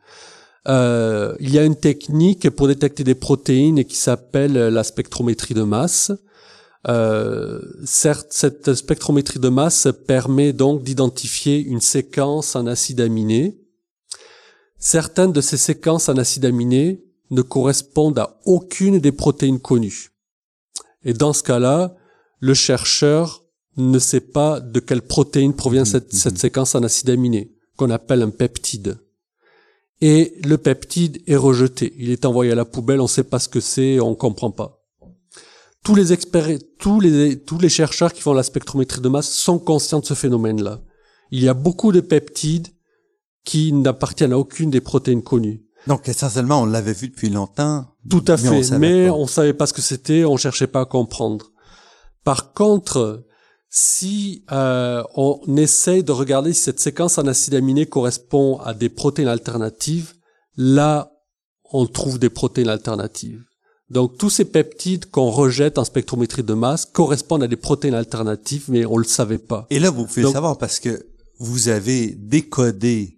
il 0.64 1.50
y 1.50 1.58
a 1.58 1.64
une 1.64 1.74
technique 1.74 2.48
pour 2.50 2.68
détecter 2.68 3.02
des 3.02 3.16
protéines 3.16 3.84
qui 3.84 3.96
s'appelle 3.96 4.52
la 4.52 4.84
spectrométrie 4.84 5.54
de 5.54 5.64
masse. 5.64 6.12
certes, 7.84 8.28
cette 8.30 8.74
spectrométrie 8.74 9.40
de 9.40 9.48
masse 9.48 9.88
permet 10.06 10.52
donc 10.52 10.84
d'identifier 10.84 11.58
une 11.58 11.80
séquence 11.80 12.54
en 12.54 12.68
acide 12.68 13.00
aminé. 13.00 13.58
Certaines 14.78 15.32
de 15.32 15.40
ces 15.40 15.56
séquences 15.56 16.08
en 16.08 16.16
acide 16.16 16.44
aminé 16.44 17.07
ne 17.30 17.42
correspondent 17.42 18.18
à 18.18 18.38
aucune 18.44 18.98
des 18.98 19.12
protéines 19.12 19.60
connues. 19.60 20.10
Et 21.04 21.12
dans 21.12 21.32
ce 21.32 21.42
cas-là, 21.42 21.96
le 22.40 22.54
chercheur 22.54 23.44
ne 23.76 23.98
sait 23.98 24.20
pas 24.20 24.60
de 24.60 24.80
quelle 24.80 25.02
protéine 25.02 25.54
provient 25.54 25.82
mm-hmm. 25.82 25.86
cette, 25.86 26.12
cette 26.12 26.38
séquence 26.38 26.74
en 26.74 26.82
acide 26.82 27.10
aminé, 27.10 27.52
qu'on 27.76 27.90
appelle 27.90 28.22
un 28.22 28.30
peptide. 28.30 28.98
Et 30.00 30.34
le 30.44 30.58
peptide 30.58 31.22
est 31.26 31.36
rejeté. 31.36 31.94
Il 31.98 32.10
est 32.10 32.24
envoyé 32.24 32.52
à 32.52 32.54
la 32.54 32.64
poubelle, 32.64 33.00
on 33.00 33.04
ne 33.04 33.08
sait 33.08 33.24
pas 33.24 33.38
ce 33.38 33.48
que 33.48 33.60
c'est, 33.60 34.00
on 34.00 34.14
comprend 34.14 34.50
pas. 34.50 34.84
Tous 35.84 35.94
les 35.94 36.12
experts, 36.12 36.58
tous 36.78 37.00
les, 37.00 37.38
tous 37.40 37.58
les 37.58 37.68
chercheurs 37.68 38.12
qui 38.12 38.20
font 38.20 38.32
la 38.32 38.42
spectrométrie 38.42 39.00
de 39.00 39.08
masse 39.08 39.30
sont 39.30 39.58
conscients 39.58 40.00
de 40.00 40.04
ce 40.04 40.14
phénomène-là. 40.14 40.82
Il 41.30 41.42
y 41.42 41.48
a 41.48 41.54
beaucoup 41.54 41.92
de 41.92 42.00
peptides 42.00 42.68
qui 43.44 43.72
n'appartiennent 43.72 44.32
à 44.32 44.38
aucune 44.38 44.70
des 44.70 44.80
protéines 44.80 45.22
connues. 45.22 45.64
Donc 45.88 46.06
essentiellement, 46.08 46.62
on 46.62 46.66
l'avait 46.66 46.92
vu 46.92 47.08
depuis 47.08 47.30
longtemps. 47.30 47.86
Tout 48.08 48.24
à 48.28 48.36
fait, 48.36 48.78
mais 48.78 49.08
on 49.08 49.26
savait 49.26 49.54
pas 49.54 49.66
ce 49.66 49.72
que 49.72 49.80
c'était, 49.80 50.24
on 50.24 50.36
cherchait 50.36 50.66
pas 50.66 50.82
à 50.82 50.84
comprendre. 50.84 51.46
Par 52.24 52.52
contre, 52.52 53.24
si 53.70 54.44
euh, 54.52 55.02
on 55.14 55.40
essaie 55.56 56.02
de 56.02 56.12
regarder 56.12 56.52
si 56.52 56.62
cette 56.62 56.78
séquence 56.78 57.16
en 57.16 57.26
acide 57.26 57.54
aminé 57.54 57.86
correspond 57.86 58.58
à 58.58 58.74
des 58.74 58.90
protéines 58.90 59.28
alternatives, 59.28 60.12
là, 60.56 61.10
on 61.72 61.86
trouve 61.86 62.18
des 62.18 62.30
protéines 62.30 62.68
alternatives. 62.68 63.42
Donc 63.88 64.18
tous 64.18 64.28
ces 64.28 64.44
peptides 64.44 65.10
qu'on 65.10 65.30
rejette 65.30 65.78
en 65.78 65.84
spectrométrie 65.84 66.42
de 66.42 66.52
masse 66.52 66.84
correspondent 66.84 67.44
à 67.44 67.48
des 67.48 67.56
protéines 67.56 67.94
alternatives, 67.94 68.66
mais 68.68 68.84
on 68.84 68.98
le 68.98 69.04
savait 69.04 69.38
pas. 69.38 69.66
Et 69.70 69.78
là, 69.78 69.90
vous 69.90 70.04
pouvez 70.04 70.22
le 70.22 70.30
savoir 70.30 70.58
parce 70.58 70.80
que 70.80 71.06
vous 71.38 71.68
avez 71.70 72.10
décodé 72.10 73.17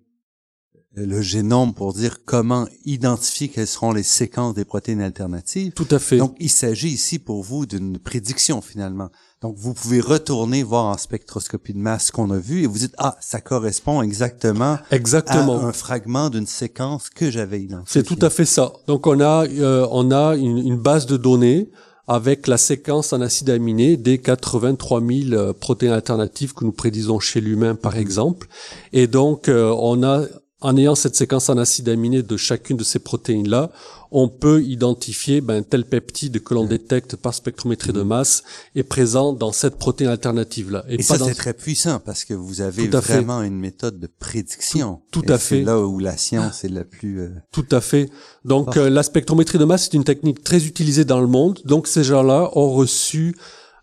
le 0.97 1.23
génome 1.23 1.73
pour 1.73 1.93
dire 1.93 2.25
comment 2.25 2.67
identifier 2.85 3.49
quelles 3.49 3.67
seront 3.67 3.93
les 3.93 4.03
séquences 4.03 4.55
des 4.55 4.65
protéines 4.65 5.01
alternatives. 5.01 5.73
Tout 5.73 5.87
à 5.91 5.99
fait. 5.99 6.17
Donc, 6.17 6.35
il 6.41 6.51
s'agit 6.51 6.89
ici 6.89 7.19
pour 7.19 7.43
vous 7.43 7.65
d'une 7.65 7.99
prédiction 7.99 8.61
finalement. 8.61 9.09
Donc, 9.41 9.55
vous 9.57 9.73
pouvez 9.73 10.01
retourner 10.01 10.63
voir 10.63 10.87
en 10.87 10.99
spectroscopie 10.99 11.73
de 11.73 11.79
masse 11.79 12.07
ce 12.07 12.13
qu'on 12.13 12.31
a 12.31 12.39
vu 12.39 12.63
et 12.63 12.67
vous 12.67 12.79
dites, 12.79 12.95
ah, 12.99 13.17
ça 13.21 13.41
correspond 13.41 14.03
exactement, 14.03 14.79
exactement. 14.91 15.61
à 15.61 15.65
un 15.67 15.73
fragment 15.73 16.29
d'une 16.29 16.47
séquence 16.47 17.09
que 17.09 17.31
j'avais 17.31 17.63
identifiée. 17.63 18.03
C'est 18.03 18.07
tout 18.07 18.19
à 18.21 18.29
fait 18.29 18.45
ça. 18.45 18.73
Donc, 18.87 19.07
on 19.07 19.21
a, 19.21 19.47
euh, 19.47 19.87
on 19.93 20.11
a 20.11 20.37
une, 20.37 20.59
une, 20.59 20.77
base 20.77 21.07
de 21.07 21.17
données 21.17 21.71
avec 22.07 22.49
la 22.49 22.59
séquence 22.59 23.13
en 23.13 23.21
acide 23.21 23.49
aminé 23.51 23.97
des 23.97 24.19
83 24.19 25.01
000 25.01 25.33
euh, 25.33 25.53
protéines 25.53 25.93
alternatives 25.93 26.53
que 26.53 26.65
nous 26.65 26.73
prédisons 26.73 27.21
chez 27.21 27.41
l'humain, 27.41 27.77
par 27.77 27.97
exemple. 27.97 28.49
Et 28.93 29.07
donc, 29.07 29.49
euh, 29.49 29.75
on 29.79 30.03
a 30.03 30.25
en 30.61 30.77
ayant 30.77 30.95
cette 30.95 31.17
séquence 31.17 31.49
en 31.49 31.57
acide 31.57 31.89
aminé 31.89 32.23
de 32.23 32.37
chacune 32.37 32.77
de 32.77 32.85
ces 32.85 32.99
protéines-là, 32.99 33.71
on 34.13 34.29
peut 34.29 34.63
identifier 34.63 35.41
ben, 35.41 35.63
tel 35.63 35.85
peptide 35.85 36.43
que 36.43 36.55
l'on 36.55 36.65
détecte 36.65 37.17
par 37.17 37.33
spectrométrie 37.33 37.93
de 37.93 38.03
masse 38.03 38.43
est 38.75 38.83
présent 38.83 39.33
dans 39.33 39.53
cette 39.53 39.77
protéine 39.77 40.11
alternative-là. 40.11 40.85
Et, 40.89 41.03
ça, 41.03 41.19
c'est 41.19 41.35
très 41.35 41.55
puissant 41.55 42.01
parce 42.01 42.25
que 42.25 42.35
vous 42.35 42.61
avez 42.61 42.89
vraiment 42.89 43.43
une 43.43 43.59
méthode 43.59 44.01
de 44.01 44.09
prédiction. 44.09 45.01
Tout, 45.11 45.23
à 45.29 45.39
fait. 45.39 45.63
Là 45.63 45.81
où 45.81 45.99
la 45.99 46.17
science 46.17 46.65
est 46.65 46.69
la 46.69 46.85
plus... 46.85 47.21
Euh, 47.21 47.31
tout 47.53 47.67
à 47.71 47.81
fait. 47.81 48.11
Donc, 48.45 48.77
euh, 48.77 48.91
la 48.91 49.03
spectrométrie 49.03 49.59
de 49.59 49.65
masse 49.65 49.87
est 49.87 49.95
une 49.95 50.05
technique 50.05 50.43
très 50.43 50.67
utilisée 50.67 51.05
dans 51.05 51.21
le 51.21 51.27
monde. 51.27 51.61
Donc, 51.65 51.87
ces 51.87 52.05
gens-là 52.05 52.51
ont 52.55 52.73
reçu 52.73 53.37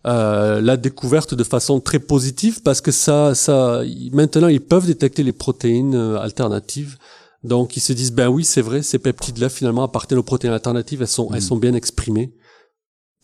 euh, 0.06 0.60
la 0.60 0.76
découverte 0.76 1.34
de 1.34 1.44
façon 1.44 1.80
très 1.80 1.98
positive 1.98 2.62
parce 2.62 2.80
que 2.80 2.92
ça, 2.92 3.34
ça, 3.34 3.82
maintenant 4.12 4.48
ils 4.48 4.60
peuvent 4.60 4.86
détecter 4.86 5.22
les 5.22 5.32
protéines 5.32 5.94
euh, 5.94 6.18
alternatives. 6.18 6.96
Donc 7.44 7.76
ils 7.76 7.80
se 7.80 7.92
disent 7.92 8.12
ben 8.12 8.28
oui 8.28 8.44
c'est 8.44 8.62
vrai 8.62 8.82
ces 8.82 8.98
peptides-là 8.98 9.48
finalement 9.48 9.84
appartiennent 9.84 10.18
aux 10.18 10.24
protéines 10.24 10.52
alternatives, 10.52 11.02
elles 11.02 11.08
sont, 11.08 11.30
elles 11.32 11.38
hmm. 11.38 11.42
sont 11.42 11.56
bien 11.56 11.74
exprimées. 11.74 12.32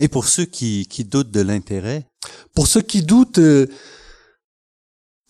Et 0.01 0.09
pour 0.09 0.27
ceux 0.27 0.45
qui, 0.45 0.87
qui 0.89 1.05
doutent 1.05 1.31
de 1.31 1.41
l'intérêt? 1.41 2.07
Pour 2.55 2.67
ceux 2.67 2.81
qui 2.81 3.03
doutent, 3.03 3.39
euh, 3.39 3.67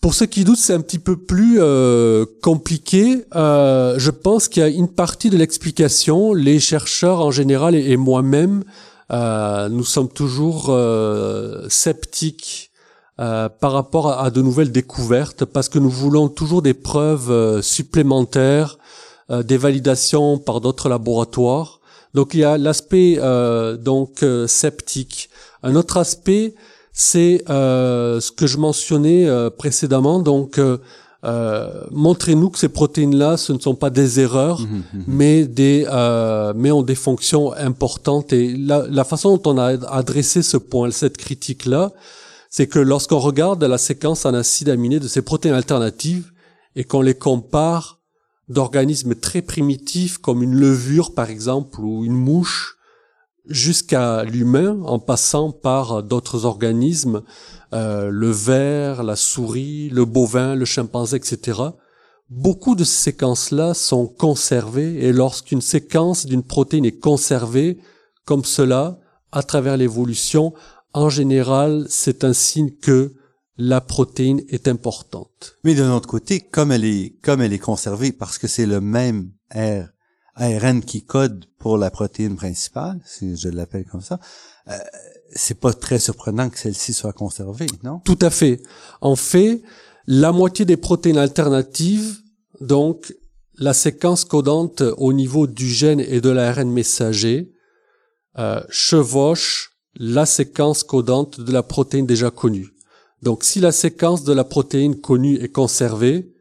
pour 0.01 0.13
ceux 0.13 0.25
qui 0.25 0.43
doutent, 0.43 0.59
c'est 0.59 0.73
un 0.73 0.81
petit 0.81 0.99
peu 0.99 1.17
plus 1.17 1.57
euh, 1.59 2.25
compliqué. 2.41 3.25
Euh, 3.35 3.95
je 3.97 4.11
pense 4.11 4.47
qu'il 4.47 4.61
y 4.61 4.65
a 4.65 4.69
une 4.69 4.87
partie 4.87 5.29
de 5.29 5.37
l'explication. 5.37 6.33
Les 6.33 6.59
chercheurs 6.59 7.21
en 7.21 7.31
général 7.31 7.75
et 7.75 7.97
moi-même 7.97 8.63
euh, 9.11 9.69
nous 9.69 9.83
sommes 9.83 10.09
toujours 10.09 10.67
euh, 10.69 11.67
sceptiques 11.69 12.71
euh, 13.19 13.49
par 13.49 13.71
rapport 13.71 14.19
à, 14.19 14.31
de 14.31 14.41
nouvelles 14.41 14.71
découvertes 14.71 15.45
parce 15.45 15.69
que 15.69 15.79
nous 15.79 15.89
voulons 15.89 16.27
toujours 16.27 16.61
des 16.61 16.73
preuves 16.73 17.61
supplémentaires, 17.61 18.77
des 19.29 19.57
validations 19.57 20.37
par 20.37 20.61
d'autres 20.61 20.89
laboratoires. 20.89 21.79
Donc 22.13 22.33
il 22.33 22.41
y 22.41 22.43
a 22.43 22.57
l'aspect 22.57 23.19
donc 23.79 24.23
sceptique. 24.47 25.29
Un 25.63 25.75
autre 25.75 25.97
aspect, 25.97 26.55
c'est 26.93 27.43
ce 27.47 28.31
que 28.31 28.47
je 28.47 28.57
mentionnais 28.57 29.27
précédemment. 29.57 30.19
Donc 30.19 30.59
euh, 31.25 31.85
montrez-nous 31.91 32.51
que 32.51 32.59
ces 32.59 32.69
protéines-là, 32.69 33.37
ce 33.37 33.51
ne 33.51 33.59
sont 33.59 33.73
pas 33.73 33.89
des 33.89 34.19
erreurs, 34.19 34.61
mhm, 34.61 34.83
mhm. 34.93 35.03
mais 35.07 35.45
des, 35.45 35.87
euh, 35.89 36.53
mais 36.55 36.71
ont 36.71 36.83
des 36.83 36.95
fonctions 36.95 37.51
importantes. 37.53 38.31
Et 38.31 38.55
la, 38.55 38.85
la, 38.87 39.03
façon 39.03 39.37
dont 39.37 39.51
on 39.53 39.57
a 39.57 39.87
adressé 39.87 40.43
ce 40.43 40.57
point, 40.57 40.91
cette 40.91 41.17
critique-là, 41.17 41.91
c'est 42.49 42.67
que 42.67 42.79
lorsqu'on 42.79 43.19
regarde 43.19 43.63
la 43.63 43.77
séquence 43.77 44.25
en 44.25 44.33
acide 44.33 44.69
aminé 44.69 44.99
de 44.99 45.07
ces 45.07 45.23
protéines 45.23 45.55
alternatives 45.55 46.31
et 46.75 46.83
qu'on 46.83 47.01
les 47.01 47.15
compare 47.15 47.99
d'organismes 48.47 49.15
très 49.15 49.41
primitifs 49.41 50.19
comme 50.19 50.43
une 50.43 50.55
levure 50.55 51.15
par 51.15 51.29
exemple 51.31 51.81
ou 51.81 52.05
une 52.05 52.13
mouche 52.13 52.77
jusqu'à 53.47 54.23
l'humain 54.23 54.79
en 54.83 54.99
passant 54.99 55.51
par 55.51 56.03
d'autres 56.03 56.45
organismes 56.45 57.23
euh, 57.75 58.09
le 58.09 58.31
ver, 58.31 59.03
la 59.03 59.15
souris, 59.15 59.89
le 59.89 60.05
bovin, 60.05 60.55
le 60.55 60.65
chimpanzé, 60.65 61.17
etc. 61.17 61.61
Beaucoup 62.29 62.73
de 62.75 62.83
ces 62.83 63.11
séquences-là 63.11 63.73
sont 63.73 64.07
conservées 64.07 65.05
et 65.05 65.13
lorsqu'une 65.13 65.61
séquence 65.61 66.25
d'une 66.25 66.43
protéine 66.43 66.85
est 66.85 66.99
conservée 66.99 67.77
comme 68.23 68.45
cela 68.45 68.97
à 69.31 69.43
travers 69.43 69.77
l'évolution, 69.77 70.53
en 70.93 71.09
général, 71.09 71.85
c'est 71.89 72.23
un 72.23 72.33
signe 72.33 72.71
que 72.71 73.13
la 73.57 73.81
protéine 73.81 74.41
est 74.49 74.67
importante. 74.67 75.57
Mais 75.63 75.75
d'un 75.75 75.93
autre 75.93 76.07
côté, 76.07 76.39
comme 76.39 76.71
elle 76.71 76.85
est, 76.85 77.17
comme 77.21 77.41
elle 77.41 77.53
est 77.53 77.59
conservée 77.59 78.11
parce 78.11 78.37
que 78.37 78.47
c'est 78.47 78.65
le 78.65 78.79
même 78.79 79.31
R, 79.53 79.89
ARN 80.35 80.81
qui 80.81 81.03
code 81.03 81.45
pour 81.59 81.77
la 81.77 81.91
protéine 81.91 82.35
principale, 82.35 82.99
si 83.05 83.35
je 83.35 83.49
l'appelle 83.49 83.85
comme 83.85 84.01
ça, 84.01 84.19
euh, 84.69 84.77
c'est 85.35 85.59
pas 85.59 85.73
très 85.73 85.99
surprenant 85.99 86.49
que 86.49 86.57
celle-ci 86.57 86.93
soit 86.93 87.13
conservée, 87.13 87.67
non? 87.83 87.99
Tout 88.05 88.19
à 88.21 88.29
fait. 88.29 88.63
En 89.01 89.15
fait, 89.15 89.61
la 90.07 90.31
moitié 90.31 90.65
des 90.65 90.77
protéines 90.77 91.17
alternatives, 91.17 92.19
donc 92.61 93.13
la 93.57 93.73
séquence 93.73 94.23
codante 94.23 94.81
au 94.97 95.13
niveau 95.13 95.45
du 95.45 95.67
gène 95.67 95.99
et 95.99 96.21
de 96.21 96.29
l'ARN 96.29 96.69
messager, 96.71 97.51
euh, 98.37 98.61
chevauche 98.69 99.71
la 99.95 100.25
séquence 100.25 100.83
codante 100.83 101.39
de 101.39 101.51
la 101.51 101.63
protéine 101.63 102.05
déjà 102.05 102.31
connue. 102.31 102.69
Donc 103.21 103.43
si 103.43 103.59
la 103.59 103.71
séquence 103.71 104.23
de 104.23 104.33
la 104.33 104.43
protéine 104.43 104.99
connue 104.99 105.35
est 105.35 105.51
conservée, 105.51 106.33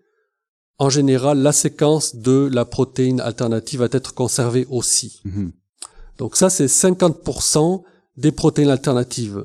en 0.79 0.91
général, 0.91 1.39
la 1.39 1.53
séquence 1.53 2.17
de 2.17 2.51
la 2.53 2.65
protéine 2.65 3.21
alternative 3.21 3.81
va 3.81 3.89
être 3.93 4.13
conservée 4.13 4.67
aussi. 4.71 5.21
Mm-hmm. 5.25 5.51
Donc 6.19 6.37
ça, 6.37 6.51
c'est 6.51 6.67
50% 6.67 7.85
des 8.17 8.33
protéines 8.33 8.71
alternatives. 8.71 9.45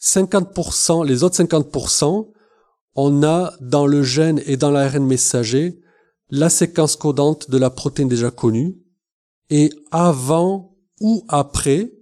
50%, 0.00 1.06
les 1.06 1.22
autres 1.22 1.42
50%, 1.42 2.28
on 2.94 3.22
a 3.22 3.52
dans 3.60 3.86
le 3.86 4.02
gène 4.02 4.42
et 4.46 4.56
dans 4.56 4.70
l'ARN 4.70 5.04
messager 5.04 5.80
la 6.30 6.48
séquence 6.48 6.96
codante 6.96 7.50
de 7.50 7.58
la 7.58 7.70
protéine 7.70 8.08
déjà 8.08 8.30
connue. 8.30 8.76
Et 9.50 9.70
avant 9.90 10.76
ou 11.00 11.24
après, 11.28 11.92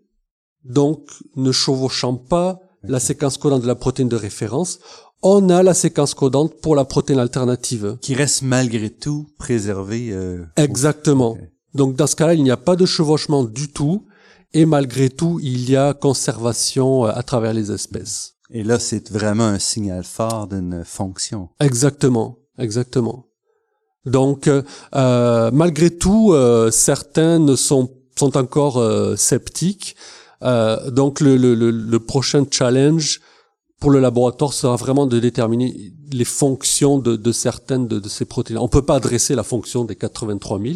donc 0.64 1.08
ne 1.36 1.52
chevauchant 1.52 2.14
pas 2.14 2.60
la 2.82 3.00
séquence 3.00 3.38
codante 3.38 3.62
de 3.62 3.66
la 3.66 3.74
protéine 3.74 4.08
de 4.08 4.16
référence, 4.16 4.80
on 5.22 5.50
a 5.50 5.62
la 5.62 5.74
séquence 5.74 6.14
codante 6.14 6.60
pour 6.60 6.76
la 6.76 6.84
protéine 6.84 7.18
alternative. 7.18 7.96
Qui 8.00 8.14
reste 8.14 8.42
malgré 8.42 8.90
tout 8.90 9.28
préservée. 9.38 10.10
Euh, 10.12 10.44
Exactement. 10.56 11.36
Donc 11.74 11.96
dans 11.96 12.06
ce 12.06 12.16
cas-là, 12.16 12.34
il 12.34 12.42
n'y 12.42 12.50
a 12.50 12.56
pas 12.56 12.76
de 12.76 12.86
chevauchement 12.86 13.44
du 13.44 13.68
tout 13.72 14.06
et 14.54 14.66
malgré 14.66 15.10
tout, 15.10 15.38
il 15.42 15.68
y 15.68 15.76
a 15.76 15.94
conservation 15.94 17.06
euh, 17.06 17.10
à 17.14 17.22
travers 17.22 17.52
les 17.52 17.70
espèces. 17.70 18.34
Et 18.50 18.62
là, 18.62 18.78
c'est 18.78 19.10
vraiment 19.10 19.44
un 19.44 19.58
signal 19.58 20.04
fort 20.04 20.46
d'une 20.46 20.82
fonction. 20.84 21.50
Exactement, 21.60 22.38
exactement. 22.58 23.26
Donc, 24.06 24.46
euh, 24.46 24.62
euh 24.94 25.50
malgré 25.52 25.90
tout, 25.90 26.32
euh, 26.32 26.70
certains 26.70 27.56
sont, 27.56 27.90
sont 28.16 28.36
encore 28.38 28.82
sceptiques. 29.18 29.96
donc, 30.40 31.20
le, 31.20 31.36
le, 31.36 31.54
le, 31.54 32.00
prochain 32.00 32.46
challenge 32.50 33.20
pour 33.80 33.90
le 33.90 34.00
laboratoire 34.00 34.52
sera 34.54 34.76
vraiment 34.76 35.06
de 35.06 35.18
déterminer 35.18 35.92
les 36.10 36.24
fonctions 36.24 36.98
de, 36.98 37.16
de 37.16 37.32
certaines 37.32 37.86
de, 37.86 37.98
de, 37.98 38.08
ces 38.08 38.24
protéines. 38.24 38.58
On 38.58 38.68
peut 38.68 38.82
pas 38.82 38.96
adresser 38.96 39.34
la 39.34 39.42
fonction 39.42 39.84
des 39.84 39.94
83 39.94 40.58
000, 40.60 40.74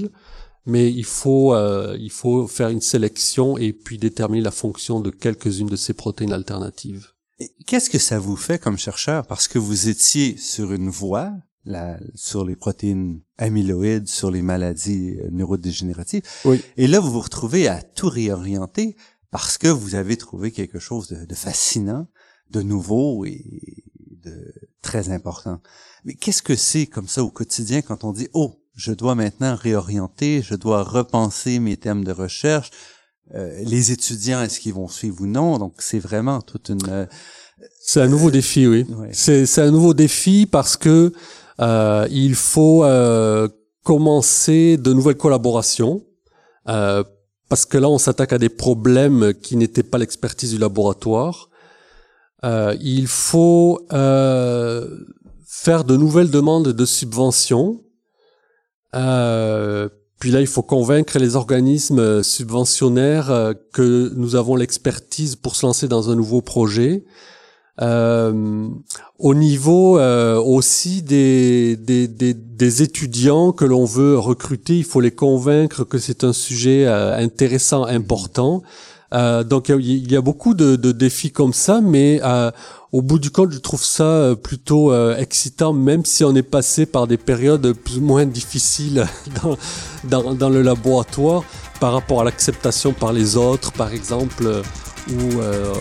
mais 0.66 0.92
il 0.92 1.04
faut 1.04 1.54
euh, 1.54 1.96
il 1.98 2.10
faut 2.10 2.46
faire 2.46 2.68
une 2.68 2.80
sélection 2.80 3.58
et 3.58 3.72
puis 3.72 3.98
déterminer 3.98 4.42
la 4.42 4.50
fonction 4.50 5.00
de 5.00 5.10
quelques-unes 5.10 5.68
de 5.68 5.76
ces 5.76 5.94
protéines 5.94 6.32
alternatives. 6.32 7.08
Qu'est-ce 7.66 7.90
que 7.90 7.98
ça 7.98 8.18
vous 8.18 8.36
fait 8.36 8.58
comme 8.60 8.78
chercheur? 8.78 9.26
Parce 9.26 9.48
que 9.48 9.58
vous 9.58 9.88
étiez 9.88 10.36
sur 10.36 10.72
une 10.72 10.90
voie 10.90 11.32
la, 11.64 11.98
sur 12.14 12.44
les 12.44 12.56
protéines 12.56 13.20
amyloïdes, 13.38 14.08
sur 14.08 14.30
les 14.30 14.42
maladies 14.42 15.16
euh, 15.20 15.28
neurodégénératives. 15.30 16.22
Oui. 16.44 16.60
Et 16.76 16.86
là, 16.86 17.00
vous 17.00 17.10
vous 17.10 17.20
retrouvez 17.20 17.68
à 17.68 17.82
tout 17.82 18.08
réorienter 18.08 18.96
parce 19.30 19.58
que 19.58 19.68
vous 19.68 19.94
avez 19.94 20.16
trouvé 20.16 20.52
quelque 20.52 20.78
chose 20.78 21.08
de, 21.08 21.24
de 21.24 21.34
fascinant, 21.34 22.06
de 22.50 22.62
nouveau 22.62 23.24
et 23.24 23.84
de 24.10 24.52
très 24.82 25.08
important. 25.08 25.60
Mais 26.04 26.14
qu'est-ce 26.14 26.42
que 26.42 26.56
c'est 26.56 26.86
comme 26.86 27.08
ça 27.08 27.24
au 27.24 27.30
quotidien 27.30 27.82
quand 27.82 28.04
on 28.04 28.12
dit, 28.12 28.28
oh, 28.32 28.61
je 28.82 28.90
dois 28.90 29.14
maintenant 29.14 29.54
réorienter, 29.54 30.42
je 30.42 30.56
dois 30.56 30.82
repenser 30.82 31.60
mes 31.60 31.76
thèmes 31.76 32.02
de 32.02 32.10
recherche. 32.10 32.70
Euh, 33.32 33.62
les 33.64 33.92
étudiants, 33.92 34.42
est-ce 34.42 34.58
qu'ils 34.58 34.74
vont 34.74 34.88
suivre 34.88 35.20
ou 35.20 35.26
non? 35.26 35.58
Donc, 35.58 35.74
c'est 35.78 36.00
vraiment 36.00 36.40
toute 36.40 36.68
une... 36.68 36.88
Euh, 36.88 37.06
c'est 37.84 38.00
un 38.00 38.08
nouveau 38.08 38.32
défi, 38.32 38.66
oui. 38.66 38.84
C'est 39.12 39.60
un 39.60 39.70
nouveau 39.70 39.94
défi 39.94 40.46
parce 40.50 40.76
que 40.76 41.12
euh, 41.60 42.08
il 42.10 42.34
faut 42.34 42.84
commencer 43.84 44.76
de 44.78 44.92
nouvelles 44.92 45.16
collaborations. 45.16 46.02
parce 46.64 47.64
que 47.68 47.78
là, 47.78 47.88
on 47.88 47.98
s'attaque 47.98 48.32
à 48.32 48.38
des 48.38 48.48
problèmes 48.48 49.32
qui 49.34 49.54
n'étaient 49.54 49.84
pas 49.84 49.98
l'expertise 49.98 50.50
du 50.50 50.58
laboratoire. 50.58 51.50
il 52.42 53.06
faut 53.06 53.86
faire 55.46 55.84
de 55.84 55.96
nouvelles 55.96 56.30
demandes 56.30 56.68
de 56.68 56.84
subventions 56.84 57.80
Euh, 58.94 59.88
puis 60.18 60.30
là, 60.30 60.40
il 60.40 60.46
faut 60.46 60.62
convaincre 60.62 61.18
les 61.18 61.34
organismes 61.36 62.22
subventionnaires 62.22 63.30
euh, 63.30 63.54
que 63.72 64.12
nous 64.14 64.36
avons 64.36 64.54
l'expertise 64.54 65.36
pour 65.36 65.56
se 65.56 65.66
lancer 65.66 65.88
dans 65.88 66.10
un 66.10 66.14
nouveau 66.14 66.42
projet. 66.42 67.04
Euh, 67.80 68.68
au 69.18 69.34
niveau 69.34 69.98
euh, 69.98 70.36
aussi 70.36 71.02
des, 71.02 71.76
des, 71.76 72.06
des, 72.06 72.34
des, 72.34 72.82
étudiants 72.82 73.52
que 73.52 73.64
l'on 73.64 73.86
veut 73.86 74.18
recruter, 74.18 74.76
il 74.76 74.84
faut 74.84 75.00
les 75.00 75.10
convaincre 75.10 75.84
que 75.84 75.96
c'est 75.96 76.22
un 76.22 76.34
sujet 76.34 76.84
euh, 76.86 77.16
intéressant, 77.16 77.84
important. 77.84 78.62
Euh, 79.12 79.44
donc 79.44 79.68
il 79.68 80.10
y, 80.10 80.16
a 80.16 80.20
beaucoup 80.20 80.54
de, 80.54 80.76
de, 80.76 80.92
défis 80.92 81.30
comme 81.30 81.52
ça, 81.52 81.80
mais 81.82 82.20
au 82.92 83.02
bout 83.02 83.18
du 83.18 83.30
compte, 83.30 83.52
je 83.52 83.58
trouve 83.58 83.84
ça 83.84 84.34
plutôt 84.42 84.94
excitant, 85.14 85.72
même 85.72 86.04
si 86.04 86.24
on 86.24 86.34
est 86.34 86.42
passé 86.42 86.86
par 86.86 87.06
des 87.06 87.18
périodes 87.18 87.72
plus 87.72 87.98
ou 87.98 88.02
moins 88.02 88.26
difficiles 88.26 89.06
dans, 89.42 89.56
dans, 90.04 90.34
dans 90.34 90.48
le 90.48 90.62
laboratoire 90.62 91.44
par 91.80 91.92
rapport 91.92 92.20
à 92.20 92.24
l'acceptation 92.24 92.92
par 92.92 93.12
les 93.12 93.36
autres, 93.36 93.72
par 93.72 93.92
exemple 93.92 94.62
euh, 95.10 95.74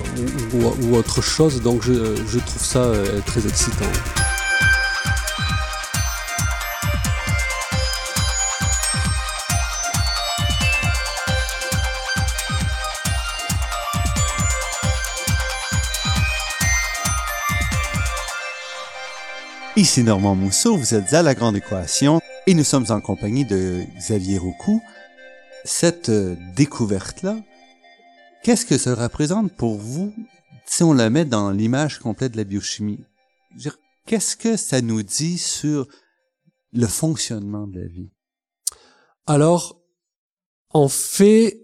ou, 0.54 0.88
ou, 0.88 0.96
autre 0.96 1.22
chose. 1.22 1.62
Donc 1.62 1.84
je, 1.84 1.94
je 2.28 2.40
trouve 2.40 2.64
ça 2.64 2.80
euh, 2.80 3.20
très 3.26 3.46
excitant. 3.48 3.86
Ici 19.82 20.04
Normand 20.04 20.36
Mousseau, 20.36 20.78
vous 20.78 20.94
êtes 20.94 21.12
à 21.12 21.24
La 21.24 21.34
Grande 21.34 21.56
Équation 21.56 22.22
et 22.46 22.54
nous 22.54 22.64
sommes 22.64 22.86
en 22.90 23.02
compagnie 23.02 23.46
de 23.46 23.84
Xavier 23.98 24.38
Roucou. 24.38 24.80
Cette 25.66 26.10
euh, 26.10 26.36
découverte-là, 26.56 27.38
Qu'est-ce 28.44 28.68
que 28.68 28.78
ça 28.78 28.94
représente 28.94 29.52
pour 29.54 29.80
vous 29.80 30.14
si 30.68 30.84
on 30.84 30.94
la 30.94 31.10
met 31.10 31.26
dans 31.26 31.50
l'image 31.50 31.98
complète 31.98 32.34
de 32.34 32.38
la 32.38 32.44
biochimie? 32.44 33.04
Qu'est-ce 34.06 34.38
que 34.38 34.56
ça 34.56 34.82
nous 34.82 35.02
dit 35.02 35.40
sur 35.40 35.88
le 36.72 36.86
fonctionnement 36.86 37.66
de 37.66 37.80
la 37.80 37.88
vie? 37.88 38.12
Alors, 39.26 39.82
en 40.70 40.90
fait, 40.90 41.61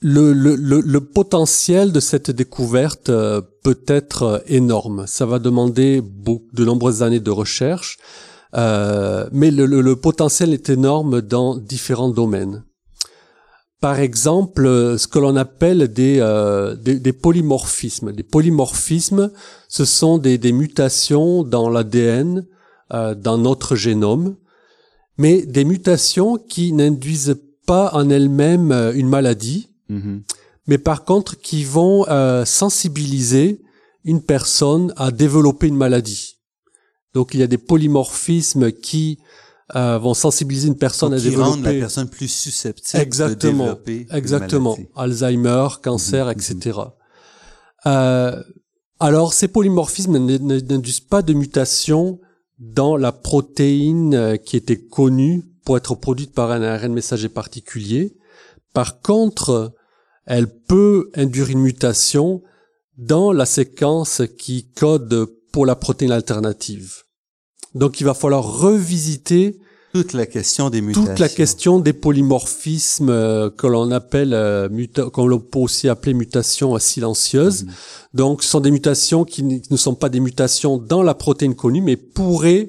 le, 0.00 0.98
potentiel 0.98 1.92
de 1.92 2.00
cette 2.00 2.30
découverte 2.30 3.08
euh, 3.08 3.40
peut 3.62 3.82
être 3.86 4.22
euh, 4.22 4.38
énorme. 4.46 5.06
Ça 5.06 5.26
va 5.26 5.38
demander 5.38 6.02
de 6.02 6.64
nombreuses 6.64 7.02
années 7.02 7.20
de 7.20 7.30
recherche, 7.30 7.98
euh, 8.54 9.28
mais 9.32 9.50
le, 9.50 9.94
potentiel 9.94 10.52
est 10.52 10.70
énorme 10.70 11.20
dans 11.20 11.56
différents 11.56 12.10
domaines 12.10 12.64
par 13.80 14.00
exemple 14.00 14.64
ce 14.98 15.06
que 15.06 15.18
l'on 15.18 15.36
appelle 15.36 15.88
des, 15.88 16.18
euh, 16.20 16.74
des, 16.74 17.12
polymorphismes. 17.12 18.12
Des 18.12 18.22
polymorphismes, 18.22 19.30
ce 19.68 19.84
sont 19.84 20.18
des, 20.18 20.52
mutations 20.52 21.44
dans 21.44 21.68
l'ADN, 21.68 22.46
euh, 22.92 23.14
dans 23.14 23.38
notre 23.38 23.76
génome, 23.76 24.36
mais 25.18 25.42
des 25.46 25.64
mutations 25.64 26.36
qui 26.36 26.72
n'induisent 26.72 27.40
pas 27.66 27.90
en 27.94 28.10
elles-mêmes 28.10 28.72
une 28.94 29.08
maladie, 29.08 29.68
mm-hmm. 29.90 30.22
mais 30.66 30.78
par 30.78 31.04
contre 31.04 31.38
qui 31.38 31.64
vont 31.64 32.04
sensibiliser 32.44 33.62
une 34.04 34.22
personne 34.22 34.92
à 34.96 35.10
développer 35.10 35.66
une 35.66 35.76
maladie. 35.76 36.38
Donc 37.12 37.34
il 37.34 37.40
y 37.40 37.42
a 37.42 37.46
des 37.46 37.58
polymorphismes 37.58 38.70
qui 38.72 39.18
euh, 39.74 39.98
vont 39.98 40.14
sensibiliser 40.14 40.68
une 40.68 40.76
personne 40.76 41.12
à 41.12 41.18
développer. 41.18 41.62
la 41.62 41.80
personne 41.80 42.08
plus 42.08 42.28
susceptible 42.28 43.02
exactement, 43.02 43.64
de 43.64 43.70
développer 43.70 44.06
exactement, 44.12 44.78
Alzheimer, 44.94 45.68
cancer, 45.82 46.30
etc. 46.30 46.54
Mhm, 46.54 46.74
mhm. 46.76 46.90
Euh, 47.86 48.42
alors, 49.00 49.34
ces 49.34 49.48
polymorphismes 49.48 50.18
n'induisent 50.18 51.00
pas 51.00 51.22
de 51.22 51.32
mutation 51.32 52.20
dans 52.58 52.96
la 52.96 53.10
protéine 53.12 54.14
euh, 54.14 54.36
qui 54.36 54.56
était 54.56 54.78
connue 54.78 55.44
pour 55.64 55.76
être 55.76 55.96
produite 55.96 56.32
par 56.32 56.52
un 56.52 56.62
ARN 56.62 56.92
messager 56.92 57.28
particulier. 57.28 58.16
Par 58.76 59.00
contre, 59.00 59.72
elle 60.26 60.48
peut 60.48 61.10
induire 61.14 61.48
une 61.48 61.60
mutation 61.60 62.42
dans 62.98 63.32
la 63.32 63.46
séquence 63.46 64.20
qui 64.36 64.68
code 64.68 65.30
pour 65.50 65.64
la 65.64 65.76
protéine 65.76 66.12
alternative. 66.12 67.04
Donc 67.74 68.00
il 68.00 68.04
va 68.04 68.12
falloir 68.12 68.44
revisiter 68.44 69.58
toute 69.94 70.12
la 70.12 70.26
question 70.26 70.68
des 70.68 70.82
mutations. 70.82 71.06
Toute 71.06 71.20
la 71.20 71.30
question 71.30 71.78
des 71.78 71.94
polymorphismes 71.94 73.08
euh, 73.08 73.48
que 73.48 73.66
l'on 73.66 73.90
appelle, 73.90 74.34
euh, 74.34 74.68
qu'on 75.10 75.38
peut 75.38 75.58
aussi 75.58 75.88
appeler 75.88 76.12
mutations 76.12 76.78
silencieuses. 76.78 77.64
Mhm. 77.64 77.72
Donc, 78.12 78.42
ce 78.42 78.50
sont 78.50 78.60
des 78.60 78.70
mutations 78.70 79.24
qui 79.24 79.42
ne 79.42 79.76
sont 79.78 79.94
pas 79.94 80.10
des 80.10 80.20
mutations 80.20 80.76
dans 80.76 81.02
la 81.02 81.14
protéine 81.14 81.54
connue, 81.54 81.80
mais 81.80 81.96
pourraient 81.96 82.68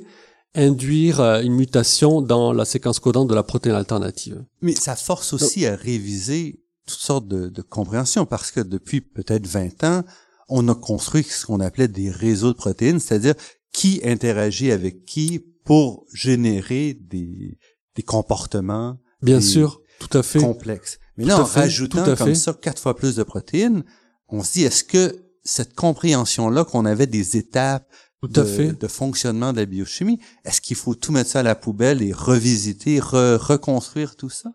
induire 0.55 1.19
euh, 1.19 1.41
une 1.41 1.53
mutation 1.53 2.21
dans 2.21 2.53
la 2.53 2.65
séquence 2.65 2.99
codante 2.99 3.27
de 3.27 3.35
la 3.35 3.43
protéine 3.43 3.75
alternative. 3.75 4.43
Mais 4.61 4.73
ça 4.73 4.95
force 4.95 5.33
aussi 5.33 5.65
à 5.65 5.75
réviser 5.75 6.63
toutes 6.85 6.99
sortes 6.99 7.27
de, 7.27 7.49
de 7.49 7.61
compréhensions, 7.61 8.25
parce 8.25 8.51
que 8.51 8.61
depuis 8.61 9.01
peut-être 9.01 9.45
20 9.45 9.83
ans, 9.83 10.03
on 10.49 10.67
a 10.69 10.75
construit 10.75 11.23
ce 11.23 11.45
qu'on 11.45 11.59
appelait 11.59 11.89
des 11.89 12.09
réseaux 12.09 12.53
de 12.53 12.57
protéines, 12.57 12.99
c'est-à-dire 12.99 13.35
qui 13.73 14.01
interagit 14.03 14.71
avec 14.71 15.05
qui 15.05 15.39
pour 15.65 16.05
générer 16.13 16.97
des, 16.99 17.57
des 17.95 18.03
comportements. 18.03 18.97
Bien 19.21 19.41
sûr, 19.41 19.81
tout 19.99 20.17
à 20.17 20.23
fait. 20.23 20.39
Complexes. 20.39 20.99
Mais 21.17 21.25
là, 21.25 21.41
en 21.41 21.43
rajoutant 21.43 22.15
comme 22.15 22.35
ça 22.35 22.53
quatre 22.53 22.81
fois 22.81 22.95
plus 22.95 23.15
de 23.15 23.23
protéines, 23.23 23.83
on 24.29 24.43
se 24.43 24.53
dit, 24.53 24.63
est-ce 24.63 24.83
que 24.83 25.15
cette 25.43 25.73
compréhension-là 25.73 26.63
qu'on 26.63 26.85
avait 26.85 27.07
des 27.07 27.37
étapes 27.37 27.87
de, 28.23 28.71
de, 28.71 28.87
fonctionnement 28.87 29.53
de 29.53 29.57
la 29.57 29.65
biochimie, 29.65 30.19
est-ce 30.43 30.61
qu'il 30.61 30.75
faut 30.75 30.95
tout 30.95 31.11
mettre 31.11 31.29
ça 31.29 31.39
à 31.39 31.43
la 31.43 31.55
poubelle 31.55 32.01
et 32.01 32.11
revisiter, 32.11 32.99
reconstruire 32.99 34.15
tout 34.15 34.29
ça? 34.29 34.49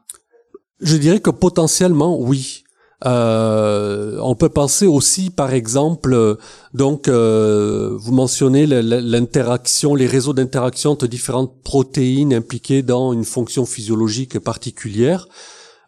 Je 0.80 0.96
dirais 0.96 1.20
que 1.20 1.30
potentiellement, 1.30 2.18
oui. 2.20 2.64
Euh, 3.04 4.18
on 4.20 4.36
peut 4.36 4.48
penser 4.48 4.86
aussi, 4.86 5.30
par 5.30 5.52
exemple, 5.52 6.14
euh, 6.14 6.36
donc 6.72 7.08
euh, 7.08 7.96
vous 7.98 8.12
mentionnez 8.12 8.64
l'interaction, 8.66 9.94
les 9.94 10.06
réseaux 10.06 10.32
d'interaction 10.32 10.92
entre 10.92 11.08
différentes 11.08 11.62
protéines 11.62 12.32
impliquées 12.32 12.82
dans 12.82 13.12
une 13.12 13.24
fonction 13.24 13.66
physiologique 13.66 14.38
particulière. 14.38 15.26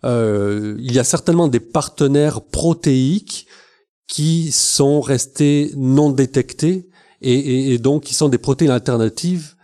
il 0.02 0.92
y 0.92 0.98
a 0.98 1.04
certainement 1.04 1.48
des 1.48 1.60
partenaires 1.60 2.40
protéiques 2.42 3.46
qui 4.08 4.50
sont 4.52 5.00
restés 5.00 5.72
non 5.76 6.10
détectés 6.10 6.88
et, 7.32 7.72
et 7.72 7.78
donc 7.78 8.04
qui 8.04 8.14
sont 8.14 8.28
des 8.28 8.38
protéines 8.38 8.70
alternatives. 8.70 9.54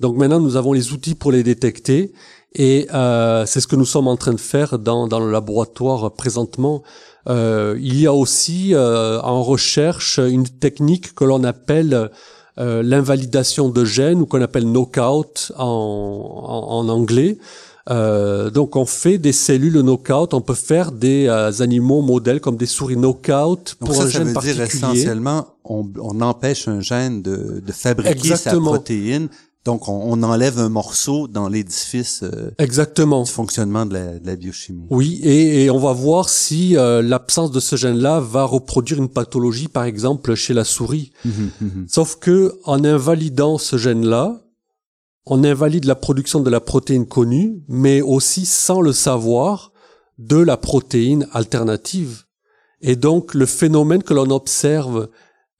Donc 0.00 0.16
maintenant, 0.16 0.40
nous 0.40 0.56
avons 0.56 0.72
les 0.72 0.92
outils 0.92 1.14
pour 1.14 1.30
les 1.30 1.42
détecter 1.42 2.12
et 2.54 2.88
euh, 2.94 3.44
c'est 3.46 3.60
ce 3.60 3.66
que 3.66 3.76
nous 3.76 3.84
sommes 3.84 4.08
en 4.08 4.16
train 4.16 4.32
de 4.32 4.40
faire 4.40 4.78
dans, 4.78 5.06
dans 5.06 5.20
le 5.20 5.30
laboratoire 5.30 6.12
présentement. 6.12 6.82
Euh, 7.28 7.76
il 7.80 8.00
y 8.00 8.06
a 8.06 8.14
aussi 8.14 8.74
euh, 8.74 9.20
en 9.20 9.42
recherche 9.42 10.18
une 10.18 10.48
technique 10.48 11.14
que 11.14 11.24
l'on 11.24 11.44
appelle 11.44 12.10
euh, 12.58 12.82
l'invalidation 12.82 13.68
de 13.68 13.84
gènes 13.84 14.22
ou 14.22 14.26
qu'on 14.26 14.42
appelle 14.42 14.64
knockout 14.64 15.52
en, 15.56 15.64
en, 15.66 16.78
en 16.78 16.88
anglais. 16.88 17.38
Euh, 17.88 18.50
donc 18.50 18.76
on 18.76 18.84
fait 18.84 19.18
des 19.18 19.32
cellules 19.32 19.80
knockout, 19.80 20.34
on 20.34 20.42
peut 20.42 20.54
faire 20.54 20.92
des 20.92 21.26
euh, 21.28 21.50
animaux 21.60 22.02
modèles 22.02 22.40
comme 22.40 22.56
des 22.56 22.66
souris 22.66 22.96
knockout 22.96 23.76
pour 23.78 23.94
ça, 23.94 24.02
un 24.02 24.08
gène 24.08 24.28
veut 24.28 24.34
particulier. 24.34 24.66
Dire 24.66 24.74
essentiellement, 24.74 25.46
on, 25.64 25.88
on 25.98 26.20
empêche 26.20 26.68
un 26.68 26.80
gène 26.80 27.22
de, 27.22 27.62
de 27.64 27.72
fabriquer 27.72 28.10
Exactement. 28.10 28.72
sa 28.72 28.76
protéine 28.76 29.28
donc, 29.66 29.88
on, 29.88 30.22
enlève 30.22 30.58
un 30.58 30.70
morceau 30.70 31.28
dans 31.28 31.46
l'édifice 31.46 32.22
euh, 32.22 32.50
Exactement. 32.56 33.24
du 33.24 33.30
fonctionnement 33.30 33.84
de 33.84 33.98
la, 34.24 34.36
biochimie. 34.36 34.86
Oui, 34.88 35.20
et, 35.22 35.68
on 35.68 35.78
va 35.78 35.92
voir 35.92 36.30
si 36.30 36.78
euh, 36.78 37.02
l'absence 37.02 37.50
de 37.50 37.60
ce 37.60 37.76
gène-là 37.76 38.20
va 38.20 38.44
reproduire 38.44 38.98
une 38.98 39.10
pathologie, 39.10 39.68
par 39.68 39.84
exemple, 39.84 40.34
chez 40.34 40.54
la 40.54 40.64
souris. 40.64 41.12
Mhm, 41.26 41.50
mhm. 41.60 41.86
Sauf 41.88 42.16
que 42.16 42.58
en 42.64 42.82
invalidant 42.84 43.58
ce 43.58 43.76
gène-là, 43.76 44.40
on 45.26 45.44
invalide 45.44 45.84
la 45.84 45.94
production 45.94 46.40
de 46.40 46.50
la 46.50 46.60
protéine 46.60 47.06
connue, 47.06 47.62
mais 47.68 48.00
aussi, 48.00 48.46
sans 48.46 48.80
le 48.80 48.92
savoir, 48.92 49.72
de 50.18 50.36
la 50.36 50.56
protéine 50.56 51.28
alternative. 51.32 52.24
Et 52.82 52.96
donc, 52.96 53.34
le 53.34 53.46
phénomène 53.46 54.02
que 54.02 54.14
l'on 54.14 54.30
observe, 54.30 55.08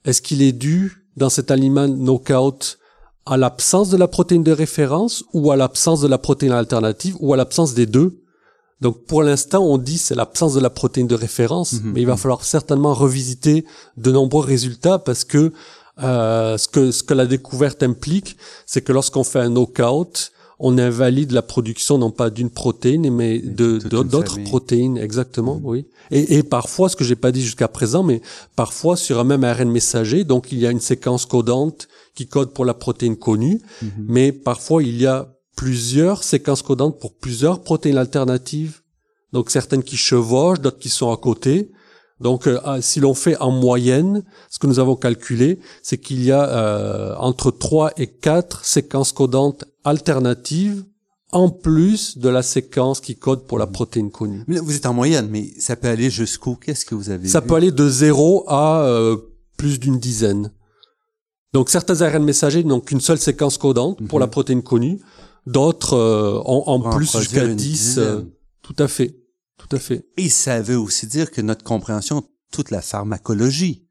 est-ce 0.04 0.22
qu'il 0.22 0.42
est 0.42 0.52
dû 0.52 1.06
dans 1.16 1.30
cet 1.30 1.50
aliment 1.50 1.88
knockout 1.88 2.78
à 3.26 3.36
l'absence 3.36 3.90
de 3.90 3.96
la 3.96 4.08
protéine 4.08 4.42
de 4.42 4.52
référence 4.52 5.24
ou 5.32 5.50
à 5.50 5.56
l'absence 5.56 6.00
de 6.00 6.08
la 6.08 6.18
protéine 6.18 6.52
alternative 6.52 7.16
ou 7.20 7.32
à 7.34 7.36
l'absence 7.36 7.74
des 7.74 7.86
deux? 7.86 8.22
Donc 8.80 9.04
pour 9.04 9.22
l'instant, 9.22 9.62
on 9.62 9.76
dit 9.76 9.98
c'est 9.98 10.14
l'absence 10.14 10.54
de 10.54 10.60
la 10.60 10.70
protéine 10.70 11.06
de 11.06 11.14
référence, 11.14 11.74
mhm, 11.74 11.92
mais 11.92 12.00
il 12.00 12.06
va 12.06 12.14
mhm. 12.14 12.18
falloir 12.18 12.44
certainement 12.44 12.94
revisiter 12.94 13.66
de 13.98 14.10
nombreux 14.10 14.44
résultats 14.44 14.98
parce 14.98 15.24
que 15.24 15.52
euh, 16.02 16.56
ce 16.58 16.68
que 16.68 16.90
ce 16.90 17.02
que 17.02 17.14
la 17.14 17.26
découverte 17.26 17.82
implique, 17.82 18.36
c'est 18.66 18.80
que 18.82 18.92
lorsqu'on 18.92 19.24
fait 19.24 19.40
un 19.40 19.50
knockout, 19.50 20.32
on 20.62 20.76
invalide 20.76 21.32
la 21.32 21.40
production 21.42 21.96
non 21.96 22.10
pas 22.10 22.28
d'une 22.28 22.50
protéine, 22.50 23.10
mais 23.10 23.38
de 23.38 23.78
d'autres 23.78 24.38
protéines, 24.44 24.98
exactement, 24.98 25.56
Mhm. 25.56 25.62
oui. 25.64 25.86
Et, 26.10 26.36
et 26.38 26.42
parfois, 26.42 26.88
ce 26.90 26.96
que 26.96 27.04
j'ai 27.04 27.16
pas 27.16 27.32
dit 27.32 27.42
jusqu'à 27.42 27.68
présent, 27.68 28.02
mais 28.02 28.20
parfois 28.56 28.96
sur 28.96 29.18
un 29.20 29.24
même 29.24 29.42
ARN 29.44 29.70
messager, 29.70 30.24
donc 30.24 30.52
il 30.52 30.58
y 30.58 30.66
a 30.66 30.70
une 30.70 30.80
séquence 30.80 31.24
codante 31.24 31.88
qui 32.14 32.26
code 32.26 32.52
pour 32.52 32.64
la 32.66 32.74
protéine 32.74 33.16
connue, 33.16 33.60
Mhm. 33.82 33.90
mais 34.08 34.32
parfois 34.32 34.82
il 34.82 35.00
y 35.00 35.06
a 35.06 35.28
plusieurs 35.56 36.22
séquences 36.24 36.62
codantes 36.62 36.98
pour 36.98 37.14
plusieurs 37.14 37.62
protéines 37.62 37.98
alternatives. 37.98 38.80
Donc 39.32 39.50
certaines 39.50 39.82
qui 39.82 39.96
chevauchent, 39.96 40.60
d'autres 40.60 40.78
qui 40.78 40.88
sont 40.88 41.10
à 41.12 41.16
côté. 41.16 41.70
Donc 42.20 42.46
euh, 42.46 42.58
ah, 42.64 42.80
si 42.82 43.00
l'on 43.00 43.14
fait 43.14 43.36
en 43.38 43.50
moyenne, 43.50 44.22
ce 44.50 44.58
que 44.58 44.66
nous 44.66 44.78
avons 44.78 44.96
calculé, 44.96 45.58
c'est 45.82 45.98
qu'il 45.98 46.22
y 46.22 46.30
a 46.32 46.48
euh, 46.48 47.14
entre 47.16 47.50
3 47.50 47.92
et 47.96 48.06
4 48.08 48.64
séquences 48.64 49.12
codantes 49.12 49.64
alternatives 49.84 50.84
en 51.32 51.48
plus 51.48 52.18
de 52.18 52.28
la 52.28 52.42
séquence 52.42 53.00
qui 53.00 53.14
code 53.16 53.46
pour 53.46 53.58
la 53.58 53.66
protéine 53.68 54.10
connue. 54.10 54.42
Mais 54.48 54.56
là, 54.56 54.62
vous 54.62 54.74
êtes 54.74 54.86
en 54.86 54.92
moyenne, 54.94 55.28
mais 55.30 55.50
ça 55.58 55.76
peut 55.76 55.88
aller 55.88 56.10
jusqu'où? 56.10 56.56
Qu'est-ce 56.56 56.84
que 56.84 56.94
vous 56.96 57.08
avez 57.10 57.28
Ça 57.28 57.40
vu? 57.40 57.46
peut 57.46 57.54
aller 57.54 57.70
de 57.70 57.88
0 57.88 58.44
à 58.48 58.82
euh, 58.82 59.16
plus 59.56 59.78
d'une 59.78 59.98
dizaine. 59.98 60.50
Donc 61.52 61.70
certains 61.70 62.00
ARN 62.02 62.24
messagers 62.24 62.64
n'ont 62.64 62.80
qu'une 62.80 63.00
seule 63.00 63.18
séquence 63.18 63.58
codante 63.58 64.04
pour 64.08 64.18
la 64.18 64.26
protéine 64.26 64.62
connue, 64.62 65.00
d'autres 65.46 65.94
euh, 65.96 66.40
ont 66.44 66.64
en 66.66 66.80
plus 66.90 67.10
jusqu'à 67.16 67.44
une 67.44 67.56
10. 67.56 67.98
euh, 67.98 68.22
tout 68.62 68.74
à 68.78 68.88
fait. 68.88 69.16
Tout 69.70 69.76
à 69.76 69.80
fait. 69.80 70.04
Et 70.16 70.28
ça 70.28 70.60
veut 70.60 70.78
aussi 70.78 71.06
dire 71.06 71.30
que 71.30 71.40
notre 71.40 71.64
compréhension, 71.64 72.24
toute 72.50 72.72
la 72.72 72.82
pharmacologie 72.82 73.86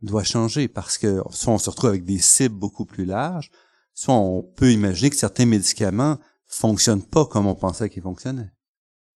doit 0.00 0.22
changer 0.22 0.68
parce 0.68 0.98
que 0.98 1.20
soit 1.30 1.52
on 1.52 1.58
se 1.58 1.68
retrouve 1.68 1.90
avec 1.90 2.04
des 2.04 2.18
cibles 2.18 2.54
beaucoup 2.54 2.84
plus 2.84 3.04
larges, 3.04 3.50
soit 3.92 4.14
on 4.14 4.42
peut 4.42 4.72
imaginer 4.72 5.10
que 5.10 5.16
certains 5.16 5.46
médicaments 5.46 6.18
fonctionnent 6.46 7.02
pas 7.02 7.26
comme 7.26 7.46
on 7.46 7.56
pensait 7.56 7.90
qu'ils 7.90 8.02
fonctionnaient. 8.02 8.52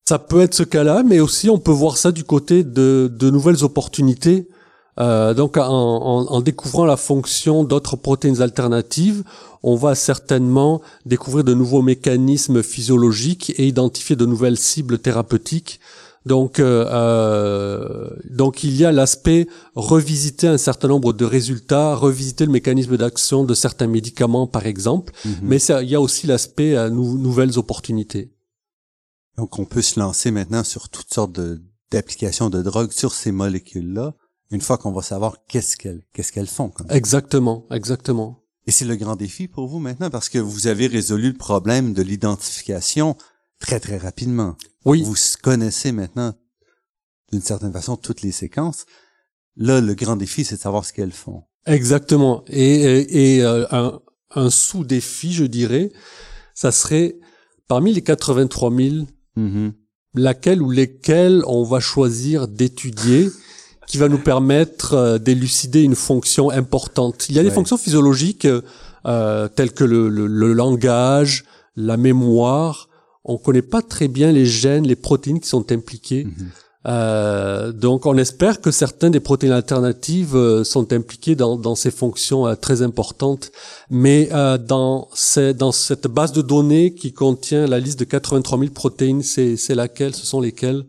Ça 0.08 0.18
peut 0.18 0.40
être 0.40 0.54
ce 0.54 0.64
cas-là, 0.64 1.04
mais 1.04 1.20
aussi 1.20 1.48
on 1.48 1.60
peut 1.60 1.70
voir 1.70 1.96
ça 1.96 2.10
du 2.10 2.24
côté 2.24 2.64
de, 2.64 3.08
de 3.12 3.30
nouvelles 3.30 3.62
opportunités. 3.62 4.48
Euh, 4.98 5.34
donc 5.34 5.56
en, 5.56 5.62
en- 5.62 6.26
en 6.26 6.40
découvrant 6.40 6.84
la 6.84 6.96
fonction 6.96 7.64
d'autres 7.64 7.96
protéines 7.96 8.42
alternatives, 8.42 9.22
on 9.62 9.76
va 9.76 9.94
certainement 9.94 10.80
découvrir 11.06 11.44
de 11.44 11.54
nouveaux 11.54 11.82
mécanismes 11.82 12.62
physiologiques 12.62 13.52
et 13.58 13.66
identifier 13.68 14.16
de 14.16 14.26
nouvelles 14.26 14.58
cibles 14.58 14.98
thérapeutiques. 14.98 15.80
Donc, 16.26 16.60
euh, 16.60 16.84
euh, 16.90 18.10
donc 18.28 18.62
il 18.62 18.76
y 18.76 18.84
a 18.84 18.92
l'aspect 18.92 19.46
revisiter 19.74 20.48
un 20.48 20.58
certain 20.58 20.88
nombre 20.88 21.12
de 21.14 21.24
résultats, 21.24 21.94
revisiter 21.94 22.44
le 22.44 22.52
mécanisme 22.52 22.96
d'action 22.98 23.44
de 23.44 23.54
certains 23.54 23.86
médicaments, 23.86 24.46
par 24.46 24.66
exemple. 24.66 25.12
Mhm. 25.24 25.34
Mais 25.42 25.58
ça, 25.58 25.82
il 25.82 25.88
y 25.88 25.94
a 25.94 26.00
aussi 26.00 26.26
l'aspect 26.26 26.76
euh, 26.76 26.90
nou- 26.90 27.16
nouvelles 27.16 27.58
opportunités. 27.58 28.32
Donc 29.38 29.58
on 29.58 29.64
peut 29.64 29.80
se 29.82 29.98
lancer 29.98 30.30
maintenant 30.30 30.64
sur 30.64 30.88
toutes 30.90 31.12
sortes 31.14 31.32
de- 31.32 31.62
d'applications 31.90 32.50
de 32.50 32.60
drogue 32.62 32.92
sur 32.92 33.12
ces 33.14 33.32
molécules-là, 33.32 34.14
une 34.50 34.60
fois 34.60 34.78
qu'on 34.78 34.92
va 34.92 35.02
savoir 35.02 35.36
qu'est-ce 35.48 35.76
qu'elles 35.76 36.02
qu'est-ce 36.12 36.32
qu'elles 36.32 36.46
font. 36.48 36.68
comme. 36.70 36.86
Exactement, 36.90 37.66
exactement. 37.70 38.42
Et 38.66 38.70
c'est 38.72 38.84
le 38.84 38.96
grand 38.96 39.16
défi 39.16 39.48
pour 39.48 39.66
vous 39.68 39.78
maintenant 39.78 40.10
parce 40.10 40.28
que 40.28 40.38
vous 40.38 40.66
avez 40.66 40.86
résolu 40.86 41.28
le 41.28 41.36
problème 41.36 41.92
de 41.94 42.02
l'identification 42.02 43.16
très 43.58 43.80
très 43.80 43.96
rapidement. 43.96 44.56
Oui, 44.84 45.02
Vous 45.02 45.16
connaissez 45.42 45.92
maintenant 45.92 46.34
d'une 47.32 47.42
certaine 47.42 47.72
façon 47.72 47.96
toutes 47.96 48.22
les 48.22 48.32
séquences. 48.32 48.86
Là, 49.56 49.80
le 49.80 49.94
grand 49.94 50.16
défi, 50.16 50.44
c'est 50.44 50.56
de 50.56 50.60
savoir 50.60 50.84
ce 50.84 50.92
qu'elles 50.92 51.12
font. 51.12 51.42
exactement. 51.66 52.44
Et, 52.48 52.74
et, 52.82 53.36
et, 53.36 53.42
euh, 53.44 53.66
un, 53.70 54.00
un 54.34 54.50
sous-défi, 54.50 55.32
je 55.32 55.44
dirais, 55.44 55.92
ça 56.54 56.72
serait 56.72 57.16
parmi 57.68 57.92
les 57.92 58.02
83 58.02 58.70
000, 58.74 59.06
Mhm. 59.36 59.72
laquelle 60.14 60.60
ou 60.60 60.70
lesquelles 60.70 61.42
on 61.46 61.62
va 61.62 61.78
choisir 61.80 62.48
d'étudier 62.48 63.30
qui 63.90 63.98
va 63.98 64.08
nous 64.08 64.18
permettre 64.18 64.94
euh, 64.94 65.18
d'élucider 65.18 65.82
une 65.82 65.96
fonction 65.96 66.50
importante. 66.50 67.26
Il 67.28 67.34
y 67.34 67.38
a 67.38 67.42
des 67.42 67.50
fonctions 67.50 67.76
physiologiques 67.76 68.46
euh, 69.06 69.48
telles 69.56 69.72
que 69.72 69.82
le, 69.84 70.08
le- 70.08 70.28
le 70.28 70.52
langage, 70.52 71.44
la 71.74 71.96
mémoire. 71.96 72.88
On 73.24 73.36
connaît 73.36 73.62
pas 73.62 73.82
très 73.82 74.06
bien 74.08 74.30
les 74.32 74.46
gènes, 74.46 74.86
les 74.86 74.96
protéines 74.96 75.40
qui 75.40 75.48
sont 75.48 75.72
impliquées. 75.72 76.24
Mhm. 76.26 76.50
Euh, 76.86 77.72
donc 77.72 78.06
on 78.06 78.16
espère 78.16 78.60
que 78.62 78.70
certaines 78.70 79.12
des 79.12 79.20
protéines 79.20 79.52
alternatives 79.52 80.34
euh, 80.34 80.64
sont 80.64 80.92
impliquées 80.94 81.34
dans, 81.34 81.56
dans 81.56 81.74
ces 81.74 81.90
fonctions 81.90 82.46
euh, 82.46 82.54
très 82.54 82.80
importantes. 82.82 83.50
Mais 83.90 84.28
euh, 84.32 84.56
dans, 84.56 85.08
ces- 85.14 85.52
dans 85.52 85.72
cette 85.72 86.06
base 86.06 86.32
de 86.32 86.42
données 86.42 86.94
qui 86.94 87.12
contient 87.12 87.66
la 87.66 87.80
liste 87.80 87.98
de 87.98 88.04
83 88.04 88.58
000 88.58 88.70
protéines, 88.72 89.22
c'est 89.22 89.56
c'est 89.56 89.74
laquelle 89.74 90.14
Ce 90.14 90.24
sont 90.24 90.40
lesquelles? 90.40 90.84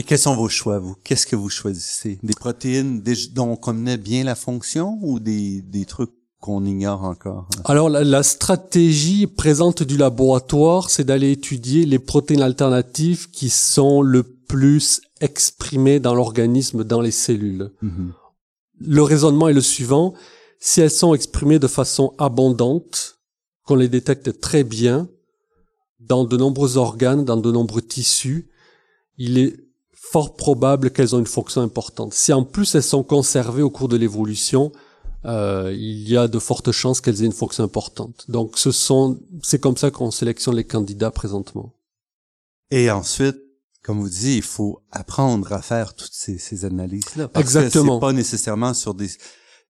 Et 0.00 0.02
quels 0.02 0.18
sont 0.18 0.34
vos 0.34 0.48
choix, 0.48 0.78
vous? 0.78 0.96
Qu'est-ce 1.04 1.26
que 1.26 1.36
vous 1.36 1.50
choisissez? 1.50 2.18
Des 2.22 2.32
protéines 2.32 3.02
des- 3.02 3.26
dont 3.34 3.50
on 3.50 3.56
connaît 3.56 3.98
bien 3.98 4.24
la 4.24 4.34
fonction 4.34 4.98
ou 5.02 5.20
des, 5.20 5.60
des 5.60 5.84
trucs 5.84 6.08
qu'on 6.40 6.64
ignore 6.64 7.04
encore? 7.04 7.46
Alors 7.66 7.90
la, 7.90 8.02
la 8.02 8.22
stratégie 8.22 9.26
présente 9.26 9.82
du 9.82 9.98
laboratoire, 9.98 10.88
c'est 10.88 11.04
d'aller 11.04 11.32
étudier 11.32 11.84
les 11.84 11.98
protéines 11.98 12.40
alternatives 12.40 13.28
qui 13.30 13.50
sont 13.50 14.00
le 14.00 14.22
plus 14.22 15.02
exprimées 15.20 16.00
dans 16.00 16.14
l'organisme, 16.14 16.82
dans 16.82 17.02
les 17.02 17.10
cellules. 17.10 17.70
Mhm. 17.82 18.14
Le 18.80 19.02
raisonnement 19.02 19.48
est 19.48 19.52
le 19.52 19.60
suivant. 19.60 20.14
Si 20.60 20.80
elles 20.80 20.90
sont 20.90 21.12
exprimées 21.12 21.58
de 21.58 21.66
façon 21.66 22.14
abondante, 22.16 23.18
qu'on 23.66 23.74
les 23.74 23.90
détecte 23.90 24.40
très 24.40 24.64
bien, 24.64 25.10
dans 25.98 26.24
de 26.24 26.38
nombreux 26.38 26.78
organes, 26.78 27.26
dans 27.26 27.36
de 27.36 27.52
nombreux 27.52 27.82
tissus, 27.82 28.48
il 29.18 29.36
est 29.36 29.56
fort 30.10 30.34
probable 30.34 30.90
qu'elles 30.90 31.14
ont 31.14 31.20
une 31.20 31.26
fonction 31.26 31.60
importante. 31.60 32.14
Si 32.14 32.32
en 32.32 32.44
plus 32.44 32.74
elles 32.74 32.82
sont 32.82 33.04
conservées 33.04 33.62
au 33.62 33.70
cours 33.70 33.88
de 33.88 33.96
l'évolution, 33.96 34.72
euh, 35.24 35.72
il 35.72 36.08
y 36.08 36.16
a 36.16 36.26
de 36.26 36.38
fortes 36.40 36.72
chances 36.72 37.00
qu'elles 37.00 37.22
aient 37.22 37.26
une 37.26 37.32
fonction 37.32 37.62
importante. 37.62 38.24
Donc 38.28 38.58
ce 38.58 38.72
sont, 38.72 39.20
c'est 39.42 39.60
comme 39.60 39.76
ça 39.76 39.92
qu'on 39.92 40.10
sélectionne 40.10 40.56
les 40.56 40.64
candidats 40.64 41.12
présentement. 41.12 41.74
Et 42.72 42.90
ensuite, 42.90 43.36
comme 43.84 44.00
vous 44.00 44.08
disiez, 44.08 44.36
il 44.36 44.42
faut 44.42 44.82
apprendre 44.90 45.52
à 45.52 45.62
faire 45.62 45.94
toutes 45.94 46.12
ces, 46.12 46.38
ces 46.38 46.64
analyses-là. 46.64 47.28
Parce 47.28 47.44
Exactement. 47.44 48.00
que 48.00 48.06
c'est 48.06 48.08
pas 48.08 48.12
nécessairement 48.12 48.74
sur 48.74 48.94
des, 48.94 49.10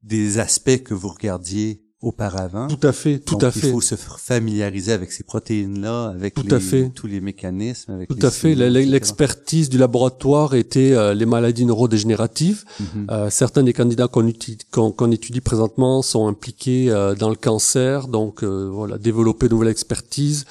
des 0.03 0.39
aspects 0.39 0.83
que 0.83 0.95
vous 0.95 1.09
regardiez 1.09 1.83
auparavant. 2.03 2.67
Tout 2.69 2.87
à 2.87 2.93
fait, 2.93 3.19
tout 3.19 3.35
Donc, 3.35 3.45
à 3.45 3.51
fait. 3.51 3.67
Il 3.69 3.73
faut 3.73 3.81
se 3.83 3.95
familiariser 3.95 4.93
avec 4.93 5.13
ces 5.13 5.23
protéines-là, 5.23 6.07
avec 6.09 6.35
Tout 6.35 6.43
les- 6.45 6.55
à 6.55 6.61
fait. 6.61 6.91
tous 6.95 7.07
les 7.07 7.21
mécanismes. 7.21 7.93
Avec 7.93 8.09
Tout 8.09 8.17
les 8.17 8.25
à 8.25 8.31
fait. 8.31 8.55
L'expertise 8.55 9.69
du 9.69 9.77
laboratoire 9.79 10.55
était 10.55 10.93
euh, 10.93 11.13
les 11.15 11.27
maladies 11.27 11.67
neurodégénératives. 11.67 12.65
Mhm. 12.81 13.07
Euh, 13.11 13.29
certains 13.31 13.63
des 13.63 13.73
candidats 13.75 14.09
qu'on 14.09 15.11
étudie 15.11 15.41
présentement 15.43 16.01
sont 16.03 16.27
impliqués 16.27 16.91
euh, 16.91 17.15
dans 17.15 17.29
le 17.29 17.37
cancer, 17.37 18.09
donc 18.09 18.43
voilà, 18.43 18.97
développer 18.99 19.49
de 19.49 19.53
nouvelles 19.55 19.69
expertises, 19.71 20.45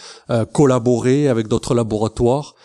collaborer 0.54 1.28
avec 1.28 1.48
d'autres 1.48 1.74
laboratoires. 1.74 2.56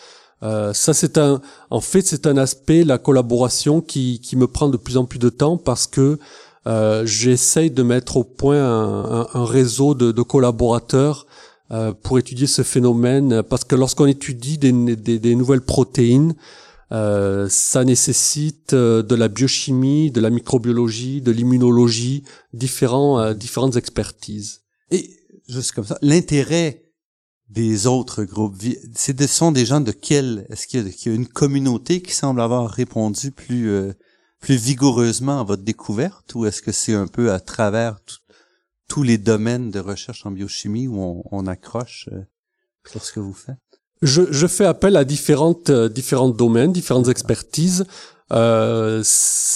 Euh, 0.43 0.73
ça, 0.73 0.93
c'est 0.93 1.17
un, 1.17 1.41
en 1.69 1.79
fait, 1.81 2.01
c'est 2.01 2.27
un 2.27 2.37
aspect, 2.37 2.83
la 2.83 2.97
collaboration, 2.97 3.81
qui, 3.81 4.19
qui 4.19 4.35
me 4.35 4.47
prend 4.47 4.67
de 4.69 4.77
plus 4.77 4.97
en 4.97 5.05
plus 5.05 5.17
de 5.17 5.29
temps 5.29 5.57
parce 5.57 5.87
que 5.87 6.19
euh, 6.67 7.05
j'essaye 7.05 7.71
de 7.71 7.83
mettre 7.83 8.17
au 8.17 8.23
point 8.23 8.63
un, 8.63 9.21
un- 9.21 9.27
un 9.33 9.45
réseau 9.45 9.93
de, 9.95 10.11
de 10.11 10.21
collaborateurs 10.21 11.27
euh, 11.71 11.93
pour 11.93 12.19
étudier 12.19 12.47
ce 12.47 12.61
phénomène, 12.63 13.43
parce 13.43 13.63
que 13.63 13.75
lorsqu'on 13.75 14.05
étudie 14.07 14.57
des, 14.57 14.71
des- 14.95 15.19
des 15.19 15.35
nouvelles 15.35 15.61
protéines, 15.61 16.35
euh, 16.91 17.47
ça 17.49 17.83
nécessite 17.83 18.73
euh, 18.73 19.01
de 19.01 19.15
la 19.15 19.27
biochimie, 19.27 20.11
de 20.11 20.21
la 20.21 20.29
microbiologie, 20.29 21.21
de 21.21 21.31
l'immunologie, 21.31 22.23
différents, 22.53 23.19
euh, 23.19 23.33
différentes 23.33 23.75
expertises. 23.75 24.61
Et 24.91 25.09
juste 25.49 25.71
comme 25.71 25.85
ça, 25.85 25.97
l'intérêt 26.03 26.83
des 27.49 27.85
autres 27.87 28.23
groupes, 28.23 28.55
c'est 28.95 29.15
de, 29.15 29.27
sont 29.27 29.51
des 29.51 29.65
gens 29.65 29.81
de 29.81 29.91
quel, 29.91 30.45
est-ce 30.49 30.67
qu'il 30.67 30.83
y, 30.83 30.87
a- 30.87 30.91
qu'il 30.91 31.11
y 31.11 31.15
a 31.15 31.17
une 31.17 31.27
communauté 31.27 32.01
qui 32.01 32.11
semble 32.13 32.41
avoir 32.41 32.69
répondu 32.69 33.31
plus, 33.31 33.69
euh, 33.69 33.93
plus 34.45 34.57
vigoureusement 34.57 35.39
à 35.39 35.43
votre 35.43 35.63
découverte 35.63 36.35
ou 36.35 36.45
est-ce 36.45 36.61
que 36.61 36.71
c'est 36.71 36.93
un 36.93 37.07
peu 37.07 37.31
à 37.31 37.39
travers 37.39 37.97
tous 38.87 39.01
les 39.01 39.17
domaines 39.17 39.71
de 39.71 39.79
recherche 39.79 40.23
en 40.27 40.29
biochimie 40.29 40.87
où 40.87 41.01
on, 41.01 41.23
on 41.31 41.47
accroche 41.47 42.09
euh, 42.11 42.21
sur 42.87 43.03
ce 43.03 43.11
que 43.11 43.19
vous 43.19 43.33
faites? 43.33 43.55
Je, 44.03 44.21
je 44.31 44.45
fais 44.45 44.65
appel 44.65 44.97
à 44.97 45.03
différentes, 45.03 45.71
euh, 45.71 45.89
différents 45.89 46.29
domaines, 46.29 46.71
différentes 46.71 47.07
expertises. 47.07 47.87
Euh, 48.33 49.03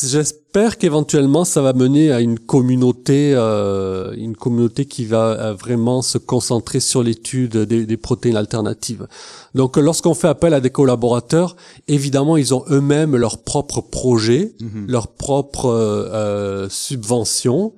J'espère 0.02 0.78
qu'éventuellement 0.78 1.44
ça 1.44 1.62
va 1.62 1.74
mener 1.74 2.12
à 2.12 2.22
une 2.22 2.40
communauté, 2.40 3.34
euh, 3.36 4.14
une 4.16 4.36
communauté 4.36 4.86
qui 4.86 5.06
va 5.06 5.32
euh, 5.32 5.54
vraiment 5.54 6.02
se 6.02 6.18
concentrer 6.18 6.80
sur 6.80 7.04
l'étude 7.04 7.58
des, 7.58 7.86
des 7.86 7.98
protéines 7.98 8.38
alternatives. 8.38 9.08
Donc, 9.56 9.76
lorsqu'on 9.78 10.14
fait 10.14 10.28
appel 10.28 10.54
à 10.54 10.62
des 10.62 10.70
collaborateurs, 10.70 11.56
évidemment, 11.88 12.38
ils 12.38 12.54
ont 12.54 12.64
eux-mêmes 12.70 13.16
leurs 13.16 13.40
propres 13.44 13.82
projets, 13.82 14.54
Mhm. 14.62 14.86
leurs 14.88 15.08
propres 15.10 15.66
euh, 15.66 16.10
euh, 16.14 16.70
subventions. 16.70 17.74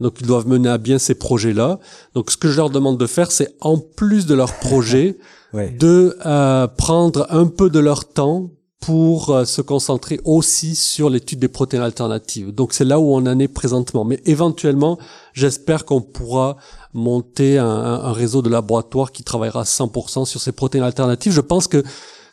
Donc 0.00 0.20
ils 0.20 0.26
doivent 0.26 0.48
mener 0.48 0.68
à 0.68 0.76
bien 0.78 0.98
ces 0.98 1.14
projets-là. 1.14 1.78
Donc 2.14 2.30
ce 2.32 2.36
que 2.36 2.48
je 2.48 2.56
leur 2.56 2.68
demande 2.70 2.98
de 2.98 3.06
faire, 3.06 3.30
c'est 3.30 3.54
en 3.60 3.78
plus 3.78 4.26
de 4.26 4.34
leur 4.34 4.52
projet, 4.58 5.16
de 5.78 6.16
euh, 6.26 6.66
prendre 6.66 7.26
un 7.30 7.46
peu 7.46 7.70
de 7.70 7.78
leur 7.78 8.04
temps 8.08 8.50
pour 8.84 9.30
euh, 9.30 9.44
se 9.44 9.62
concentrer 9.62 10.20
aussi 10.24 10.74
sur 10.74 11.10
l'étude 11.10 11.38
des 11.38 11.48
protéines 11.48 11.82
alternatives. 11.82 12.52
Donc 12.54 12.72
c'est 12.72 12.84
là 12.84 13.00
où 13.00 13.14
on 13.14 13.26
en 13.26 13.38
est 13.38 13.48
présentement. 13.48 14.04
Mais 14.04 14.20
éventuellement, 14.26 14.98
j'espère 15.32 15.84
qu'on 15.84 16.00
pourra 16.00 16.56
monter 16.92 17.58
un, 17.58 17.66
un, 17.66 18.12
réseau 18.12 18.42
de 18.42 18.48
laboratoires 18.48 19.12
qui 19.12 19.22
travaillera 19.22 19.64
100% 19.64 20.24
sur 20.26 20.40
ces 20.40 20.52
protéines 20.52 20.84
alternatives. 20.84 21.32
Je 21.32 21.40
pense 21.40 21.66
que 21.66 21.82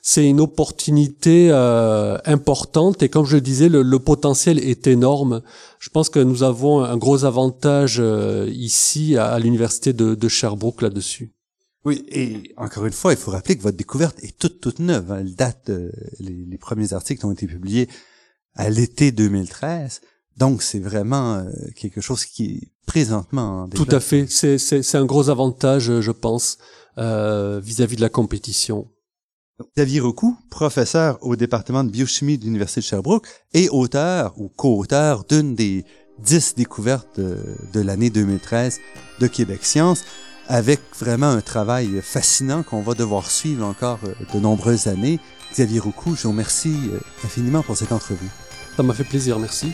c'est 0.01 0.27
une 0.27 0.41
opportunité 0.41 1.49
euh, 1.51 2.17
importante 2.25 3.03
et 3.03 3.09
comme 3.09 3.25
je 3.25 3.35
le 3.35 3.41
disais, 3.41 3.69
le, 3.69 3.99
potentiel 3.99 4.57
est 4.59 4.87
énorme. 4.87 5.41
Je 5.79 5.89
pense 5.89 6.09
que 6.09 6.19
nous 6.19 6.43
avons 6.43 6.83
un 6.83 6.97
gros 6.97 7.23
avantage 7.23 7.97
euh, 7.99 8.49
ici 8.51 9.15
à, 9.15 9.37
l'université 9.37 9.93
de, 9.93 10.27
Sherbrooke 10.27 10.81
là-dessus. 10.81 11.31
Oui, 11.83 12.05
et 12.09 12.53
encore 12.57 12.85
une 12.85 12.93
fois, 12.93 13.13
il 13.13 13.17
faut 13.17 13.31
rappeler 13.31 13.57
que 13.57 13.63
votre 13.63 13.77
découverte 13.77 14.23
est 14.23 14.37
toute 14.37 14.61
toute 14.61 14.79
neuve. 14.79 15.15
Elle 15.17 15.35
date, 15.35 15.69
euh, 15.69 15.91
les, 16.19 16.57
premiers 16.57 16.93
articles 16.93 17.25
ont 17.25 17.31
été 17.31 17.47
publiés 17.47 17.89
à 18.53 18.69
l'été 18.69 19.11
2013. 19.11 20.01
Donc, 20.37 20.61
c'est 20.61 20.79
vraiment 20.79 21.45
quelque 21.75 21.99
chose 21.99 22.25
qui 22.25 22.45
est 22.45 22.71
présentement. 22.85 23.67
Tout 23.69 23.87
à 23.91 23.99
fait. 23.99 24.27
C'est 24.27 24.95
un 24.95 25.05
gros 25.05 25.29
avantage, 25.29 25.99
je 25.99 26.11
pense, 26.11 26.57
vis 26.97 27.01
à 27.81 27.85
-vis 27.85 27.95
de 27.95 28.01
la 28.01 28.09
compétition. 28.09 28.87
Xavier 29.75 29.99
Recou, 29.99 30.37
professeur 30.49 31.17
au 31.21 31.35
département 31.35 31.83
de 31.83 31.89
biochimie 31.89 32.37
de 32.37 32.45
l'Université 32.45 32.81
de 32.81 32.85
Sherbrooke 32.85 33.27
et 33.53 33.69
auteur 33.69 34.33
ou 34.37 34.49
co-auteur 34.49 35.23
d'une 35.25 35.55
des 35.55 35.85
dix 36.19 36.55
découvertes 36.55 37.19
de, 37.19 37.81
l'année 37.81 38.09
2013 38.09 38.79
de 39.19 39.27
Québec 39.27 39.63
Science, 39.63 40.03
avec 40.53 40.81
vraiment 40.99 41.29
un 41.29 41.39
travail 41.39 42.01
fascinant 42.01 42.61
qu'on 42.61 42.81
va 42.81 42.93
devoir 42.93 43.31
suivre 43.31 43.65
encore 43.65 43.99
euh, 44.03 44.13
de 44.33 44.39
nombreuses 44.41 44.87
années. 44.87 45.17
Xavier 45.53 45.79
Recou, 45.79 46.13
je 46.17 46.23
vous 46.23 46.31
remercie 46.31 46.75
euh, 46.91 46.99
infiniment 47.23 47.63
pour 47.63 47.77
cette 47.77 47.93
entrevue. 47.93 48.27
Ça 48.75 48.83
m'a 48.83 48.93
fait 48.93 49.05
plaisir, 49.05 49.39
merci. 49.39 49.71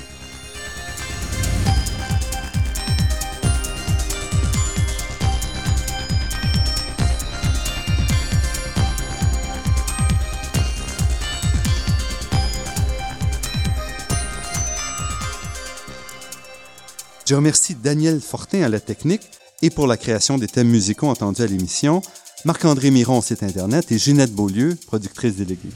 Je 17.25 17.33
remercie 17.33 17.73
Daniel 17.73 18.21
Fortin 18.21 18.61
à 18.61 18.69
la 18.69 18.79
technique 18.79 19.31
et 19.61 19.69
pour 19.69 19.87
la 19.87 19.97
création 19.97 20.37
des 20.37 20.47
thèmes 20.47 20.69
musicaux 20.69 21.07
entendus 21.07 21.41
à 21.41 21.47
l'émission, 21.47 22.01
Marc-André 22.45 22.91
Miron 22.91 23.21
site 23.21 23.41
Internet 23.41 23.91
et 23.91 23.97
Ginette 23.97 24.31
Beaulieu, 24.31 24.77
productrice 24.85 25.35
déléguée. 25.35 25.71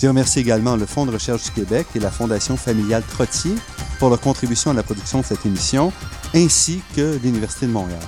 Je 0.00 0.06
remercie 0.06 0.40
également 0.40 0.76
le 0.76 0.84
Fonds 0.84 1.06
de 1.06 1.12
recherche 1.12 1.44
du 1.44 1.50
Québec 1.52 1.86
et 1.94 2.00
la 2.00 2.10
Fondation 2.10 2.56
familiale 2.56 3.02
Trottier 3.08 3.54
pour 3.98 4.10
leur 4.10 4.20
contribution 4.20 4.72
à 4.72 4.74
la 4.74 4.82
production 4.82 5.20
de 5.20 5.24
cette 5.24 5.46
émission, 5.46 5.92
ainsi 6.34 6.80
que 6.94 7.18
l'Université 7.22 7.66
de 7.66 7.72
Montréal. 7.72 8.02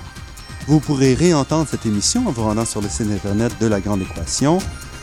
Vous 0.67 0.79
pourrez 0.79 1.13
réentendre 1.13 1.67
cette 1.69 1.85
émission 1.85 2.27
en 2.27 2.31
vous 2.31 2.43
rendant 2.43 2.65
sur 2.65 2.81
le 2.81 2.89
site 2.89 3.09
Internet 3.11 3.53
de 3.59 3.67
La 3.67 3.81
Grande 3.81 4.01
Équation. 4.01 4.59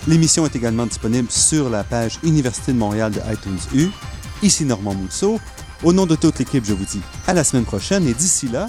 L'émission 0.06 0.44
est 0.44 0.54
également 0.54 0.86
disponible 0.86 1.30
sur 1.30 1.70
la 1.70 1.82
page 1.82 2.18
Université 2.22 2.72
de 2.72 2.78
Montréal 2.78 3.12
de 3.12 3.20
iTunes 3.32 3.58
U. 3.74 3.88
Ici 4.42 4.64
Normand 4.64 4.94
Mousseau. 4.94 5.40
Au 5.82 5.92
nom 5.92 6.06
de 6.06 6.14
toute 6.14 6.38
l'équipe, 6.38 6.64
je 6.64 6.74
vous 6.74 6.84
dis 6.84 7.00
à 7.26 7.34
la 7.34 7.42
semaine 7.42 7.64
prochaine 7.64 8.06
et 8.06 8.14
d'ici 8.14 8.48
là, 8.48 8.68